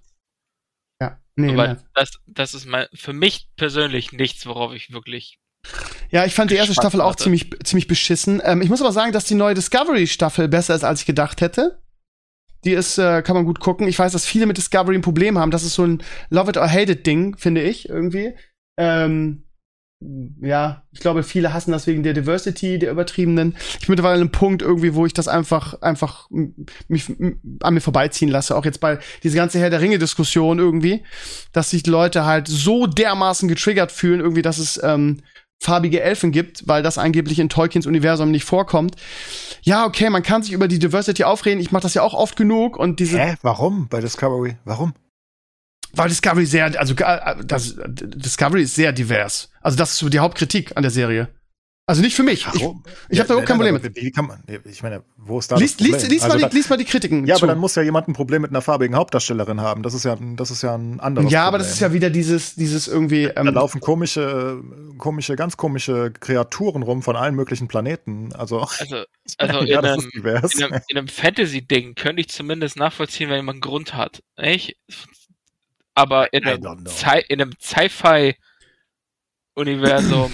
[1.02, 1.84] Ja, nee, im Aber März.
[1.94, 5.40] das, das ist mein, für mich persönlich nichts, worauf ich wirklich.
[6.12, 7.24] Ja, ich fand die erste Staffel auch warte.
[7.24, 8.40] ziemlich, ziemlich beschissen.
[8.46, 11.82] Ähm, ich muss aber sagen, dass die neue Discovery-Staffel besser ist, als ich gedacht hätte.
[12.66, 13.88] Die ist, äh, kann man gut gucken.
[13.88, 15.52] Ich weiß, dass viele mit Discovery ein Problem haben.
[15.52, 18.36] Das ist so ein Love it or hate it Ding, finde ich, irgendwie.
[18.78, 19.45] Ähm,
[20.42, 23.56] ja, ich glaube, viele hassen das wegen der Diversity, der übertriebenen.
[23.80, 26.30] Ich bin mittlerweile an einem Punkt irgendwie, wo ich das einfach, einfach
[26.88, 27.14] mich
[27.62, 28.56] an mir vorbeiziehen lasse.
[28.56, 31.04] Auch jetzt bei dieser ganze Herr der Ringe-Diskussion irgendwie,
[31.54, 35.22] dass sich Leute halt so dermaßen getriggert fühlen, irgendwie, dass es ähm,
[35.60, 38.96] farbige Elfen gibt, weil das angeblich in Tolkiens Universum nicht vorkommt.
[39.62, 41.62] Ja, okay, man kann sich über die Diversity aufreden.
[41.62, 43.18] Ich mache das ja auch oft genug und diese.
[43.18, 43.36] Hä?
[43.42, 44.58] Warum bei Discovery?
[44.66, 44.94] Warum?
[45.96, 49.50] Weil Discovery sehr, also äh, das, Discovery ist sehr divers.
[49.62, 51.30] Also das ist so die Hauptkritik an der Serie.
[51.88, 52.48] Also nicht für mich.
[52.48, 52.84] Warum?
[52.88, 53.96] Ich, ich habe da überhaupt kein Problem mit.
[53.96, 56.56] Wie kann man, ich meine, wo ist da lies, das Lies, lies, also mal die,
[56.56, 57.28] lies mal die Kritiken.
[57.28, 57.44] Ja, zu.
[57.44, 59.84] aber dann muss ja jemand ein Problem mit einer farbigen Hauptdarstellerin haben.
[59.84, 61.48] Das ist ja, das ist ja ein anderes Ja, Problem.
[61.48, 63.26] aber das ist ja wieder dieses, dieses irgendwie.
[63.26, 64.64] Ähm, da laufen komische,
[64.98, 68.34] komische, ganz komische Kreaturen rum von allen möglichen Planeten.
[68.34, 69.04] Also, also,
[69.38, 73.58] also ja, in, einem, in, einem, in einem Fantasy-Ding könnte ich zumindest nachvollziehen, wenn jemand
[73.58, 74.24] einen Grund hat.
[74.40, 74.76] Nicht?
[75.96, 76.86] Aber in einem,
[77.28, 80.32] in einem Sci-Fi-Universum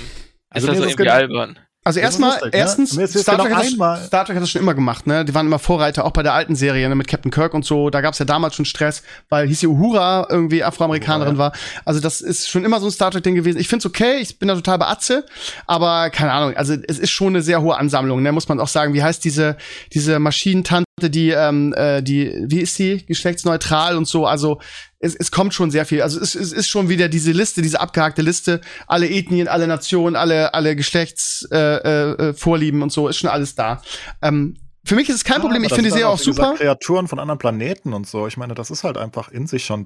[0.49, 1.57] also ist das so irgendwie albern.
[1.84, 3.07] Also erstmal, lustig, erstens, ne?
[3.07, 5.26] Star, Trek hat das, Star Trek hat das schon immer gemacht, ne?
[5.26, 6.93] Die waren immer Vorreiter, auch bei der alten Serie, ne?
[6.93, 7.89] mit Captain Kirk und so.
[7.89, 11.39] Da gab es ja damals schon Stress, weil hieß ja Uhura irgendwie Afroamerikanerin ja.
[11.39, 11.53] war.
[11.84, 13.59] Also das ist schon immer so ein Star Trek-Ding gewesen.
[13.59, 15.26] Ich find's okay, ich bin da total beatze,
[15.66, 18.32] aber keine Ahnung, also es ist schon eine sehr hohe Ansammlung, ne?
[18.32, 18.93] Muss man auch sagen.
[18.93, 19.57] Wie heißt diese,
[19.91, 23.06] diese Maschinentante, die, ähm, äh, die, wie ist sie?
[23.06, 24.26] Geschlechtsneutral und so.
[24.26, 24.60] Also
[24.99, 26.02] es, es kommt schon sehr viel.
[26.02, 30.16] Also es, es ist schon wieder diese Liste, diese abgehakte Liste, alle Ethnien, alle Nationen,
[30.16, 33.82] alle, alle Geschlechtsvorlieben äh, äh, Vorlieben und so, ist schon alles da.
[34.22, 36.56] Ähm, für mich ist es kein ja, Problem, ich finde die Serie auch, auch super.
[36.58, 38.28] Kreaturen von anderen Planeten und so.
[38.28, 39.86] Ich meine, das ist halt einfach in sich schon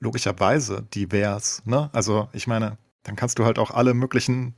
[0.00, 1.90] logischerweise divers, ne?
[1.92, 4.54] Also, ich meine, dann kannst du halt auch alle möglichen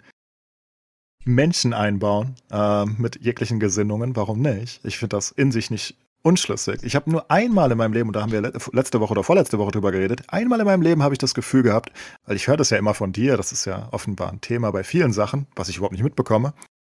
[1.25, 4.17] Menschen einbauen äh, mit jeglichen Gesinnungen.
[4.17, 4.81] Warum nicht?
[4.85, 6.83] Ich finde das in sich nicht unschlüssig.
[6.83, 9.59] Ich habe nur einmal in meinem Leben, und da haben wir letzte Woche oder vorletzte
[9.59, 11.93] Woche drüber geredet, einmal in meinem Leben habe ich das Gefühl gehabt,
[12.25, 14.85] weil ich höre das ja immer von dir, das ist ja offenbar ein Thema bei
[14.85, 16.55] vielen Sachen, was ich überhaupt nicht mitbekomme.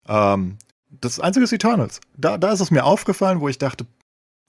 [0.07, 0.57] Ähm,
[0.89, 2.01] das Einzige ist Eternals.
[2.15, 3.87] Da, da ist es mir aufgefallen, wo ich dachte,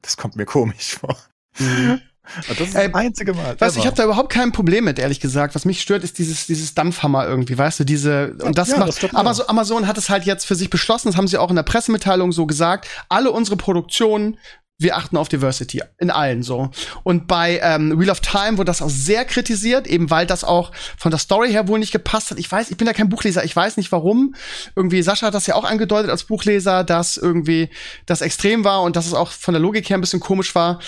[0.03, 1.17] das kommt mir komisch vor.
[1.59, 2.01] Mhm.
[2.49, 3.59] Das ist das einzige Mal.
[3.59, 5.55] Weißt, ich habe da überhaupt kein Problem mit, ehrlich gesagt.
[5.55, 9.03] Was mich stört, ist dieses, dieses Dampfhammer irgendwie, weißt du, diese, und das ja, macht,
[9.03, 11.57] das Amazon, Amazon hat es halt jetzt für sich beschlossen, das haben sie auch in
[11.57, 14.37] der Pressemitteilung so gesagt, alle unsere Produktionen
[14.79, 16.71] wir achten auf Diversity in allen so.
[17.03, 20.73] Und bei ähm, Wheel of Time wurde das auch sehr kritisiert, eben weil das auch
[20.99, 22.39] von der Story her wohl nicht gepasst hat.
[22.39, 24.35] Ich weiß, ich bin ja kein Buchleser, ich weiß nicht warum.
[24.75, 27.71] Irgendwie, Sascha hat das ja auch angedeutet als Buchleser, dass irgendwie
[28.05, 30.81] das extrem war und dass es auch von der Logik her ein bisschen komisch war.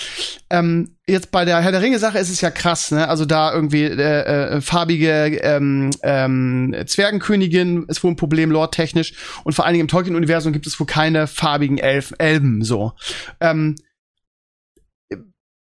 [0.51, 3.07] Ähm, jetzt bei der Herr der Ringe-Sache ist es ja krass, ne?
[3.07, 9.13] Also da irgendwie äh, äh, farbige ähm, ähm, Zwergenkönigin ist wohl ein Problem, lore-technisch.
[9.43, 12.93] Und vor allen Dingen im Tolkien-Universum gibt es wohl keine farbigen Elf Elben so.
[13.39, 13.75] Ähm,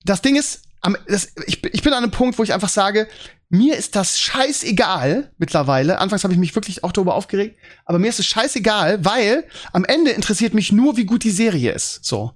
[0.04, 3.08] das Ding ist, am, das, ich, ich bin an einem Punkt, wo ich einfach sage,
[3.50, 5.98] mir ist das scheißegal mittlerweile.
[5.98, 9.86] Anfangs habe ich mich wirklich auch darüber aufgeregt, aber mir ist es scheißegal, weil am
[9.86, 12.06] Ende interessiert mich nur, wie gut die Serie ist.
[12.06, 12.34] So.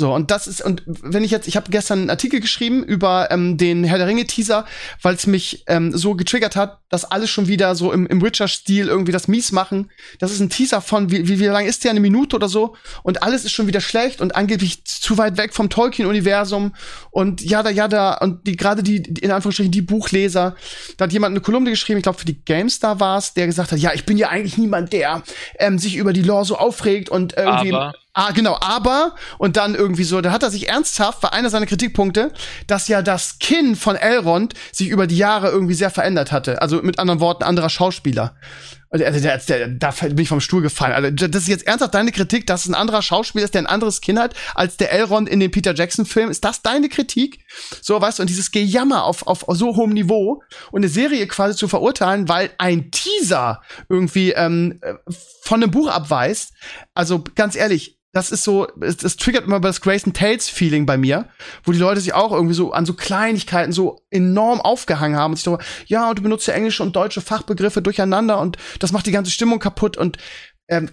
[0.00, 3.30] So, und das ist, und wenn ich jetzt, ich habe gestern einen Artikel geschrieben über
[3.30, 4.64] ähm, den Herr der Ringe-Teaser,
[5.02, 8.88] weil es mich ähm, so getriggert hat, dass alles schon wieder so im, im Witcher-Stil
[8.88, 9.90] irgendwie das mies machen.
[10.18, 12.76] Das ist ein Teaser von, wie, wie, wie lang ist der, eine Minute oder so,
[13.02, 16.74] und alles ist schon wieder schlecht und angeblich zu weit weg vom Tolkien-Universum
[17.10, 20.56] und ja, da, ja, da, und die gerade die, in Anführungsstrichen, die Buchleser,
[20.96, 23.70] da hat jemand eine Kolumne geschrieben, ich glaube für die GameStar war es, der gesagt
[23.70, 25.22] hat, ja, ich bin ja eigentlich niemand, der
[25.58, 27.74] ähm, sich über die Lore so aufregt und irgendwie.
[27.74, 31.48] Aber Ah, genau, aber, und dann irgendwie so, da hat er sich ernsthaft, war einer
[31.48, 32.32] seiner Kritikpunkte,
[32.66, 36.60] dass ja das Kinn von Elrond sich über die Jahre irgendwie sehr verändert hatte.
[36.60, 38.34] Also mit anderen Worten, anderer Schauspieler.
[38.92, 40.92] Also der, der, da bin ich vom Stuhl gefallen.
[40.92, 43.68] Also das ist jetzt ernsthaft deine Kritik, dass es ein anderer Schauspieler ist, der ein
[43.68, 46.28] anderes Kinn hat, als der Elrond in dem Peter Jackson-Film.
[46.28, 47.44] Ist das deine Kritik?
[47.80, 50.42] So, weißt du, und dieses Gejammer auf, auf so hohem Niveau
[50.72, 54.80] und eine Serie quasi zu verurteilen, weil ein Teaser irgendwie ähm,
[55.42, 56.54] von einem Buch abweist.
[56.92, 60.96] Also ganz ehrlich, das ist so, es, das triggert immer das Grayson Tales Feeling bei
[60.96, 61.28] mir,
[61.64, 65.36] wo die Leute sich auch irgendwie so an so Kleinigkeiten so enorm aufgehangen haben und
[65.36, 69.06] sich so, ja, und du benutzt ja englische und deutsche Fachbegriffe durcheinander und das macht
[69.06, 70.18] die ganze Stimmung kaputt und
[70.70, 70.88] ähm,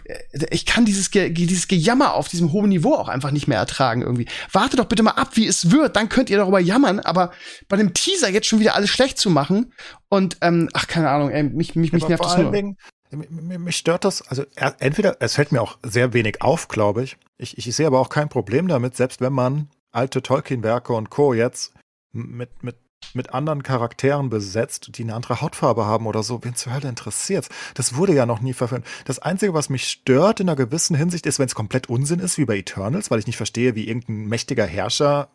[0.49, 4.01] ich kann dieses, Ge dieses Gejammer auf diesem hohen Niveau auch einfach nicht mehr ertragen
[4.01, 4.27] irgendwie.
[4.51, 7.31] Warte doch bitte mal ab, wie es wird, dann könnt ihr darüber jammern, aber
[7.67, 9.73] bei dem Teaser jetzt schon wieder alles schlecht zu machen
[10.09, 12.51] und ähm, ach, keine Ahnung, ey, mich, mich, mich nervt das nur.
[12.51, 12.77] Dingen,
[13.11, 17.17] mich stört das, also entweder, es fällt mir auch sehr wenig auf, glaube ich.
[17.37, 17.57] ich.
[17.57, 21.33] Ich sehe aber auch kein Problem damit, selbst wenn man alte Tolkien-Werke und Co.
[21.33, 21.73] jetzt
[22.11, 22.75] mit, mit,
[23.13, 27.47] mit anderen Charakteren besetzt, die eine andere Hautfarbe haben oder so, wen zur Hölle interessiert
[27.73, 28.85] Das wurde ja noch nie verfilmt.
[29.05, 32.37] Das Einzige, was mich stört in einer gewissen Hinsicht, ist, wenn es komplett Unsinn ist,
[32.37, 35.29] wie bei Eternals, weil ich nicht verstehe, wie irgendein mächtiger Herrscher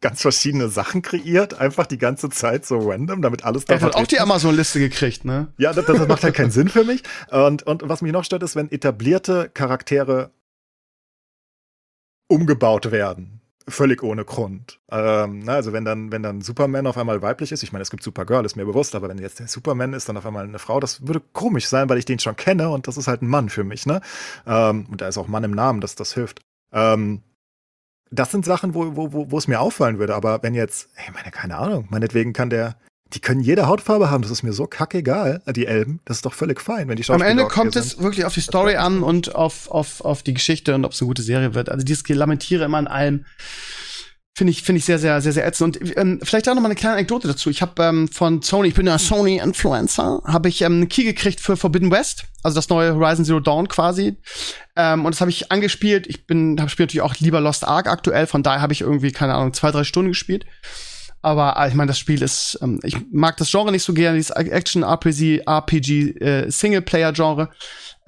[0.00, 3.96] ganz verschiedene Sachen kreiert, einfach die ganze Zeit so random, damit alles da Er hat
[3.96, 5.48] auch die Amazon-Liste gekriegt, ne?
[5.58, 7.02] Ja, das, das macht halt keinen Sinn für mich.
[7.30, 10.30] Und, und was mich noch stört, ist, wenn etablierte Charaktere
[12.28, 13.40] umgebaut werden.
[13.68, 14.80] Völlig ohne Grund.
[14.90, 17.90] Ähm, na, also wenn dann, wenn dann Superman auf einmal weiblich ist, ich meine, es
[17.90, 20.58] gibt Supergirl, ist mir bewusst, aber wenn jetzt der Superman ist, dann auf einmal eine
[20.58, 23.28] Frau, das würde komisch sein, weil ich den schon kenne und das ist halt ein
[23.28, 24.00] Mann für mich, ne?
[24.46, 26.40] Ähm, und da ist auch Mann im Namen, dass das hilft.
[26.72, 27.22] Ähm,
[28.10, 31.12] das sind Sachen, wo, wo, wo, wo es mir auffallen würde, aber wenn jetzt, ich
[31.14, 32.76] meine, keine Ahnung, meinetwegen kann der,
[33.12, 36.34] die können jede Hautfarbe haben, das ist mir so kackegal, die Elben, das ist doch
[36.34, 37.84] völlig fein, wenn die Am Schauspieler Ende okay kommt sind.
[37.84, 41.00] es wirklich auf die Story an und auf, auf, auf die Geschichte und ob es
[41.00, 41.68] eine gute Serie wird.
[41.68, 43.24] Also dieses Lamentiere immer an allem
[44.36, 45.76] finde ich, finde ich sehr, sehr, sehr, sehr ätzend.
[45.76, 47.50] Und ähm, vielleicht auch noch mal eine kleine Anekdote dazu.
[47.50, 51.40] Ich habe ähm, von Sony, ich bin ja Sony-Influencer, habe ich ähm, einen Key gekriegt
[51.40, 54.16] für Forbidden West, also das neue Horizon Zero Dawn quasi.
[54.76, 56.06] Ähm, und das habe ich angespielt.
[56.06, 59.12] Ich bin, habe spiele natürlich auch lieber Lost Ark aktuell, von daher habe ich irgendwie,
[59.12, 60.46] keine Ahnung, zwei, drei Stunden gespielt.
[61.22, 64.16] Aber äh, ich meine, das Spiel ist, ähm, ich mag das Genre nicht so gerne,
[64.16, 67.50] dieses Action-RPG, RPG, äh, Singleplayer-Genre.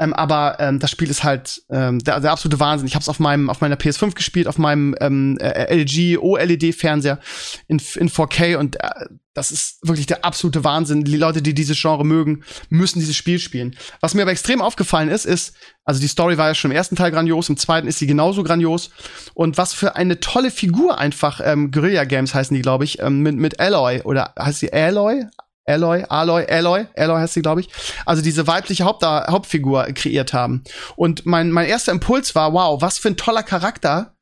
[0.03, 2.89] Ähm, aber ähm, das Spiel ist halt ähm, der, der absolute Wahnsinn.
[2.89, 7.21] Ich habe es auf meinem auf meiner PS5 gespielt, auf meinem ähm, äh, LG OLED-Fernseher
[7.69, 8.89] in, in 4K und äh,
[9.35, 11.05] das ist wirklich der absolute Wahnsinn.
[11.05, 13.77] Die Leute, die dieses Genre mögen, müssen dieses Spiel spielen.
[14.01, 16.97] Was mir aber extrem aufgefallen ist, ist, also die Story war ja schon im ersten
[16.97, 18.91] Teil grandios, im zweiten ist sie genauso grandios.
[19.35, 23.21] Und was für eine tolle Figur einfach, ähm, Guerilla Games heißen die, glaube ich, ähm,
[23.21, 25.25] mit, mit Alloy oder heißt sie Alloy?
[25.65, 27.69] Alloy, Aloy, Alloy, Alloy heißt sie, glaube ich.
[28.05, 30.65] Also diese weibliche Haupt Hauptfigur kreiert haben.
[30.97, 34.15] Und mein, mein erster Impuls war, wow, was für ein toller Charakter.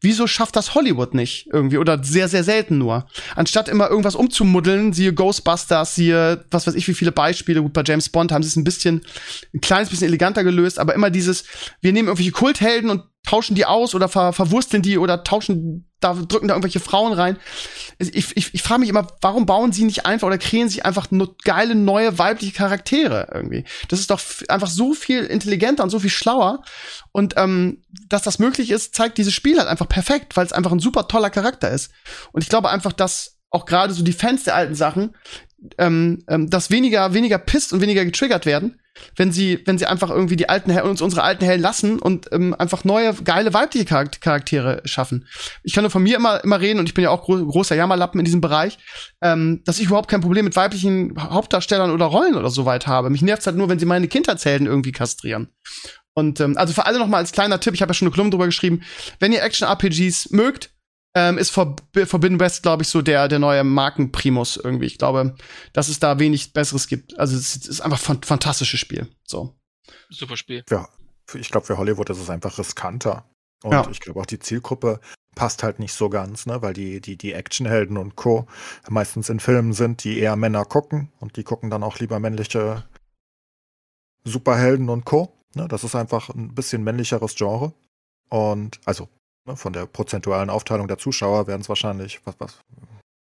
[0.00, 3.06] Wieso schafft das Hollywood nicht irgendwie oder sehr, sehr selten nur?
[3.36, 7.62] Anstatt immer irgendwas umzumuddeln, siehe Ghostbusters, siehe, was weiß ich, wie viele Beispiele.
[7.62, 9.02] Gut, bei James Bond haben sie es ein bisschen,
[9.54, 11.44] ein kleines bisschen eleganter gelöst, aber immer dieses,
[11.80, 16.14] wir nehmen irgendwelche Kulthelden und tauschen die aus oder ver verwursteln die oder tauschen, da
[16.14, 17.36] drücken da irgendwelche Frauen rein.
[17.98, 21.10] Ich, ich, ich frage mich immer, warum bauen sie nicht einfach oder kreieren sie einfach
[21.10, 23.64] nur geile neue weibliche Charaktere irgendwie?
[23.88, 26.62] Das ist doch einfach so viel intelligenter und so viel schlauer.
[27.12, 30.72] Und ähm, dass das möglich ist, zeigt dieses Spiel halt einfach perfekt, weil es einfach
[30.72, 31.90] ein super toller Charakter ist.
[32.32, 35.14] Und ich glaube einfach, dass auch gerade so die Fans der alten Sachen,
[35.76, 38.80] ähm, ähm, dass weniger, weniger pisst und weniger getriggert werden,
[39.16, 42.54] wenn sie, wenn sie einfach irgendwie die alten uns unsere alten Helden lassen und ähm,
[42.58, 45.26] einfach neue, geile weibliche Charaktere schaffen.
[45.62, 47.76] Ich kann nur von mir immer, immer reden und ich bin ja auch gro großer
[47.76, 48.78] Jammerlappen in diesem Bereich,
[49.22, 53.10] ähm, dass ich überhaupt kein Problem mit weiblichen Hauptdarstellern oder Rollen oder so weit habe.
[53.10, 55.48] Mich nervt halt nur, wenn sie meine Kindheitshelden irgendwie kastrieren.
[56.14, 58.12] Und ähm, also für alle noch mal als kleiner Tipp, ich habe ja schon eine
[58.12, 58.82] Kolumne drüber geschrieben,
[59.20, 60.70] wenn ihr Action-RPGs mögt,
[61.18, 64.86] ähm, ist Forbidden West, glaube ich, so der, der neue Markenprimus irgendwie.
[64.86, 65.34] Ich glaube,
[65.72, 67.18] dass es da wenig Besseres gibt.
[67.18, 69.08] Also es ist einfach ein fantastisches Spiel.
[69.24, 69.54] So.
[70.10, 70.64] Super Spiel.
[70.70, 70.88] Ja,
[71.34, 73.24] ich glaube, für Hollywood ist es einfach riskanter.
[73.62, 73.88] Und Ja.
[73.90, 75.00] ich glaube auch die Zielgruppe
[75.34, 76.62] passt halt nicht so ganz, ne?
[76.62, 78.46] weil die, die, die Actionhelden und Co.
[78.88, 82.84] meistens in Filmen sind, die eher Männer gucken und die gucken dann auch lieber männliche
[84.24, 85.32] Superhelden und Co.
[85.54, 85.68] Ne?
[85.68, 87.72] Das ist einfach ein bisschen männlicheres Genre.
[88.30, 89.08] Und also
[89.56, 92.60] von der prozentualen Aufteilung der Zuschauer werden es wahrscheinlich, was, was,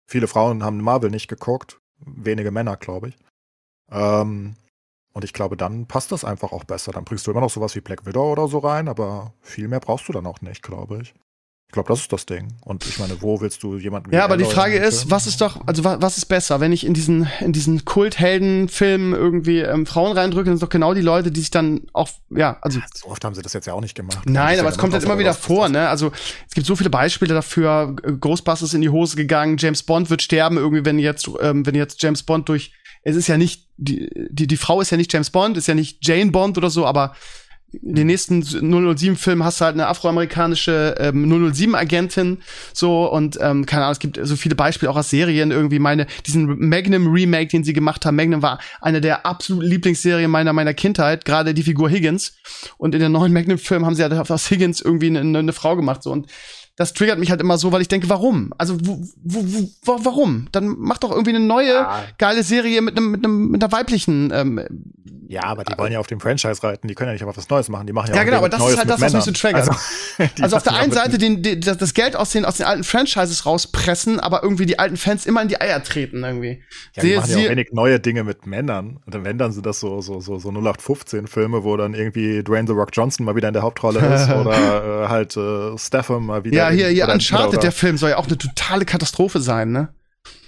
[0.07, 3.16] viele Frauen haben Marvel nicht geguckt, wenige Männer, glaube ich.
[3.91, 4.57] Ähm,
[5.12, 6.93] und ich glaube, dann passt das einfach auch besser.
[6.93, 9.81] Dann bringst du immer noch sowas wie Black Widow oder so rein, aber viel mehr
[9.81, 11.14] brauchst du dann auch nicht, glaube ich.
[11.69, 12.55] Ich glaube, das ist das Ding.
[12.64, 15.67] Und ich meine, wo willst du jemanden Ja, aber die Frage ist, was ist doch,
[15.67, 20.17] also wa was ist besser, wenn ich in diesen, in diesen Kultheldenfilmen irgendwie ähm, Frauen
[20.17, 23.35] reindrücke, sind doch genau die Leute, die sich dann auch, ja, also So oft haben
[23.35, 24.21] sie das jetzt ja auch nicht gemacht.
[24.27, 25.89] Nein, aber es ja kommt halt immer wieder vor, ne?
[25.89, 26.12] Also
[26.49, 27.97] es gibt so viele Beispiele dafür.
[28.21, 32.01] Ghostbusters in die Hose gegangen, James Bond wird sterben irgendwie, wenn jetzt, ähm, wenn jetzt
[32.01, 32.73] James Bond durch.
[33.03, 35.75] Es ist ja nicht die, die die Frau ist ja nicht James Bond, ist ja
[35.75, 37.14] nicht Jane Bond oder so, aber
[37.83, 42.39] in den nächsten 007-Filmen hast du halt eine afroamerikanische ähm, 007-Agentin
[42.72, 46.07] so und ähm, keine Ahnung, es gibt so viele Beispiele auch aus Serien irgendwie meine
[46.27, 48.16] diesen Magnum Remake, den sie gemacht haben.
[48.16, 52.36] Magnum war eine der absoluten Lieblingsserien meiner meiner Kindheit, gerade die Figur Higgins
[52.78, 56.03] und in den neuen Magnum-Film haben sie halt aus Higgins irgendwie eine, eine Frau gemacht
[56.03, 56.27] so und
[56.77, 58.53] das triggert mich halt immer so, weil ich denke, warum?
[58.59, 59.44] Also wo, wo,
[59.82, 60.47] wo, warum?
[60.53, 62.05] Dann mach doch irgendwie eine neue Ja.
[62.19, 64.61] geile Serie mit einem mit einem mit einer weiblichen ähm,
[65.28, 66.86] Ja, aber die wollen ja auf dem Franchise reiten.
[66.86, 67.86] Die können ja nicht einfach was Neues machen.
[67.86, 69.32] Die machen ja, Ja, genau, aber das ist Neues halt mit das, was mich so
[69.32, 69.69] triggert.
[69.69, 69.81] Also,
[70.43, 73.44] Also auf der einen Seite den, den, das Geld aus den, aus den alten Franchises
[73.47, 76.62] rauspressen, aber irgendwie die alten Fans immer in die Eier treten irgendwie.
[76.94, 79.01] Ja, die Sehe- machen ja auch wenig neue Dinge mit Männern.
[79.05, 82.66] Und dann, wenn, dann sind das so, so, so, so 0815-Filme, wo dann irgendwie Dwayne
[82.69, 86.44] The Rock Johnson mal wieder in der Hauptrolle ist oder äh, halt äh, Statham mal
[86.44, 86.57] wieder.
[86.57, 89.72] ja, in- hier, hier Uncharted, oder- der Film soll ja auch eine totale Katastrophe sein,
[89.72, 89.88] ne?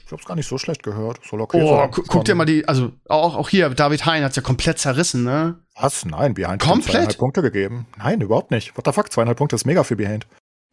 [0.06, 1.18] Ich hab's gar nicht so schlecht gehört.
[1.28, 1.90] Soll okay Oh, sein.
[1.90, 5.22] gu guck dir mal die, also auch, auch hier, David Hein hat's ja komplett zerrissen,
[5.22, 5.56] ne?
[5.78, 6.06] Was?
[6.06, 6.84] Nein, Behind Komplett?
[6.92, 7.86] zweieinhalb Punkte gegeben.
[7.98, 8.74] Nein, überhaupt nicht.
[8.76, 9.12] What the fuck?
[9.12, 10.26] Zweieinhalb Punkte ist mega für Behind.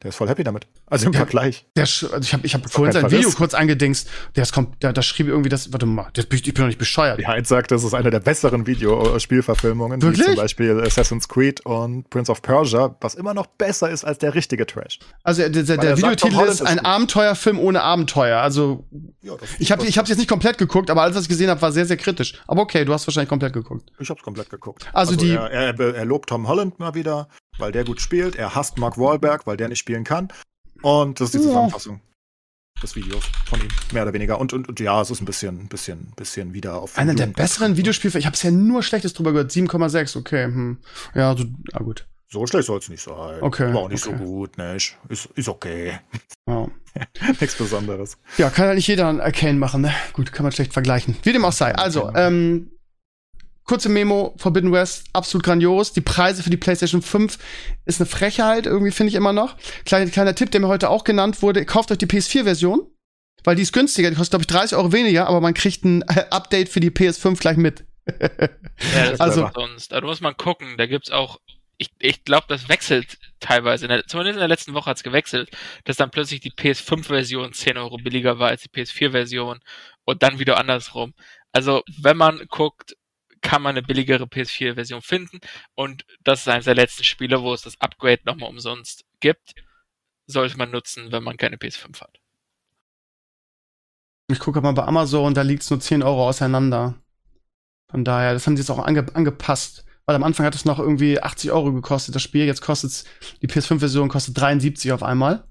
[0.04, 0.68] Der ist voll happy damit.
[0.88, 1.20] Also im Ja.
[1.20, 1.66] Vergleich.
[1.76, 4.10] Der, also ich habe ich hab vorhin sein Video kurz angedingst.
[4.36, 6.78] Der, ist kommt, der, da schrieb irgendwie das, warte mal, das, ich bin doch nicht
[6.78, 7.20] bescheuert.
[7.20, 10.26] Die Heinz sagt, das ist eine der besseren Videospielverfilmungen, wie Wirklich?
[10.26, 14.36] zum Beispiel Assassin's Creed und Prince of Persia, was immer noch besser ist als der
[14.36, 15.00] richtige Trash.
[15.24, 16.86] Also der, der, der er sagt, Tom Videotitel Holland ist ist ein gut.
[16.86, 18.40] Abenteuerfilm ohne Abenteuer.
[18.42, 18.86] Also
[19.22, 21.62] Ja, ich habe ich hab's jetzt nicht komplett geguckt, aber alles, was ich gesehen habe,
[21.62, 22.34] war sehr, sehr kritisch.
[22.48, 23.90] Aber okay, du hast wahrscheinlich komplett geguckt.
[24.00, 24.88] Ich hab's komplett geguckt.
[24.94, 27.28] Also die- er, er, er lobt Tom Holland mal wieder,
[27.58, 28.36] weil der gut spielt.
[28.36, 30.30] Er hasst Mark Wahlberg, weil der nicht spielen kann.
[30.82, 31.46] Und das ist die Ja.
[31.46, 32.02] Zusammenfassung
[32.84, 34.40] des Videos von ihm, mehr oder weniger.
[34.40, 36.98] Und, und, und ja, es ist ein bisschen, bisschen, bisschen wieder auf.
[36.98, 38.20] Einer der besseren Videospiele.
[38.20, 39.52] Ich habe ja nur Schlechtes drüber gehört.
[39.52, 40.46] 7,6, okay.
[40.46, 40.78] Hm.
[41.14, 42.06] Ja, so, ja, gut.
[42.28, 43.42] So schlecht soll es nicht sein.
[43.42, 44.18] Okay, Aber auch nicht okay.
[44.18, 44.98] so gut, nicht?
[45.10, 46.00] Ist, ist okay.
[46.48, 46.68] Ja.
[47.40, 48.18] Nichts Besonderes.
[48.38, 49.94] ja, kann ja nicht jeder ein Arcane machen, ne?
[50.14, 51.16] Gut, kann man schlecht vergleichen.
[51.24, 51.74] Wie dem auch sei.
[51.76, 52.72] Also, ähm,
[53.66, 55.92] kurze Memo, Forbidden West, absolut grandios.
[55.94, 57.38] Die Preise für die PlayStation 5
[57.86, 59.56] ist eine Frechheit, irgendwie finde ich immer noch.
[59.86, 62.88] Kleiner, kleiner Tipp, der mir heute auch genannt wurde, kauft euch die PS4-Version,
[63.44, 66.04] weil die ist günstiger, die kostet, glaube ich, 30 Euro weniger, aber man kriegt ein
[66.04, 67.84] äh, Update für die PS5 gleich mit.
[68.94, 69.92] Ja, das Also- sonst.
[69.94, 70.76] Da muss man gucken.
[70.78, 71.40] Da gibt's auch,
[71.78, 73.86] ich, ich glaube, das wechselt teilweise.
[73.86, 75.50] In der, zumindest in der letzten Woche hat's gewechselt,
[75.86, 79.60] dass dann plötzlich die PS5-Version 10 Euro billiger war als die PS4-Version
[80.04, 81.14] und dann wieder andersrum.
[81.54, 82.96] Also, wenn man guckt,
[83.46, 85.40] kann man eine billigere PS4-Version finden
[85.76, 89.54] und das ist eines der letzten Spiele, wo es das Upgrade nochmal umsonst gibt.
[90.26, 92.20] Sollte man nutzen, wenn man keine PS5 hat.
[94.28, 96.96] Ich gucke mal bei Amazon, da liegt's nur 10 Euro auseinander.
[97.92, 99.86] Von daher, das haben sie jetzt auch ange angepasst.
[100.08, 102.46] Weil am Anfang hat es noch irgendwie 80 Euro gekostet, das Spiel.
[102.46, 103.06] Jetzt kostet's,
[103.42, 105.48] die PS5-Version kostet 73 auf einmal.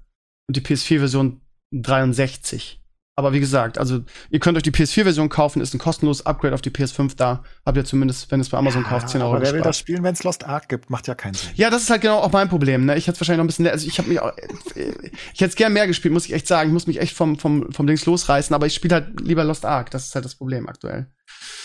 [0.47, 1.41] Und die PS4-Version
[1.71, 2.81] 63.
[3.17, 6.61] Aber wie gesagt, also ihr könnt euch die PS4-Version kaufen, ist ein kostenloses Upgrade auf
[6.61, 7.43] die PS5 da.
[7.65, 9.69] Habt ihr zumindest, wenn es bei Amazon kauft, 10 Euro Aber wer will gespart.
[9.69, 10.89] das spielen, wenn es Lost Ark gibt?
[10.89, 11.49] Macht ja keinen Sinn.
[11.55, 12.85] Ja, das ist halt genau auch mein Problem.
[12.85, 12.97] Ne?
[12.97, 14.33] Ich hätte es wahrscheinlich noch ein bisschen, also ich habe mich auch,
[14.75, 16.69] ich hätte es gern mehr gespielt, muss ich echt sagen.
[16.69, 19.63] Ich muss mich echt vom vom vom Dings losreißen, aber ich spiele halt lieber Lost
[19.63, 19.91] Ark.
[19.91, 21.07] Das ist halt das Problem aktuell.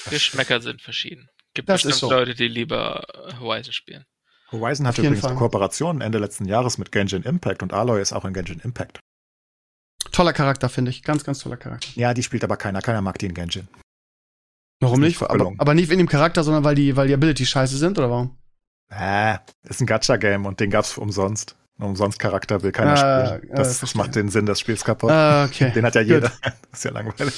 [0.08, 1.28] Geschmäcker sind verschieden.
[1.54, 2.10] Gibt Das bestimmt ist so.
[2.10, 3.02] Leute, die lieber
[3.40, 4.04] Horizon spielen.
[4.52, 5.30] Horizon hat Auf jeden übrigens Fall.
[5.30, 9.00] eine Kooperation Ende letzten Jahres mit Genshin Impact und Aloy ist auch in Genshin Impact.
[10.10, 11.88] Toller Charakter finde ich, ganz ganz toller Charakter.
[11.94, 12.80] Ja, die spielt aber keiner.
[12.82, 13.68] Keiner mag die in Genshin.
[14.80, 15.20] Warum nicht?
[15.20, 17.98] nicht Aber, aber nicht wegen dem Charakter, sondern weil die weil die Abilities scheiße sind
[17.98, 18.36] oder warum?
[18.90, 19.38] Äh,
[19.68, 21.56] ist ein Gacha-Game und den gab's umsonst.
[21.78, 23.52] Umsonst Charakter will keiner Ah, spielen.
[23.52, 24.02] äh, Das verstehe.
[24.02, 25.10] macht den Sinn des Spiels kaputt.
[25.10, 25.70] Ah, okay.
[25.72, 26.10] Den hat ja Gut.
[26.10, 26.32] jeder.
[26.72, 27.34] ist ja langweilig.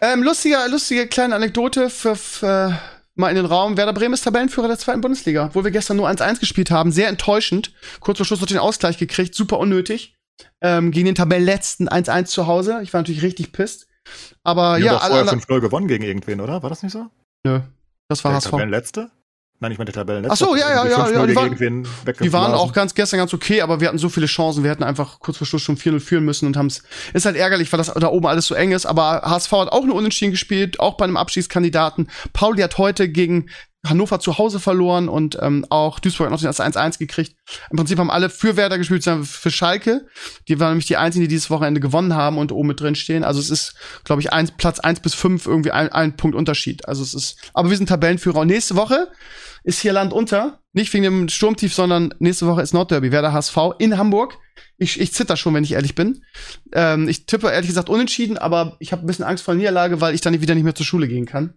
[0.00, 2.78] Ähm, lustige, lustige kleine Anekdote für, für
[3.16, 3.76] mal in den Raum.
[3.76, 6.90] Werder Bremen ist Tabellenführer der zweiten Bundesliga, wo wir gestern nur 1-1 gespielt haben.
[6.90, 7.72] Sehr enttäuschend.
[8.00, 9.34] Kurz vor Schluss noch den Ausgleich gekriegt.
[9.34, 10.15] Super unnötig.
[10.60, 12.80] Ähm, gegen den Tabellenletzten 1-1 zu Hause.
[12.82, 13.86] Ich war natürlich richtig pisst.
[14.44, 16.62] Aber ja, haben doch alle, vorher alle, 5-0 gewonnen gegen irgendwen, oder?
[16.62, 17.06] War das nicht so?
[17.44, 17.60] nö.
[18.08, 18.50] Das war der HSV.
[18.50, 19.10] Tabellenletzte?
[19.58, 20.32] Nein, ich meine der Tabellenletzte.
[20.44, 21.86] Ach so, ja, ja, ja, 5-0 ja, die waren-
[22.22, 24.62] Die waren auch ganz gestern ganz okay, aber wir hatten so viele Chancen.
[24.62, 26.82] Wir hätten einfach kurz vor Schluss schon 4-0 führen müssen und haben's.
[27.14, 28.84] Ist halt ärgerlich, weil das da oben alles so eng ist.
[28.86, 32.10] Aber HSV hat auch nur Unentschieden gespielt, auch bei einem Abschiedskandidaten.
[32.34, 33.48] Pauli hat heute gegen
[33.88, 37.36] Hannover zu Hause verloren und ähm, auch Duisburg hat noch das 1-1 gekriegt.
[37.70, 40.06] Im Prinzip haben alle für Werder gespielt, für Schalke.
[40.48, 43.24] Die waren nämlich die einzigen, die dieses Wochenende gewonnen haben und oben mit drin stehen.
[43.24, 46.86] Also es ist, glaube ich, eins, Platz 1 bis 5 irgendwie ein, ein Punkt Unterschied.
[46.88, 48.40] Also es ist, aber wir sind Tabellenführer.
[48.40, 49.08] Und nächste Woche
[49.64, 50.60] ist hier Land unter.
[50.72, 54.38] Nicht wegen dem Sturmtief, sondern nächste Woche ist Nordderby, Werder HSV in Hamburg.
[54.78, 56.22] Ich, ich zitter schon, wenn ich ehrlich bin.
[56.72, 60.00] Ähm, ich tippe ehrlich gesagt unentschieden, aber ich habe ein bisschen Angst vor der Niederlage,
[60.00, 61.54] weil ich dann wieder nicht mehr zur Schule gehen kann.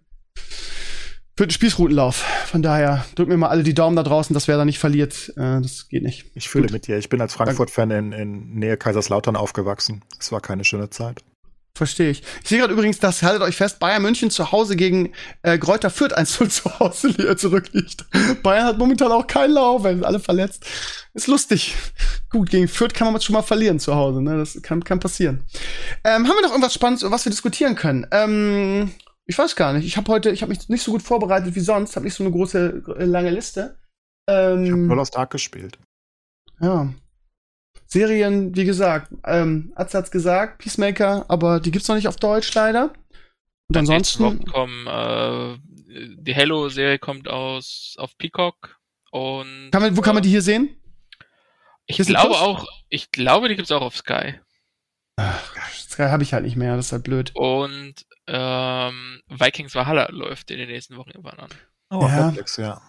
[1.40, 2.16] Für den Spießrutenlauf.
[2.48, 5.32] Von daher drücken mir mal alle die Daumen da draußen, dass Werder nicht verliert.
[5.38, 6.26] Äh, das geht nicht.
[6.34, 6.72] Ich fühle Gut.
[6.74, 6.98] mit dir.
[6.98, 10.04] Ich bin als Frankfurt-Fan in, in Nähe Kaiserslautern aufgewachsen.
[10.18, 11.22] Es war keine schöne Zeit.
[11.74, 12.22] Verstehe ich.
[12.42, 15.88] Ich sehe gerade übrigens, dass, haltet euch fest, Bayern München zu Hause gegen äh, Gräuter
[15.88, 18.04] Fürth 1 zu Hause li- zurückliegt.
[18.42, 20.66] Bayern hat momentan auch keinen Lauf, weil sind alle verletzt.
[21.14, 21.74] Ist lustig.
[22.28, 24.36] Gut, gegen Fürth kann man schon mal verlieren zu Hause, ne?
[24.36, 25.42] Das kann, kann passieren.
[26.04, 28.06] Ähm, haben wir noch irgendwas Spannendes, über was wir diskutieren können?
[28.10, 28.90] Ähm,
[29.30, 29.86] ich weiß gar nicht.
[29.86, 32.24] Ich habe heute, ich habe mich nicht so gut vorbereitet wie sonst, habe nicht so
[32.24, 33.78] eine große, äh, lange Liste.
[34.26, 35.78] Ich habe Ähm, nur Lost Ark gespielt.
[36.60, 36.92] ja.
[37.86, 42.52] Serien, wie gesagt, ähm, Atze hat's gesagt, Peacemaker, aber die gibt's noch nicht auf Deutsch
[42.54, 42.92] leider.
[43.68, 45.58] Und ansonsten, kommen, äh,
[46.18, 48.78] die Halo-Serie kommt aus auf Peacock
[49.10, 50.76] und kann man, wo kann man die hier sehen?
[51.86, 52.40] ich Disney glaube Plus?
[52.40, 54.34] auch, ich glaube, die gibt's auch auf Sky.
[55.88, 57.32] Sky habe ich halt nicht mehr, das ist halt blöd.
[57.34, 61.50] Und ähm, Vikings Valhalla läuft in den nächsten Wochen irgendwann an.
[61.90, 62.26] Oh, Ja.
[62.26, 62.80] Netflix, ja.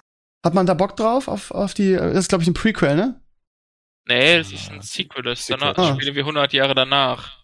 [0.46, 3.22] Hat man da Bock drauf, auf, auf die, das ist glaube ich ein Prequel, ne?
[4.08, 5.60] Nee, das ist Ja, ein Sequel, das Sequel.
[5.74, 5.94] danach Ah.
[5.96, 7.44] spielen wir 100 Jahre danach.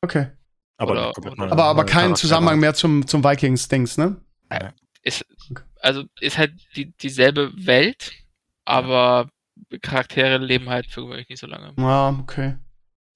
[0.00, 0.28] Okay.
[0.78, 1.12] Aber, Oder-
[1.52, 2.16] Aber, aber neue kein.
[2.16, 4.16] Zusammenhang mehr zum, zum Vikings-Dings, ne?
[5.02, 5.26] Ist,
[5.80, 8.12] also ist halt die, dieselbe Welt,
[8.64, 9.28] aber
[9.82, 11.74] Charaktere leben halt für gewöhnlich nicht so lange.
[11.78, 12.56] Ja, okay.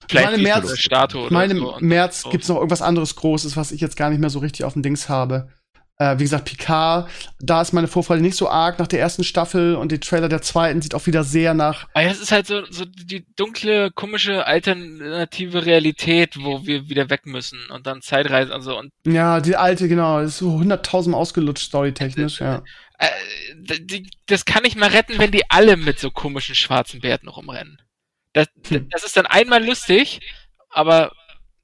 [0.09, 1.77] Vielleicht meine, März- Statue meine, so.
[1.81, 2.31] März so.
[2.31, 4.83] gibt's noch irgendwas anderes Großes, was ich jetzt gar nicht mehr so richtig auf dem
[4.83, 5.49] Dings habe.
[5.99, 7.09] Äh, wie gesagt, Picard,
[7.39, 10.41] da ist meine Vorfreude nicht so arg nach der ersten Staffel und der Trailer der
[10.41, 11.87] zweiten sieht auch wieder sehr nach.
[11.93, 17.27] Aber das ist halt so, so die dunkle, komische, alternative Realität, wo wir wieder weg
[17.27, 22.41] müssen und dann Zeitreisen, also und Ja, die alte, genau, ist so 100.000 ausgelutscht, storytechnisch,
[22.41, 22.63] ja.
[22.99, 23.07] äh,
[23.81, 27.82] die, das kann ich mal retten, wenn die alle mit so komischen schwarzen Bärten rumrennen.
[28.33, 28.89] Das, Hm.
[28.91, 30.21] das ist dann einmal lustig,
[30.71, 31.13] aber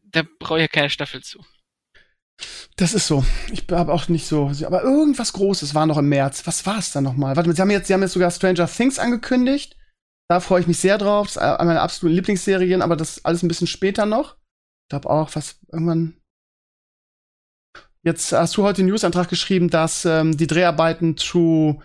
[0.03, 1.45] da brauche ich ja keine Staffel zu.
[2.77, 3.25] Das ist so.
[3.53, 4.53] Ich habe auch nicht so.
[4.65, 6.47] Aber irgendwas Großes war noch im März.
[6.47, 7.35] Was war es dann nochmal?
[7.37, 9.77] Warte mal, sie haben, jetzt, sie haben jetzt sogar Stranger Things angekündigt.
[10.29, 11.27] Da freue ich mich sehr drauf.
[11.27, 14.37] Das ist eine meiner absoluten Lieblingsserien, aber das alles ein bisschen später noch.
[14.85, 16.21] Ich glaube auch, was irgendwann.
[18.05, 21.83] Jetzt hast du heute den Newsantrag geschrieben, dass ähm, die Dreharbeiten zu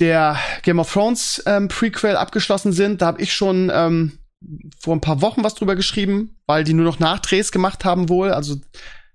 [0.00, 3.02] der Game of Thrones ähm, Prequel abgeschlossen sind.
[3.02, 4.18] Da habe ich schon ähm,
[4.80, 8.30] vor ein paar Wochen was drüber geschrieben, weil die nur noch Nachdrehs gemacht haben wohl.
[8.30, 8.56] Also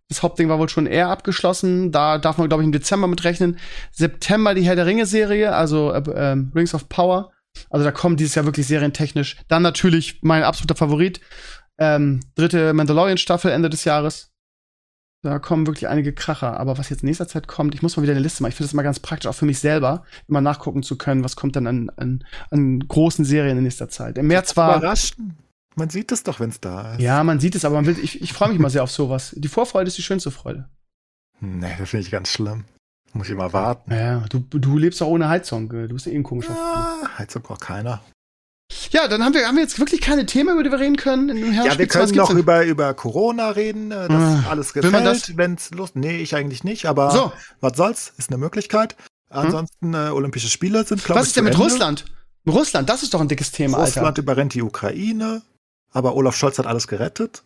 [0.10, 1.91] das Hauptding war wohl schon eher abgeschlossen.
[1.91, 3.57] Da darf man, glaube ich, im Dezember mit rechnen.
[3.91, 7.31] September die Herr der Ringe-Serie, also äh, ähm, Rings of Power.
[7.69, 9.38] Also da kommen dieses Jahr wirklich serientechnisch.
[9.47, 11.22] Dann natürlich mein absoluter Favorit.
[11.77, 14.32] Ähm, dritte Mandalorian-Staffel Ende des Jahres.
[15.23, 16.59] Da kommen wirklich einige Kracher.
[16.59, 18.49] Aber was jetzt in nächster Zeit kommt, ich muss mal wieder eine Liste machen.
[18.49, 21.37] Ich finde das mal ganz praktisch, auch für mich selber, immer nachgucken zu können, was
[21.37, 24.17] kommt dann an, an, an großen Serien in nächster Zeit.
[24.17, 24.77] Im März war.
[24.77, 25.37] Überraschen.
[25.75, 27.01] Man sieht es doch, wenn es da ist.
[27.01, 29.33] Ja, man sieht es, aber man will, ich, ich freue mich mal sehr auf sowas.
[29.35, 30.69] Die Vorfreude ist die schönste Freude.
[31.39, 32.65] Nee, das finde ich ganz schlimm.
[33.13, 33.91] Muss ich mal warten.
[33.91, 35.69] Ja, du, du lebst auch ohne Heizung.
[35.69, 36.53] Du bist ja eh ein komischer.
[36.53, 38.01] Ah, Heizung braucht keiner.
[38.91, 41.53] Ja, dann haben wir, haben wir jetzt wirklich keine Themen, über die wir reden können.
[41.53, 45.35] Ja, wir können noch über, über Corona reden, äh, das Ah, alles gefällt, das?
[45.37, 45.95] wenn es Lust.
[45.95, 47.31] Nee, ich eigentlich nicht, aber So,
[47.61, 48.95] was soll's, ist eine Möglichkeit.
[49.29, 51.63] Ansonsten äh, Olympische Spiele sind, glaube ich, was ist denn mit Ende.
[51.65, 52.05] Russland?
[52.47, 54.21] Russland, das ist doch ein dickes Thema, Russland Alter.
[54.21, 55.41] überrennt die Ukraine,
[55.91, 57.43] aber Olaf Scholz hat alles gerettet.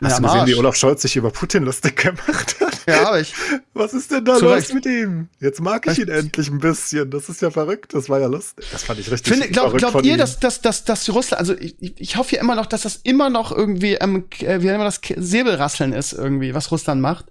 [0.00, 2.65] Ja, Hast am du gesehen, wie Olaf Scholz sich über Putin lustig gemacht hat?
[2.86, 3.34] Ja, aber ich.
[3.74, 4.74] Was ist denn da Zu los Recht.
[4.74, 5.28] mit ihm?
[5.40, 7.10] Jetzt mag ich ihn endlich ein bisschen.
[7.10, 7.94] Das ist ja verrückt.
[7.94, 8.64] Das war ja lustig.
[8.70, 10.18] Das fand ich richtig Finde, glaub, verrückt glaubt von ihr, ihm.
[10.18, 13.28] dass, dass, dass, dass Russland, also ich, ich- hoffe ja immer noch, dass das immer
[13.30, 17.26] noch irgendwie, ähm, äh, wie nennen wir das, Säbelrasseln ist irgendwie, was Russland macht.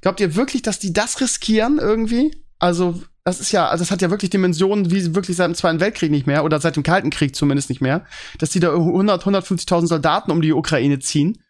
[0.00, 2.30] Glaubt ihr wirklich, dass die das riskieren irgendwie?
[2.58, 5.80] Also, das ist ja, also das hat ja wirklich Dimensionen, wie wirklich seit dem Zweiten
[5.80, 8.06] Weltkrieg nicht mehr, oder seit dem Kalten Krieg zumindest nicht mehr,
[8.38, 11.42] dass die da 100, 150.000 Soldaten um die Ukraine ziehen.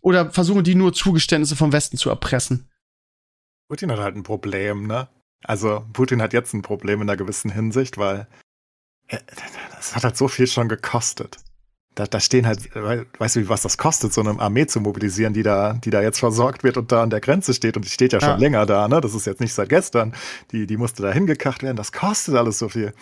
[0.00, 2.68] Oder versuchen die nur Zugeständnisse vom Westen zu erpressen?
[3.72, 5.08] Putin hat halt ein Problem, ne?
[5.44, 8.26] Also, Putin hat jetzt ein Problem in einer gewissen Hinsicht, weil
[9.08, 9.16] äh,
[9.74, 11.38] das hat halt so viel schon gekostet.
[11.94, 15.32] Da, da stehen halt, we- weißt du, was das kostet, so eine Armee zu mobilisieren,
[15.32, 17.90] die da, die da jetzt versorgt wird und da an der Grenze steht und die
[17.90, 18.36] steht ja schon Ja.
[18.36, 19.00] länger da, ne?
[19.00, 20.14] Das ist jetzt nicht seit gestern.
[20.50, 21.78] Die, die musste da hingekacht werden.
[21.78, 22.92] Das kostet alles so viel.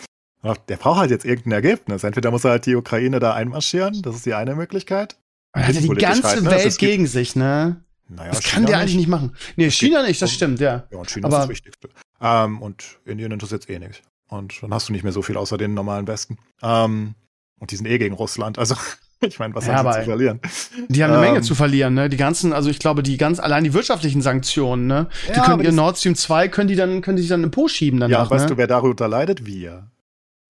[0.69, 2.05] Der braucht halt jetzt irgendein Ergebnis.
[2.05, 5.17] Entweder muss er halt die Ukraine da einmarschieren, das ist die eine Möglichkeit.
[5.53, 6.49] Er hat ja die ganze halt, ne?
[6.51, 7.83] Welt es gegen sich, ne?
[8.13, 9.35] Naja, Das China kann der eigentlich nicht machen.
[9.55, 10.83] Nee, Es China nicht, das um- stimmt, ja.
[10.91, 11.89] Ja, und China Aber- ist das Wichtigste.
[12.21, 14.01] Ähm, und Indien interessiert eh nichts.
[14.27, 16.37] Und dann hast du nicht mehr so viel außer den normalen Westen.
[16.61, 17.15] Ähm,
[17.59, 18.57] und die sind eh gegen Russland.
[18.59, 18.75] Also,
[19.21, 20.39] ich meine, was Ja, haben sie zu verlieren?
[20.87, 22.09] Die haben eine Ähm, Menge zu verlieren, ne?
[22.09, 25.07] Die ganzen, also ich glaube, die ganz, allein die wirtschaftlichen Sanktionen, ne?
[25.29, 27.51] Die Ja, können ihr Nord Stream 2, können die dann, können die sich dann im
[27.51, 28.51] Po schieben Ja, danach, weißt ne?
[28.51, 29.45] du, wer darunter leidet?
[29.45, 29.90] Wir.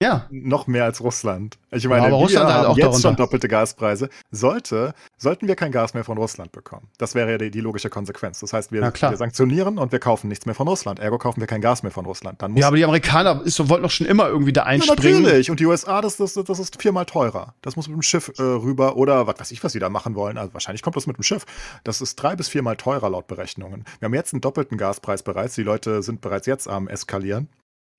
[0.02, 0.26] Ja.
[0.32, 1.58] Noch mehr als Russland.
[1.72, 3.02] Ich meine, aber wir Russland haben halt auch jetzt darunter.
[3.02, 4.10] schon doppelte Gaspreise.
[4.32, 6.88] Sollte, sollten wir kein Gas mehr von Russland bekommen.
[6.98, 8.40] Das wäre ja die, die logische Konsequenz.
[8.40, 11.00] Das heißt, wir, Ja, wir sanktionieren und wir kaufen nichts mehr von Russland.
[11.00, 12.42] Ergo kaufen wir kein Gas mehr von Russland.
[12.42, 15.22] Dann Ja, aber die Amerikaner ist, wollten doch schon immer irgendwie da Ja, einspringen.
[15.24, 15.50] natürlich.
[15.52, 17.54] Und die USA, das, das, das ist viermal teurer.
[17.62, 20.16] Das muss mit dem Schiff äh, rüber oder was weiß ich, was sie da machen
[20.16, 20.38] wollen.
[20.38, 21.46] Also wahrscheinlich kommt das mit dem Schiff.
[21.84, 23.86] Das ist drei bis viermal teurer laut Berechnungen.
[24.00, 25.56] Wir haben jetzt einen doppelten Gaspreis bereits.
[25.56, 27.48] Die Leute sind bereits jetzt am Eskalieren.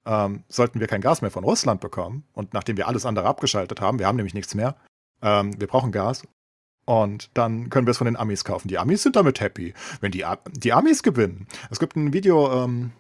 [0.05, 3.81] Ähm, sollten wir kein Gas mehr von Russland bekommen und nachdem wir alles andere abgeschaltet
[3.81, 4.77] haben, wir haben nämlich nichts mehr,
[5.23, 6.23] ähm, wir brauchen Gas.
[6.85, 8.67] Und dann können wir es von den Amis kaufen.
[8.67, 9.73] Die Amis sind damit happy.
[10.01, 11.47] Wenn die, die Amis gewinnen.
[11.71, 12.91] Es gibt ein Video, ähm,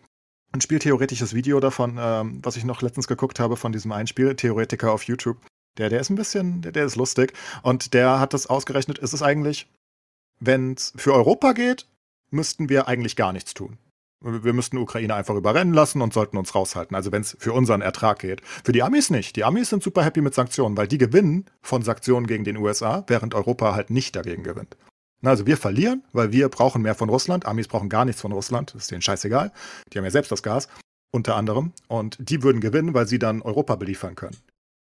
[0.53, 4.93] ein spieltheoretisches Video davon, ähm, was ich noch letztens geguckt habe von diesem einen Spieltheoretiker
[4.93, 5.39] auf YouTube.
[5.79, 7.33] Der, der ist ein bisschen, der, der ist lustig.
[7.63, 9.67] Und der hat das ausgerechnet, ist es eigentlich,
[10.39, 11.87] wenn es für Europa geht,
[12.31, 13.79] müssten wir eigentlich gar nichts tun.
[14.23, 16.95] Wir müssten Ukraine einfach überrennen lassen und sollten uns raushalten.
[16.95, 18.41] Also wenn es für unseren Ertrag geht.
[18.65, 19.37] Für die Amis nicht.
[19.37, 23.05] Die Amis sind super happy mit Sanktionen, weil die gewinnen von Sanktionen gegen den USA,
[23.09, 24.77] während Europa halt nicht dagegen gewinnt.
[25.25, 27.47] Also wir verlieren, weil wir brauchen mehr von Russland.
[27.47, 28.75] Amis brauchen gar nichts von Russland.
[28.75, 29.53] Ist denen scheißegal.
[29.93, 30.69] Die haben ja selbst das Gas,
[31.13, 31.73] unter anderem.
[31.89, 34.37] Und die würden gewinnen, weil sie dann Europa beliefern können.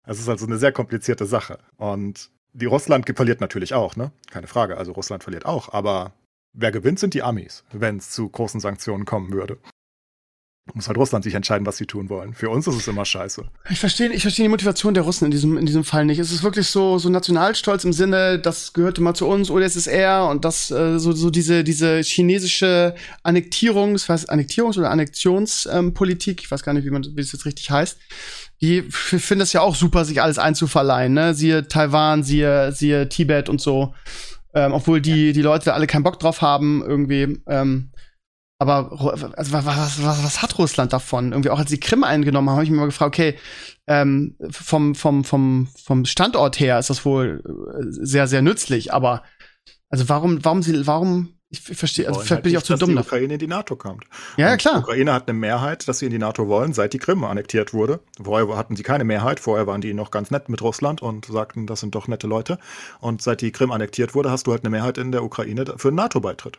[0.06, 1.58] Das ist also eine sehr komplizierte Sache.
[1.76, 4.12] Und die Russland verliert natürlich auch, ne?
[4.30, 4.76] Keine Frage.
[4.76, 5.72] Also Russland verliert auch.
[5.72, 6.12] Aber
[6.56, 9.58] wer gewinnt, sind die Amis, wenn es zu großen Sanktionen kommen würde.
[10.74, 12.34] Muss halt Russland sich entscheiden, was sie tun wollen.
[12.34, 13.44] Für uns ist es immer scheiße.
[13.70, 16.18] Ich verstehe ich verstehe die Motivation der Russen in diesem, in diesem Fall nicht.
[16.18, 19.76] Es ist wirklich so, so Nationalstolz im Sinne, das gehörte mal zu uns, oder es
[19.76, 26.40] ist er und das, äh, so, so diese, diese chinesische Annektierungs, was, Annektierungs- oder Annexionspolitik,
[26.40, 27.96] ähm, ich weiß gar nicht, wie man, wie es jetzt richtig heißt.
[28.60, 31.34] Die finden es ja auch super, sich alles einzuverleihen, ne?
[31.34, 33.94] Siehe Taiwan, siehe, siehe Tibet und so.
[34.56, 37.42] Ähm, obwohl die, die Leute da alle keinen Bock drauf haben, irgendwie.
[37.46, 37.90] Ähm,
[38.58, 38.90] aber
[39.36, 41.32] also, was, was, was, hat Russland davon?
[41.32, 43.38] Irgendwie auch als die Krim eingenommen haben, habe ich mir mal gefragt, okay,
[43.86, 49.24] ähm, vom, vom, vom, vom Standort her ist das wohl äh, sehr, sehr nützlich, aber
[49.90, 52.96] also warum, warum sie, warum, ich verstehe, also vielleicht bin ich auch zu dumm.
[52.96, 54.04] Dass die Ukraine in die NATO kommt.
[54.36, 54.78] Ja, ja, klar.
[54.78, 57.72] Die Ukraine hat eine Mehrheit, dass sie in die NATO wollen, seit die Krim annektiert
[57.72, 58.00] wurde.
[58.20, 61.66] Vorher hatten sie keine Mehrheit, vorher waren die noch ganz nett mit Russland und sagten,
[61.68, 62.58] das sind doch nette Leute.
[63.00, 65.88] Und seit die Krim annektiert wurde, hast du halt eine Mehrheit in der Ukraine für
[65.88, 66.58] einen NATO-Beitritt.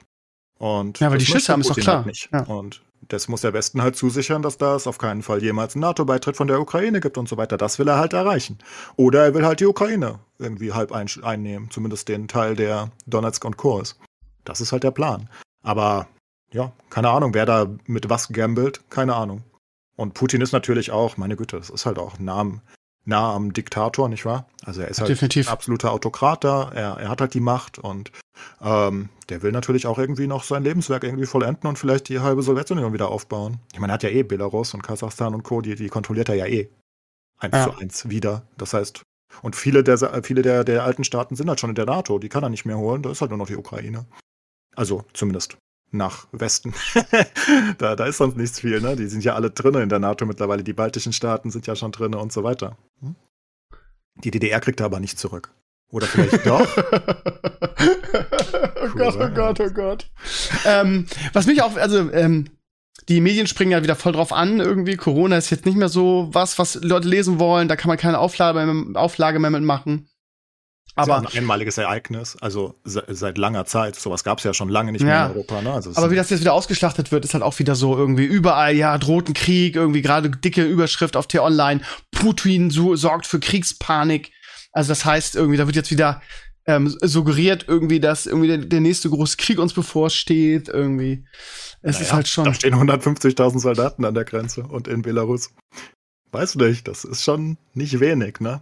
[0.57, 1.97] Und ja, weil die Schüsse haben, ist doch klar.
[1.97, 2.29] Halt nicht.
[2.31, 2.43] Ja.
[2.43, 6.37] Und das muss der Westen halt zusichern, dass das auf keinen Fall jemals einen NATO-Beitritt
[6.37, 7.57] von der Ukraine gibt und so weiter.
[7.57, 8.57] Das will er halt erreichen.
[8.95, 13.43] Oder er will halt die Ukraine irgendwie halb ein einnehmen, zumindest den Teil der Donetsk
[13.43, 13.97] und Kurs.
[14.47, 15.29] Das ist halt der Plan.
[15.63, 16.07] Aber
[16.51, 19.43] ja, keine Ahnung, wer da mit was gambelt, keine Ahnung.
[19.95, 22.61] Und Putin ist natürlich auch, meine Güte, das ist halt auch nah am,
[23.03, 24.47] nah am Diktator, nicht wahr?
[24.63, 25.47] Also er ist halt Definitiv.
[25.47, 28.11] ein absoluter Autokrat da, er, er hat halt die Macht und
[28.61, 32.43] ähm, der will natürlich auch irgendwie noch sein Lebenswerk irgendwie vollenden und vielleicht die halbe
[32.43, 33.59] Sowjetunion wieder aufbauen.
[33.73, 36.35] Ich meine, er hat ja eh Belarus und Kasachstan und Co., die, die kontrolliert er
[36.35, 36.69] ja eh
[37.39, 37.63] eins ja.
[37.65, 38.43] zu eins wieder.
[38.57, 39.01] Das heißt,
[39.41, 42.29] und viele der viele der, der alten Staaten sind halt schon in der NATO, die
[42.29, 44.05] kann er nicht mehr holen, da ist halt nur noch die Ukraine.
[44.77, 45.57] Also zumindest
[45.91, 46.73] nach Westen.
[47.79, 48.95] da, da ist sonst nichts viel, ne?
[48.95, 50.63] Die sind ja alle drin in der NATO mittlerweile.
[50.63, 52.77] Die baltischen Staaten sind ja schon drin und so weiter.
[53.01, 53.15] Hm?
[54.23, 55.51] Die DDR kriegt er aber nicht zurück.
[55.89, 56.77] Oder vielleicht doch.
[58.83, 60.11] oh Gott, oh Gott, oh Gott.
[60.65, 62.49] ähm, was mich auch, also, ähm,
[63.09, 64.95] die Medien springen ja wieder voll drauf an, irgendwie.
[64.95, 67.67] Corona ist jetzt nicht mehr so was, was Leute lesen wollen.
[67.67, 70.07] Da kann man keine Auflage mehr, Auflage mehr mitmachen.
[70.97, 73.95] Aber ein einmaliges Ereignis, also seit langer Zeit.
[73.95, 75.61] Sowas gab es ja schon lange nicht mehr in Europa.
[75.61, 75.73] Ne?
[75.73, 78.75] Also aber wie das jetzt wieder ausgeschlachtet wird, ist halt auch wieder so irgendwie überall,
[78.75, 81.81] ja, droht ein Krieg, irgendwie gerade dicke Überschrift auf T-Online.
[82.11, 84.31] Putin so, sorgt für Kriegspanik.
[84.71, 86.21] Also das heißt irgendwie, da wird jetzt wieder
[86.67, 90.67] ähm, suggeriert irgendwie, dass irgendwie der, der, nächste große Krieg uns bevorsteht.
[90.67, 91.25] Irgendwie.
[91.81, 92.45] Es naja, ist halt schon.
[92.45, 95.51] Da stehen 150.000 Soldaten an der Grenze und in Belarus.
[96.31, 98.61] Weißt du nicht, das ist schon nicht wenig, ne?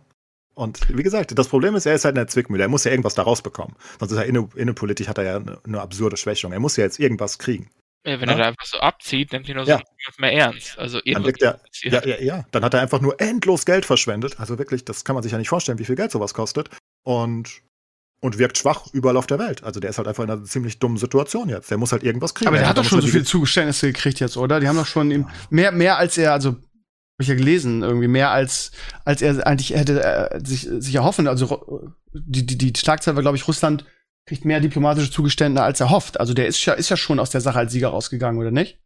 [0.55, 2.63] Und wie gesagt, das Problem ist, er ist halt in der Zwickmühle.
[2.63, 3.75] Er muss ja irgendwas da rausbekommen.
[3.99, 6.53] Sonst ist er inne, innenpolitisch, hat er ja eine, eine, absurde Schwächung.
[6.53, 7.69] Er muss ja jetzt irgendwas kriegen.
[8.05, 8.35] Ja, wenn ja?
[8.35, 9.77] er da einfach so abzieht, nimmt ihn nur ja.
[9.77, 10.79] so mehr ernst.
[10.79, 14.39] Also dann er, ja, ja, ja, dann hat er einfach nur endlos Geld verschwendet.
[14.39, 16.69] Also wirklich, das kann man sich ja nicht vorstellen, wie viel Geld sowas kostet.
[17.03, 17.61] Und
[18.21, 19.63] und wirkt schwach überall auf der Welt.
[19.63, 21.69] Also der ist halt einfach in einer ziemlich dummen Situation jetzt.
[21.69, 22.47] Der muss halt irgendwas kriegen.
[22.47, 24.59] Aber der hat doch schon so viele Zugeständnisse gekriegt jetzt, oder?
[24.59, 26.55] Die haben doch schon ihm mehr, mehr als er, also
[27.15, 28.71] habe ich ja gelesen, irgendwie mehr als,
[29.05, 31.27] als er eigentlich hätte äh, sich, sich erhoffen.
[31.27, 33.85] Also die, die, die Schlagzeile war, glaube ich, Russland
[34.25, 36.19] kriegt mehr diplomatische Zugeständnisse, als er hofft.
[36.19, 38.79] Also der ist ja, ist ja schon aus der Sache als Sieger rausgegangen, oder nicht?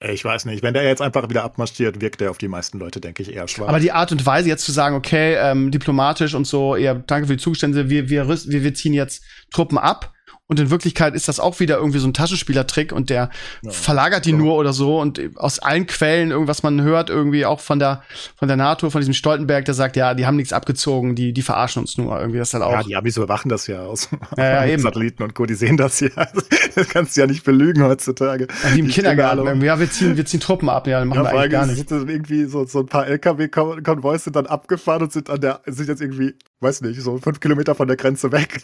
[0.00, 0.62] Ich weiß nicht.
[0.62, 3.46] Wenn der jetzt einfach wieder abmarschiert, wirkt der auf die meisten Leute, denke ich, eher
[3.46, 3.68] schwach.
[3.68, 7.28] Aber die Art und Weise jetzt zu sagen, okay, ähm, diplomatisch und so, eher danke
[7.28, 10.12] für die Zugeständnisse, wir, wir, wir, wir ziehen jetzt Truppen ab
[10.52, 13.30] und in Wirklichkeit ist das auch wieder irgendwie so ein Taschenspielertrick und der
[13.62, 14.36] ja, verlagert die so.
[14.36, 15.00] nur oder so.
[15.00, 18.02] Und aus allen Quellen, irgendwas man hört, irgendwie auch von der,
[18.36, 21.40] von der NATO, von diesem Stoltenberg, der sagt, ja, die haben nichts abgezogen, die, die
[21.40, 22.20] verarschen uns nur.
[22.20, 22.72] Irgendwie das halt auch.
[22.72, 24.10] Ja, die Amis überwachen das ja aus.
[24.36, 26.10] Ja, ja, Satelliten und Co., die sehen das ja.
[26.74, 28.46] Das kannst du ja nicht belügen heutzutage.
[28.62, 29.46] Ja, wie im die Kindergarten.
[29.46, 29.66] Irgendwie.
[29.66, 30.86] Ja, wir ziehen, wir ziehen Truppen ab.
[30.86, 31.88] Ja, dann machen ja, wir eigentlich gar nicht.
[31.88, 35.88] Sind irgendwie so, so ein paar LKW-Konvois sind dann abgefahren und sind an der, sind
[35.88, 38.62] jetzt irgendwie, weiß nicht, so fünf Kilometer von der Grenze weg.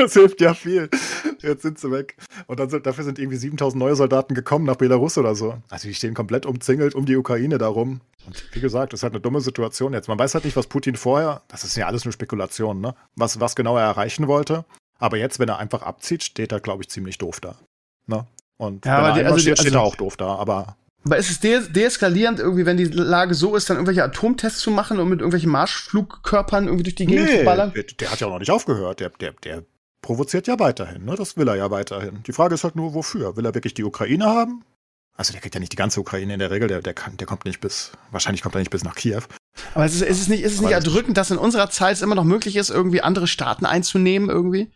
[0.00, 0.88] Das hilft ja viel.
[1.40, 2.16] Jetzt sind sie weg.
[2.46, 5.58] Und dann sind, dafür sind irgendwie 7000 neue Soldaten gekommen nach Belarus oder so.
[5.68, 8.00] Also die stehen komplett umzingelt um die Ukraine darum.
[8.26, 10.08] Und wie gesagt, das ist halt eine dumme Situation jetzt.
[10.08, 12.94] Man weiß halt nicht, was Putin vorher, das ist ja alles nur Spekulation, ne?
[13.14, 14.64] Was, was genau er erreichen wollte.
[14.98, 17.56] Aber jetzt, wenn er einfach abzieht, steht er, glaube ich, ziemlich doof da.
[18.06, 18.26] Ne?
[18.56, 20.34] Und ja, wenn er die, also steht, steht er auch doof da.
[20.36, 24.60] Aber aber ist es de deeskalierend irgendwie, wenn die Lage so ist, dann irgendwelche Atomtests
[24.60, 27.72] zu machen und mit irgendwelchen Marschflugkörpern irgendwie durch die Gegend nee, zu ballern?
[27.74, 29.00] Der, der hat ja auch noch nicht aufgehört.
[29.00, 29.64] Der, der, der
[30.02, 31.04] provoziert ja weiterhin.
[31.04, 31.14] Ne?
[31.16, 32.22] Das will er ja weiterhin.
[32.24, 33.36] Die Frage ist halt nur, wofür?
[33.36, 34.64] Will er wirklich die Ukraine haben?
[35.16, 37.26] Also der kriegt ja nicht die ganze Ukraine in der Regel, der, der, kann, der
[37.26, 39.22] kommt nicht bis, wahrscheinlich kommt er nicht bis nach Kiew.
[39.74, 42.02] Aber ist es, ist es nicht, ist es nicht erdrückend, dass in unserer Zeit es
[42.02, 44.70] immer noch möglich ist, irgendwie andere Staaten einzunehmen irgendwie?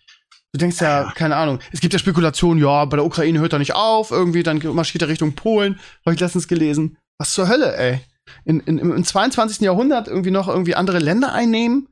[0.53, 1.61] Du denkst ja, ja, keine Ahnung.
[1.73, 5.03] Es gibt ja Spekulationen, ja, bei der Ukraine hört er nicht auf, irgendwie, dann marschiert
[5.03, 5.81] er Richtung Polen.
[6.05, 6.97] Habe ich letztens gelesen.
[7.19, 8.01] Was zur Hölle, ey?
[8.45, 9.61] In, in, Im 22.
[9.63, 11.89] Jahrhundert irgendwie noch irgendwie andere Länder einnehmen?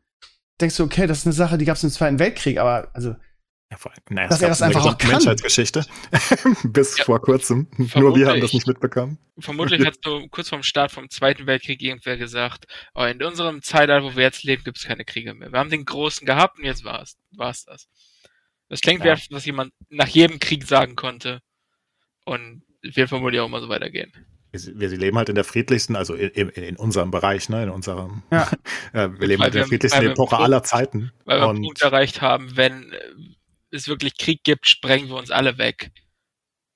[0.63, 3.15] Denkst du, okay, das ist eine Sache, die gab es im Zweiten Weltkrieg, aber also
[3.71, 5.11] Ja, vor allem, naja, Dass es er das einfach auch kann.
[5.11, 5.85] Menschheitsgeschichte.
[6.65, 7.69] Bis Ja, vor kurzem.
[7.77, 8.27] Nur wir vermutlich.
[8.29, 9.19] haben das nicht mitbekommen.
[9.39, 14.05] Vermutlich hat so kurz vorm Start vom Zweiten Weltkrieg irgendwer gesagt, oh, in unserem Zeitalter,
[14.05, 15.51] wo wir jetzt leben, gibt es keine Kriege mehr.
[15.53, 17.89] Wir haben den großen gehabt und jetzt war es war's das.
[18.69, 19.17] Das klingt wie Ja.
[19.31, 21.41] was jemand nach jedem Krieg sagen konnte.
[22.25, 24.13] Und wird vermutlich auch immer so weitergehen.
[24.53, 27.71] Wir, wir leben halt in der friedlichsten, also in, in, in unserem Bereich, ne, in
[27.71, 28.49] unserem, Ja.
[28.93, 31.11] äh, wir leben Weil halt in der friedlichsten Epoche aller Zeiten.
[31.25, 32.99] Weil wir einen Und Punkt erreicht haben, wenn äh,
[33.71, 35.91] es wirklich Krieg gibt, sprengen wir uns alle weg.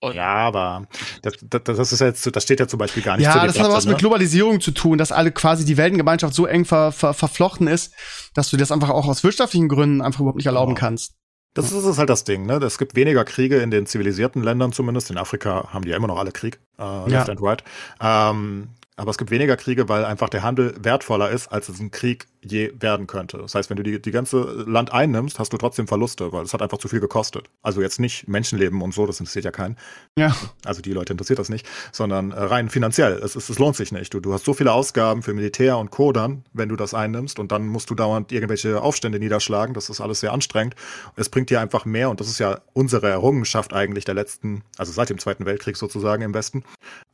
[0.01, 0.89] Und ja, aber
[1.23, 3.48] das, das, das ist jetzt, das steht ja zum Beispiel gar nicht Ja, das hat
[3.55, 3.90] Debatte, aber was ne?
[3.93, 7.94] mit Globalisierung zu tun, dass alle quasi die Weltengemeinschaft so eng ver, ver, verflochten ist,
[8.35, 10.81] dass du das einfach auch aus wirtschaftlichen Gründen einfach überhaupt nicht erlauben Genau.
[10.86, 11.15] kannst.
[11.57, 12.57] Das ist, ist halt das Ding, ne?
[12.57, 15.11] Es gibt weniger Kriege in den zivilisierten Ländern zumindest.
[15.11, 17.65] In Afrika haben die ja immer noch alle Krieg, äh, left and right.
[18.01, 21.90] Ähm, aber es gibt weniger Kriege, weil einfach der Handel wertvoller ist, als es ein
[21.90, 23.36] Krieg je werden könnte.
[23.36, 26.55] Das heißt, wenn du die, die ganze Land einnimmst, hast du trotzdem Verluste, weil es
[26.55, 27.51] hat einfach zu viel gekostet.
[27.62, 29.77] Also jetzt nicht Menschenleben und so, das interessiert ja keinen.
[30.18, 30.35] Ja.
[30.64, 33.14] Also die Leute interessiert das nicht, sondern äh, rein finanziell.
[33.23, 34.14] Es, ist, es lohnt sich nicht.
[34.14, 36.12] Du, du hast so viele Ausgaben für Militär und Co.
[36.12, 39.74] dann, wenn du das einnimmst und dann musst du dauernd irgendwelche Aufstände niederschlagen.
[39.74, 40.74] Das ist alles sehr anstrengend.
[41.16, 44.93] Es bringt dir einfach mehr und das ist ja unsere Errungenschaft eigentlich der letzten, also
[44.93, 46.64] seit dem Zweiten Weltkrieg sozusagen im Westen,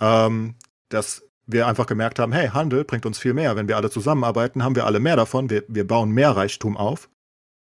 [0.01, 0.55] ähm,
[0.91, 3.57] dass wir einfach gemerkt haben, hey, Handel bringt uns viel mehr.
[3.57, 5.51] Wenn wir alle zusammenarbeiten, haben wir alle mehr davon.
[5.51, 7.09] Wir, wir bauen mehr Reichtum auf,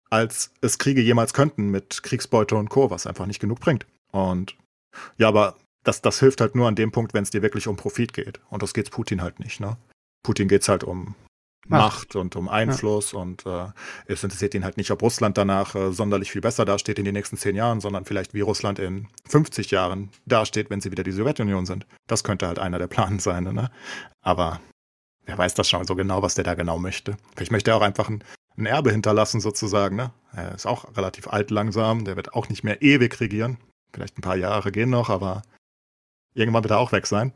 [0.10, 3.85] als es Kriege jemals könnten mit Kriegsbeute und Co., was einfach nicht genug bringt.
[4.11, 4.56] Und
[5.18, 7.77] ja, aber das, das hilft halt nur an dem Punkt, wenn es dir wirklich um
[7.77, 8.39] Profit geht.
[8.49, 9.77] Und das geht's Putin halt nicht, ne?
[10.23, 11.15] Putin geht's halt um
[11.68, 11.81] Macht.
[11.81, 13.68] Macht und um Einfluss und äh,
[14.07, 17.14] es interessiert ihn halt nicht, ob Russland danach äh, sonderlich viel besser dasteht in den
[17.14, 21.11] nächsten zehn Jahren, sondern vielleicht wie Russland in 50 Jahren dasteht, wenn sie wieder die
[21.11, 21.86] Sowjetunion sind.
[22.07, 23.69] Das könnte halt einer der Planen sein, ne?
[24.22, 24.61] Aber
[25.26, 27.18] wer weiß das schon so genau, was der da genau möchte.
[27.36, 28.23] Vielleicht möchte er auch einfach ein,
[28.57, 30.11] ein Erbe hinterlassen, sozusagen, ne?
[30.34, 33.57] Er ist auch relativ alt langsam, der wird auch nicht mehr ewig regieren.
[33.94, 35.44] Vielleicht ein paar Jahre gehen noch, aber
[36.34, 37.34] irgendwann wird er auch weg sein.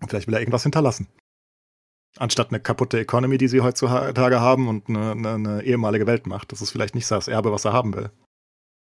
[0.00, 1.08] Und vielleicht will er irgendwas hinterlassen.
[2.16, 6.50] Anstatt eine kaputte Economy, die sie heutzutage haben und eine, eine, eine ehemalige Weltmacht.
[6.52, 8.10] Das ist vielleicht nicht das Erbe, was er haben will.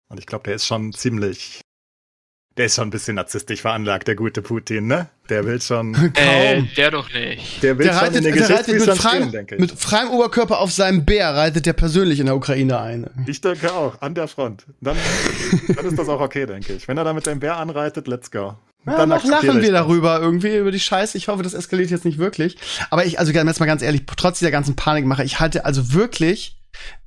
[0.10, 1.61] Und ich glaube, der ist schon ziemlich.
[2.56, 5.10] Der ist schon ein bisschen narzisstisch veranlagt, der gute Putin, ne?
[5.27, 5.95] Der will schon.
[6.15, 7.64] äh, der doch nicht.
[7.64, 9.61] Der will Der schon reitet, in den der reitet mit, Geschichtsbüchern stehen, denke ich.
[9.61, 13.10] mit freiem Oberkörper auf seinem Bär, reitet der persönlich in der Ukraine ein.
[13.26, 14.68] ich denke auch, an der Front.
[14.81, 14.95] Dann,
[15.76, 16.88] dann ist das auch okay, denke ich.
[16.88, 18.56] Wenn er da mit dem Bär anreitet, let's go.
[18.85, 21.18] Ja, Dann noch lachen wir darüber irgendwie, über die Scheiße.
[21.18, 22.57] Ich hoffe, das eskaliert jetzt nicht wirklich.
[22.89, 26.57] Aber ich, also jetzt mal ganz ehrlich, trotz dieser ganzen Panikmache, ich halte also wirklich,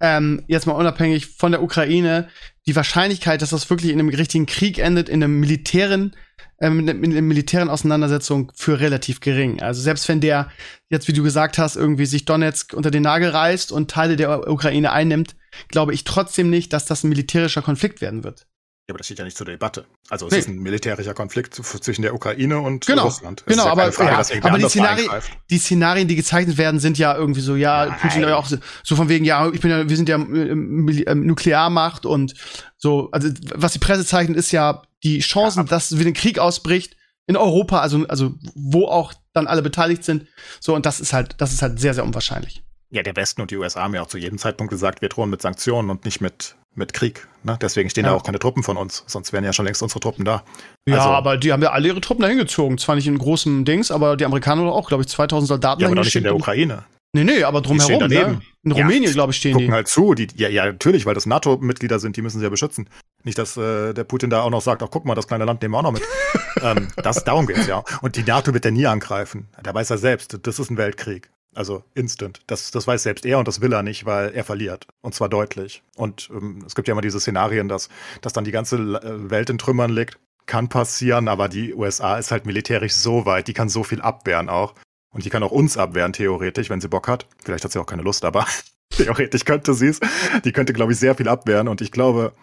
[0.01, 2.29] ähm, jetzt mal unabhängig von der Ukraine,
[2.67, 6.17] die Wahrscheinlichkeit, dass das wirklich in einem richtigen Krieg endet, in einem militären,
[6.61, 9.61] ähm, in einer militären Auseinandersetzung für relativ gering.
[9.61, 10.51] Also selbst wenn der
[10.89, 14.49] jetzt, wie du gesagt hast, irgendwie sich Donetsk unter den Nagel reißt und Teile der
[14.49, 15.37] Ukraine einnimmt,
[15.69, 18.47] glaube ich trotzdem nicht, dass das ein militärischer Konflikt werden wird.
[18.89, 19.85] Ja, aber das steht ja nicht zur Debatte.
[20.11, 20.39] Also es Nee.
[20.39, 23.43] ist ein militärischer Konflikt zwischen der Ukraine und Genau, Russland.
[23.45, 25.33] Es genau, ja aber- Frage, ja, aber die eingreift.
[25.51, 27.99] die Szenarien, die gezeichnet werden, sind ja irgendwie so, ja, Nein.
[28.01, 30.89] Putin ja auch so, so von wegen, ja, ich bin ja, wir sind ja ähm,
[31.05, 32.35] ähm, Nuklearmacht und
[32.77, 36.39] so, also was die Presse zeichnet, ist ja die Chancen, Ja, dass wieder ein Krieg
[36.39, 36.97] ausbricht
[37.27, 40.29] in Europa, also, also wo auch dann alle beteiligt sind.
[40.61, 42.63] So, und das ist halt, das ist halt sehr, sehr unwahrscheinlich.
[42.91, 45.29] Ja, der Westen und die USA haben ja auch zu jedem Zeitpunkt gesagt, wir drohen
[45.29, 47.27] mit Sanktionen und nicht mit, mit Krieg.
[47.43, 47.59] Ne?
[47.61, 48.11] Deswegen stehen Ja.
[48.13, 49.05] da auch keine Truppen von uns.
[49.07, 50.43] Sonst wären ja schon längst unsere Truppen da.
[50.89, 52.79] Ja, Also- aber die haben ja alle ihre Truppen dahin gezogen.
[52.79, 55.97] Zwar nicht in großen Dings, aber die Amerikaner auch, glaube ich, 2000 Soldaten Ja, aber
[56.01, 56.35] nicht in der.
[56.37, 56.85] Ukraine.
[57.13, 58.41] Nee, nee, aber drumherum, ne?
[58.63, 59.73] In Ja, Rumänien, glaube ich, stehen Gucken die.
[59.73, 60.13] halt zu.
[60.15, 62.91] Die, ja, ja, natürlich, weil das NATO-Mitglieder sind, die müssen sie ja beschützen.
[63.25, 65.63] Nicht, dass äh, der Putin da auch noch sagt, ach guck mal, das kleine Land
[65.63, 66.03] nehmen wir auch noch mit.
[66.63, 67.83] ähm, das, darum geht's ja.
[68.03, 69.49] Und die NATO wird er nie angreifen.
[69.63, 71.31] Da weiß er selbst, das ist ein Weltkrieg.
[71.57, 72.43] Also instant.
[72.47, 74.87] Das, das weiß selbst er und das will er nicht, weil er verliert.
[75.01, 75.83] Und zwar deutlich.
[75.97, 77.89] Und ähm, es gibt ja immer diese Szenarien, dass,
[78.21, 80.19] dass dann die ganze äh, Welt in Trümmern liegt.
[80.45, 84.49] Kann passieren, aber die USA ist halt militärisch so weit, die kann so viel abwehren
[84.49, 84.75] auch.
[85.13, 87.27] Und die kann auch uns abwehren, theoretisch, wenn sie Bock hat.
[87.43, 88.47] Vielleicht hat sie auch keine Lust, aber
[88.91, 90.01] theoretisch könnte sie es.
[90.45, 91.69] Die könnte, glaube ich, sehr viel abwehren.
[91.69, 92.35] Und ich glaube,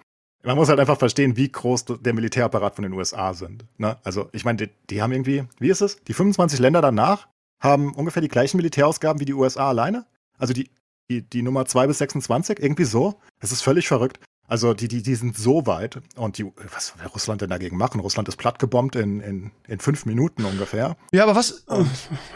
[0.44, 3.66] man muss halt einfach verstehen, wie groß der Militärapparat von den USA sind.
[3.78, 3.98] Ne?
[4.04, 6.04] Also, ich meine, die, die haben irgendwie, wie ist es?
[6.04, 7.28] Die 25 Länder danach
[7.64, 10.06] haben ungefähr die gleichen Militärausgaben wie die USA alleine.
[10.38, 10.70] Also die,
[11.10, 13.20] die, die Nummer 2 bis 26, irgendwie so.
[13.40, 14.20] Es ist völlig verrückt.
[14.46, 16.02] Also die, die, die sind so weit.
[16.18, 18.02] Und die, was will Russland denn dagegen machen?
[18.02, 20.98] Russland ist plattgebombt in, in, in fünf Minuten ungefähr.
[21.14, 21.88] Ja, aber was, Dann,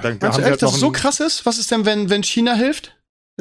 [0.02, 1.46] dann du haben sie echt, halt dass es so krass ist?
[1.46, 2.98] Was ist denn, wenn, wenn China hilft?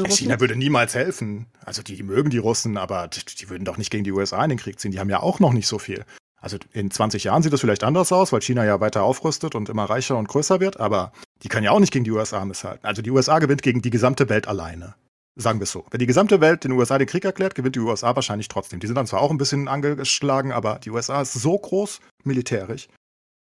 [0.08, 1.46] China würde niemals helfen.
[1.64, 4.42] Also die, die mögen die Russen, aber die, die würden doch nicht gegen die USA
[4.42, 4.90] in den Krieg ziehen.
[4.90, 6.04] Die haben ja auch noch nicht so viel.
[6.47, 9.68] Also in 20 Jahren sieht es vielleicht anders aus, weil China ja weiter aufrüstet und
[9.68, 11.10] immer reicher und größer wird, aber
[11.43, 12.86] die können ja auch nicht gegen die USA misshalten.
[12.86, 14.94] Also die USA gewinnt gegen die gesamte Welt alleine.
[15.35, 15.85] Sagen wir es so.
[15.90, 18.78] Wenn die gesamte Welt den USA den Krieg erklärt, gewinnt die USA wahrscheinlich trotzdem.
[18.78, 22.86] Die sind dann zwar auch ein bisschen angeschlagen, aber die USA ist so groß militärisch.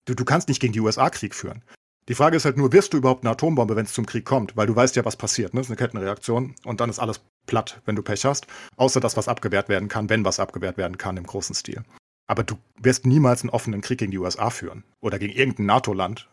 [0.05, 1.62] Du, du kannst nicht gegen die USA Krieg führen.
[2.09, 4.57] Die Frage ist halt nur, wirst du überhaupt eine Atombombe, wenn es zum Krieg kommt?
[4.57, 5.55] Weil du weißt ja, was passiert.
[5.55, 5.61] Ne?
[5.61, 8.49] Das ist eine Kettenreaktion und dann ist alles platt, wenn du Pech hast.
[8.77, 11.85] Außer das, was abgewehrt werden kann, wenn was abgewehrt werden kann im großen Stil.
[12.29, 14.85] Aber du wirst niemals einen offenen Krieg gegen die USA führen.
[15.01, 16.29] Oder gegen irgendein NATO-Land.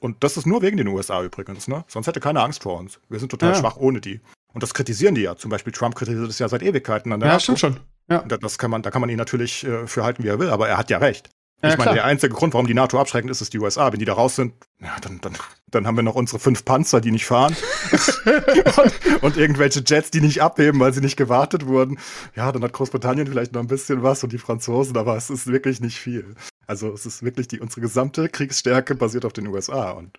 [0.00, 1.84] Und das ist nur wegen den USA übrigens, ne?
[1.88, 2.98] Sonst hätte keiner Angst vor uns.
[3.10, 3.58] Wir sind total ja.
[3.58, 4.20] schwach ohne die.
[4.54, 5.36] Und das kritisieren die ja.
[5.36, 7.42] Zum Beispiel Trump kritisiert das ja seit Ewigkeiten an der Ja, NATO.
[7.42, 7.80] stimmt schon.
[8.08, 8.22] Ja.
[8.22, 10.68] Das kann man, da kann man ihn natürlich äh, für halten, wie er will, aber
[10.68, 11.30] er hat ja recht.
[11.62, 13.92] Ja, ich meine, der einzige Grund, warum die NATO abschreckend ist, ist die USA.
[13.92, 15.34] Wenn die da raus sind, ja, dann, dann,
[15.70, 17.54] dann haben wir noch unsere fünf Panzer, die nicht fahren.
[18.76, 21.98] und, und, irgendwelche Jets, die nicht abheben, weil sie nicht gewartet wurden.
[22.34, 25.46] Ja, dann hat Großbritannien vielleicht noch ein bisschen was und die Franzosen, aber es ist
[25.46, 26.34] wirklich nicht viel.
[26.66, 30.18] Also es ist wirklich die, unsere gesamte Kriegsstärke basiert auf den USA und,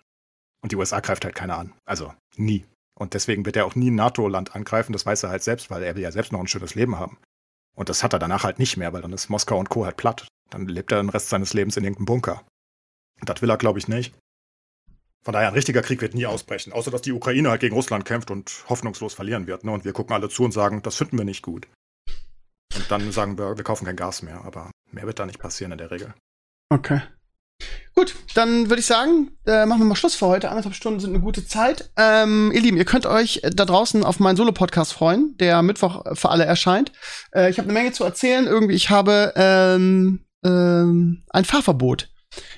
[0.62, 1.74] und die USA greift halt keiner an.
[1.84, 2.64] Also nie.
[2.94, 5.82] Und deswegen wird er auch nie ein NATO-Land angreifen, das weiß er halt selbst, weil
[5.82, 7.18] er will ja selbst noch ein schönes Leben haben.
[7.74, 9.84] Und das hat er danach halt nicht mehr, weil dann ist Moskau und Co.
[9.84, 10.28] halt platt.
[10.54, 12.44] Dann lebt er den Rest seines Lebens in irgendeinem Bunker.
[13.20, 14.14] Und das will er, glaube ich, nicht.
[15.24, 16.72] Von daher, ein richtiger Krieg wird nie ausbrechen.
[16.72, 19.64] Außer, dass die Ukraine halt gegen Russland kämpft und hoffnungslos verlieren wird.
[19.64, 19.72] Ne?
[19.72, 21.66] Und wir gucken alle zu und sagen, das finden wir nicht gut.
[22.76, 24.44] Und dann sagen wir, wir kaufen kein Gas mehr.
[24.44, 26.14] Aber mehr wird da nicht passieren in der Regel.
[26.68, 27.02] Okay.
[27.96, 30.50] Gut, dann würde ich sagen, äh, machen wir mal Schluss für heute.
[30.50, 31.90] Anderthalb Stunden sind eine gute Zeit.
[31.96, 36.30] Ähm, ihr Lieben, ihr könnt euch da draußen auf meinen Solo-Podcast freuen, der Mittwoch für
[36.30, 36.92] alle erscheint.
[37.32, 38.46] Äh, ich habe eine Menge zu erzählen.
[38.46, 42.08] Irgendwie, ich habe ähm, ähm, ein Fahrverbot.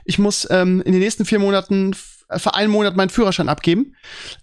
[0.05, 1.95] Ich muss ähm, in den nächsten vier Monaten
[2.37, 3.95] für einen Monat meinen Führerschein abgeben.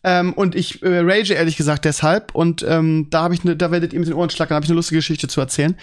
[0.03, 2.33] Ähm, und ich äh, rage ehrlich gesagt deshalb.
[2.33, 4.69] Und ähm, da habe ich ne, da werdet ihr mit den Ohren schlackern, habe ich
[4.69, 5.75] eine lustige Geschichte zu erzählen.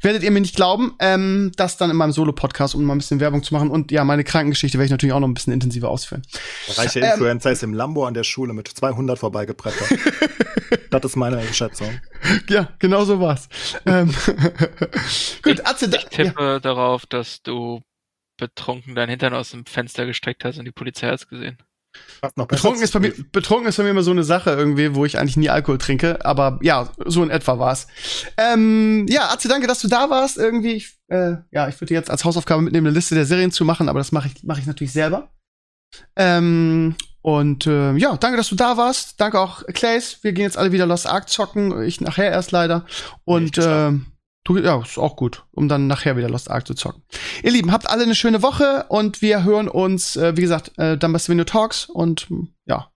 [0.00, 3.20] Werdet ihr mir nicht glauben, ähm, das dann in meinem Solo-Podcast, um mal ein bisschen
[3.20, 3.70] Werbung zu machen.
[3.70, 6.22] Und ja, meine Krankengeschichte werde ich natürlich auch noch ein bisschen intensiver ausführen.
[6.68, 9.98] Der reiche ähm, Influencer ist im Lambo an der Schule mit 200 vorbeigebrettert.
[10.90, 12.00] das ist meine Schätzung.
[12.48, 13.48] Ja, genau so war's.
[13.84, 14.10] ähm,
[15.42, 16.60] Gut, Atze, ich tippe ja.
[16.60, 17.82] darauf, dass du
[18.36, 21.58] betrunken dein Hintern aus dem Fenster gestreckt hast und die Polizei hat es gesehen.
[22.48, 25.18] Betrunken ist, bei mir, betrunken ist bei mir immer so eine Sache irgendwie, wo ich
[25.18, 27.86] eigentlich nie Alkohol trinke, aber ja, so in etwa war's.
[28.38, 30.38] Ähm, ja, Atze, danke, dass du da warst.
[30.38, 33.66] Irgendwie, ich, äh, ja, ich würde jetzt als Hausaufgabe mitnehmen, eine Liste der Serien zu
[33.66, 35.30] machen, aber das mache ich, mach ich natürlich selber.
[36.16, 39.20] Ähm, und äh, ja, danke, dass du da warst.
[39.20, 40.18] Danke auch, Clays.
[40.22, 41.82] Wir gehen jetzt alle wieder Lost Ark zocken.
[41.82, 42.86] Ich nachher erst leider.
[43.24, 43.92] Und äh,
[44.48, 47.02] ja, ist auch gut, um dann nachher wieder Lost Ark zu zocken.
[47.42, 50.98] Ihr Lieben, habt alle eine schöne Woche und wir hören uns, äh, wie gesagt, äh,
[50.98, 52.28] dann bei Svenio Talks und
[52.66, 52.90] ja,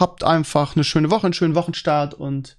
[0.00, 2.58] habt einfach eine schöne Woche, einen schönen Wochenstart und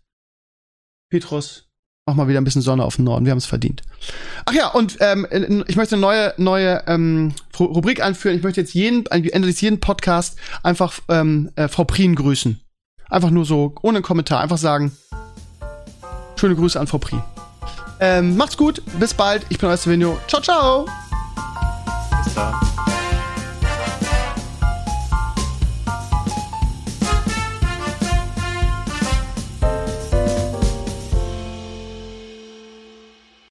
[1.09, 1.69] Petrus,
[2.05, 3.81] mach mal wieder ein bisschen Sonne auf den Norden, wir haben es verdient.
[4.45, 8.35] Ach ja, und ähm, ich möchte eine neue, neue ähm, Rubrik einführen.
[8.35, 12.59] Ich möchte jetzt jeden, Ende des jeden Podcast einfach ähm, äh, Frau Prien grüßen.
[13.09, 14.95] Einfach nur so, ohne Kommentar, einfach sagen,
[16.35, 17.23] schöne Grüße an Frau Prien.
[17.99, 19.45] Ähm, macht's gut, bis bald.
[19.49, 20.19] Ich bin euer Svenio.
[20.27, 20.85] Ciao, ciao.
[22.23, 22.53] Bis dann.